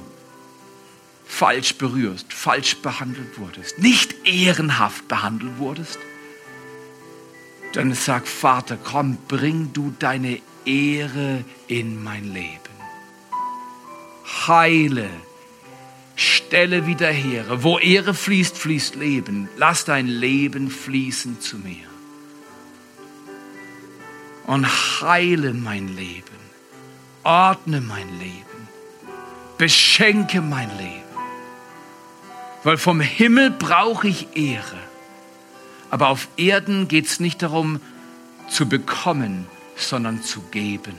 falsch 1.26 1.74
berührst, 1.76 2.32
falsch 2.32 2.76
behandelt 2.76 3.38
wurdest, 3.38 3.78
nicht 3.78 4.26
ehrenhaft 4.26 5.08
behandelt 5.08 5.58
wurdest, 5.58 5.98
dann 7.72 7.92
sag 7.92 8.26
Vater, 8.26 8.78
komm, 8.82 9.18
bring 9.28 9.72
du 9.72 9.94
deine 9.98 10.40
Ehre 10.64 11.44
in 11.68 12.02
mein 12.02 12.32
Leben. 12.32 12.60
Heile 14.46 15.10
Stelle 16.16 16.86
wieder 16.86 17.10
her. 17.10 17.44
Wo 17.62 17.78
Ehre 17.78 18.14
fließt, 18.14 18.56
fließt 18.56 18.96
Leben. 18.96 19.48
Lass 19.56 19.84
dein 19.84 20.08
Leben 20.08 20.70
fließen 20.70 21.40
zu 21.40 21.58
mir. 21.58 21.86
Und 24.46 24.66
heile 24.66 25.52
mein 25.52 25.94
Leben. 25.94 26.24
Ordne 27.22 27.80
mein 27.80 28.08
Leben. 28.18 28.68
Beschenke 29.58 30.40
mein 30.40 30.70
Leben. 30.78 31.02
Weil 32.64 32.78
vom 32.78 33.00
Himmel 33.00 33.50
brauche 33.50 34.08
ich 34.08 34.28
Ehre. 34.36 34.78
Aber 35.90 36.08
auf 36.08 36.28
Erden 36.36 36.88
geht 36.88 37.06
es 37.06 37.20
nicht 37.20 37.42
darum 37.42 37.80
zu 38.48 38.68
bekommen, 38.68 39.46
sondern 39.76 40.22
zu 40.22 40.40
geben. 40.50 40.94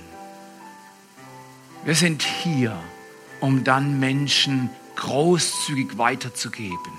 Wir 1.86 1.95
sind 1.95 2.22
hier, 2.24 2.78
um 3.39 3.63
dann 3.63 3.99
Menschen 3.99 4.70
großzügig 4.97 5.97
weiterzugeben, 5.97 6.93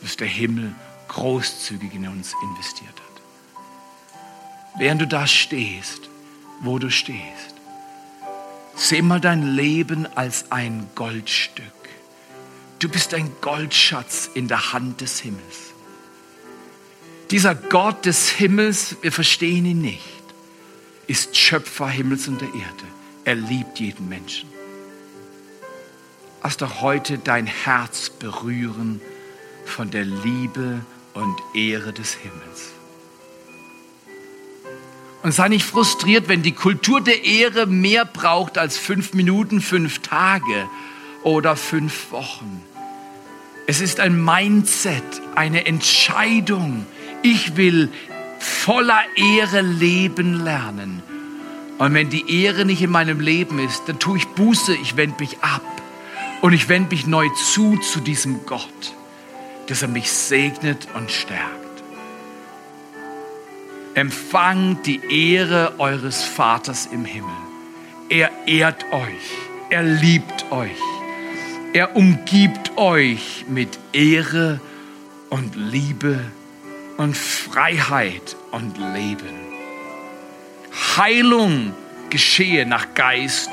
was 0.00 0.16
der 0.16 0.28
Himmel 0.28 0.74
großzügig 1.08 1.92
in 1.94 2.06
uns 2.06 2.34
investiert 2.42 2.88
hat. 2.88 3.22
Während 4.78 5.02
du 5.02 5.06
da 5.06 5.26
stehst, 5.26 6.08
wo 6.60 6.78
du 6.78 6.90
stehst, 6.90 7.54
seh 8.76 9.02
mal 9.02 9.20
dein 9.20 9.56
Leben 9.56 10.06
als 10.14 10.52
ein 10.52 10.88
Goldstück. 10.94 11.64
Du 12.78 12.88
bist 12.88 13.12
ein 13.12 13.30
Goldschatz 13.40 14.30
in 14.32 14.48
der 14.48 14.72
Hand 14.72 15.00
des 15.00 15.20
Himmels. 15.20 15.74
Dieser 17.30 17.54
Gott 17.54 18.06
des 18.06 18.30
Himmels, 18.30 18.96
wir 19.02 19.12
verstehen 19.12 19.66
ihn 19.66 19.80
nicht, 19.80 20.04
ist 21.06 21.36
Schöpfer 21.36 21.88
Himmels 21.88 22.28
und 22.28 22.40
der 22.40 22.48
Erde. 22.48 22.84
Er 23.24 23.34
liebt 23.34 23.78
jeden 23.80 24.08
Menschen. 24.08 24.48
Lass 26.42 26.56
doch 26.56 26.80
heute 26.80 27.18
dein 27.18 27.46
Herz 27.46 28.10
berühren 28.10 29.00
von 29.66 29.90
der 29.90 30.04
Liebe 30.04 30.80
und 31.14 31.36
Ehre 31.54 31.92
des 31.92 32.14
Himmels. 32.14 32.70
Und 35.22 35.32
sei 35.32 35.48
nicht 35.48 35.66
frustriert, 35.66 36.28
wenn 36.28 36.42
die 36.42 36.52
Kultur 36.52 37.02
der 37.02 37.24
Ehre 37.24 37.66
mehr 37.66 38.06
braucht 38.06 38.56
als 38.56 38.78
fünf 38.78 39.12
Minuten, 39.12 39.60
fünf 39.60 39.98
Tage 39.98 40.68
oder 41.22 41.56
fünf 41.56 42.10
Wochen. 42.10 42.64
Es 43.66 43.82
ist 43.82 44.00
ein 44.00 44.24
Mindset, 44.24 45.04
eine 45.34 45.66
Entscheidung. 45.66 46.86
Ich 47.22 47.56
will 47.56 47.90
voller 48.38 49.00
Ehre 49.14 49.60
leben 49.60 50.42
lernen. 50.42 51.02
Und 51.76 51.92
wenn 51.92 52.08
die 52.08 52.42
Ehre 52.42 52.64
nicht 52.64 52.80
in 52.80 52.90
meinem 52.90 53.20
Leben 53.20 53.58
ist, 53.58 53.82
dann 53.86 53.98
tue 53.98 54.18
ich 54.18 54.26
Buße, 54.28 54.74
ich 54.74 54.96
wende 54.96 55.16
mich 55.20 55.38
ab. 55.40 55.62
Und 56.40 56.54
ich 56.54 56.68
wende 56.68 56.90
mich 56.90 57.06
neu 57.06 57.28
zu, 57.30 57.76
zu 57.78 58.00
diesem 58.00 58.46
Gott, 58.46 58.94
dass 59.66 59.82
er 59.82 59.88
mich 59.88 60.10
segnet 60.10 60.88
und 60.94 61.10
stärkt. 61.10 61.50
Empfangt 63.94 64.86
die 64.86 65.00
Ehre 65.10 65.74
eures 65.78 66.24
Vaters 66.24 66.86
im 66.86 67.04
Himmel. 67.04 67.30
Er 68.08 68.30
ehrt 68.46 68.84
euch. 68.92 69.36
Er 69.68 69.82
liebt 69.82 70.50
euch. 70.50 70.80
Er 71.72 71.94
umgibt 71.94 72.76
euch 72.76 73.44
mit 73.48 73.78
Ehre 73.92 74.60
und 75.28 75.54
Liebe 75.54 76.18
und 76.96 77.16
Freiheit 77.16 78.36
und 78.50 78.78
Leben. 78.78 79.38
Heilung 80.96 81.74
geschehe 82.08 82.66
nach 82.66 82.94
Geist, 82.94 83.50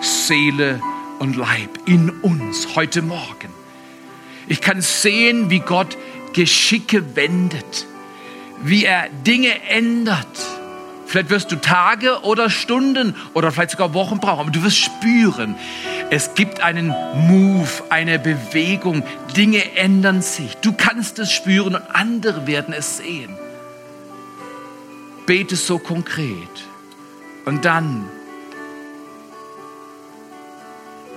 Seele 0.00 0.80
und 1.20 1.36
Leib 1.36 1.78
in 1.86 2.10
uns 2.22 2.74
heute 2.74 3.02
Morgen. 3.02 3.50
Ich 4.48 4.60
kann 4.60 4.80
sehen, 4.80 5.50
wie 5.50 5.60
Gott 5.60 5.96
Geschicke 6.32 7.14
wendet, 7.14 7.86
wie 8.62 8.84
er 8.84 9.08
Dinge 9.24 9.62
ändert. 9.68 10.26
Vielleicht 11.06 11.30
wirst 11.30 11.52
du 11.52 11.56
Tage 11.56 12.22
oder 12.22 12.48
Stunden 12.50 13.14
oder 13.34 13.52
vielleicht 13.52 13.72
sogar 13.72 13.94
Wochen 13.94 14.18
brauchen, 14.18 14.40
aber 14.40 14.50
du 14.50 14.62
wirst 14.62 14.78
spüren, 14.78 15.54
es 16.08 16.34
gibt 16.34 16.60
einen 16.60 16.88
Move, 16.88 17.68
eine 17.90 18.18
Bewegung, 18.18 19.02
Dinge 19.36 19.76
ändern 19.76 20.22
sich. 20.22 20.56
Du 20.56 20.72
kannst 20.72 21.18
es 21.18 21.30
spüren 21.30 21.74
und 21.74 21.82
andere 21.92 22.46
werden 22.46 22.72
es 22.72 22.96
sehen. 22.96 23.36
bete 25.26 25.54
so 25.54 25.78
konkret. 25.78 26.48
Und 27.44 27.64
dann 27.64 28.08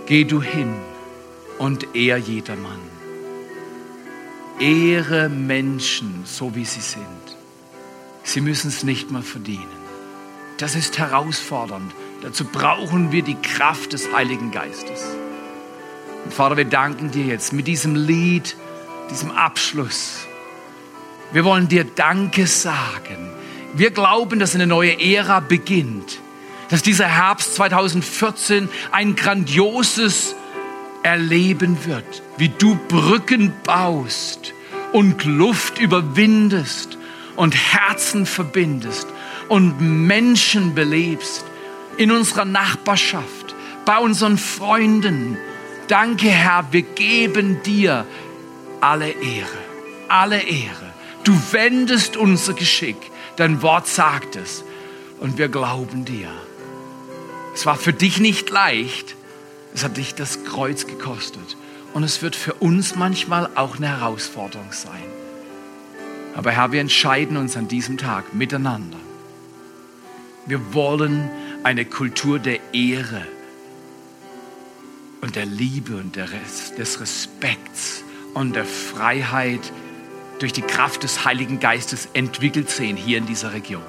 geh 0.05 0.23
du 0.23 0.41
hin 0.41 0.73
und 1.57 1.95
ehr 1.95 2.17
jedermann. 2.17 2.79
Ehre 4.59 5.29
Menschen 5.29 6.23
so, 6.25 6.55
wie 6.55 6.65
sie 6.65 6.81
sind. 6.81 7.37
Sie 8.23 8.41
müssen 8.41 8.69
es 8.69 8.83
nicht 8.83 9.11
mal 9.11 9.23
verdienen. 9.23 9.83
Das 10.57 10.75
ist 10.75 10.97
herausfordernd. 10.97 11.93
Dazu 12.21 12.45
brauchen 12.45 13.11
wir 13.11 13.21
die 13.21 13.35
Kraft 13.35 13.93
des 13.93 14.13
Heiligen 14.13 14.51
Geistes. 14.51 15.03
Und 16.23 16.33
Vater, 16.33 16.55
wir 16.55 16.65
danken 16.65 17.11
dir 17.11 17.25
jetzt 17.25 17.51
mit 17.51 17.67
diesem 17.67 17.95
Lied, 17.95 18.55
diesem 19.09 19.31
Abschluss. 19.31 20.25
Wir 21.33 21.43
wollen 21.43 21.67
dir 21.67 21.83
Danke 21.83 22.47
sagen. 22.47 23.29
Wir 23.73 23.91
glauben, 23.91 24.39
dass 24.39 24.55
eine 24.55 24.67
neue 24.67 25.01
Ära 25.01 25.39
beginnt. 25.39 26.19
Dass 26.69 26.81
dieser 26.81 27.07
Herbst 27.07 27.55
2014 27.55 28.69
ein 28.91 29.15
grandioses 29.15 30.35
Erleben 31.03 31.85
wird, 31.85 32.23
wie 32.37 32.49
du 32.49 32.75
Brücken 32.87 33.53
baust 33.63 34.53
und 34.93 35.25
Luft 35.25 35.79
überwindest 35.79 36.97
und 37.35 37.55
Herzen 37.55 38.25
verbindest 38.25 39.07
und 39.49 39.81
Menschen 39.81 40.73
belebst 40.75 41.43
in 41.97 42.11
unserer 42.11 42.45
Nachbarschaft, 42.45 43.55
bei 43.85 43.97
unseren 43.97 44.37
Freunden. 44.37 45.37
Danke, 45.87 46.29
Herr, 46.29 46.67
wir 46.71 46.83
geben 46.83 47.61
dir 47.63 48.05
alle 48.79 49.09
Ehre, 49.09 49.57
alle 50.07 50.41
Ehre. 50.41 50.93
Du 51.23 51.37
wendest 51.51 52.17
unser 52.17 52.53
Geschick, 52.53 52.97
dein 53.35 53.61
Wort 53.61 53.87
sagt 53.87 54.35
es 54.35 54.63
und 55.19 55.37
wir 55.37 55.49
glauben 55.49 56.05
dir. 56.05 56.29
Es 57.53 57.65
war 57.65 57.75
für 57.75 57.93
dich 57.93 58.19
nicht 58.19 58.49
leicht, 58.49 59.15
es 59.73 59.83
hat 59.83 59.97
dich 59.97 60.15
das 60.15 60.43
Kreuz 60.43 60.87
gekostet 60.87 61.55
und 61.93 62.03
es 62.03 62.21
wird 62.21 62.35
für 62.35 62.53
uns 62.55 62.95
manchmal 62.95 63.49
auch 63.55 63.77
eine 63.77 63.87
Herausforderung 63.87 64.71
sein. 64.71 65.03
Aber 66.35 66.51
Herr, 66.51 66.71
wir 66.71 66.81
entscheiden 66.81 67.37
uns 67.37 67.55
an 67.55 67.67
diesem 67.67 67.97
Tag 67.97 68.33
miteinander. 68.33 68.97
Wir 70.45 70.73
wollen 70.73 71.29
eine 71.63 71.85
Kultur 71.85 72.39
der 72.39 72.59
Ehre 72.73 73.21
und 75.21 75.35
der 75.35 75.45
Liebe 75.45 75.95
und 75.95 76.15
des 76.15 76.99
Respekts 76.99 78.03
und 78.33 78.55
der 78.55 78.65
Freiheit 78.65 79.71
durch 80.39 80.53
die 80.53 80.61
Kraft 80.61 81.03
des 81.03 81.23
Heiligen 81.23 81.59
Geistes 81.59 82.09
entwickelt 82.13 82.69
sehen 82.69 82.97
hier 82.97 83.19
in 83.19 83.25
dieser 83.25 83.53
Region. 83.53 83.83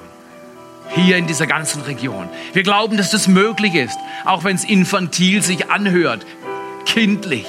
Hier 0.89 1.17
in 1.17 1.27
dieser 1.27 1.47
ganzen 1.47 1.81
Region. 1.81 2.29
Wir 2.53 2.63
glauben, 2.63 2.97
dass 2.97 3.11
das 3.11 3.27
möglich 3.27 3.75
ist, 3.75 3.97
auch 4.23 4.43
wenn 4.43 4.55
es 4.55 4.63
infantil 4.63 5.41
sich 5.41 5.69
anhört, 5.69 6.25
kindlich. 6.85 7.47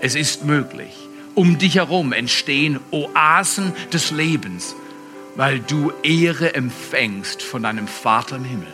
Es 0.00 0.14
ist 0.14 0.44
möglich. 0.44 0.92
Um 1.34 1.58
dich 1.58 1.76
herum 1.76 2.12
entstehen 2.12 2.80
Oasen 2.90 3.72
des 3.92 4.10
Lebens, 4.10 4.74
weil 5.34 5.60
du 5.60 5.92
Ehre 6.02 6.54
empfängst 6.54 7.42
von 7.42 7.62
deinem 7.62 7.88
Vater 7.88 8.36
im 8.36 8.44
Himmel 8.44 8.72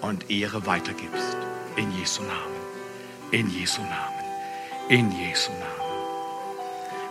und 0.00 0.30
Ehre 0.30 0.66
weitergibst. 0.66 1.36
In 1.76 1.90
Jesu 1.98 2.22
Namen. 2.22 2.52
In 3.30 3.48
Jesu 3.48 3.80
Namen. 3.80 4.22
In 4.88 5.10
Jesu 5.12 5.50
Namen. 5.52 5.82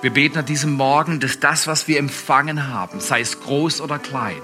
Wir 0.02 0.12
beten 0.12 0.40
an 0.40 0.46
diesem 0.46 0.74
Morgen, 0.74 1.20
dass 1.20 1.40
das, 1.40 1.68
was 1.68 1.88
wir 1.88 2.00
empfangen 2.00 2.68
haben, 2.68 3.00
sei 3.00 3.22
es 3.22 3.40
groß 3.40 3.82
oder 3.82 4.00
klein, 4.00 4.42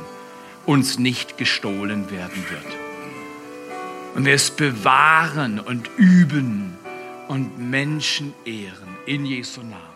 uns 0.67 0.99
nicht 0.99 1.37
gestohlen 1.37 2.11
werden 2.11 2.43
wird. 2.49 2.77
Und 4.15 4.25
wir 4.25 4.33
es 4.33 4.51
bewahren 4.51 5.59
und 5.59 5.89
üben 5.97 6.77
und 7.27 7.57
Menschen 7.57 8.33
ehren 8.45 8.97
in 9.05 9.25
Jesu 9.25 9.61
Namen. 9.61 9.86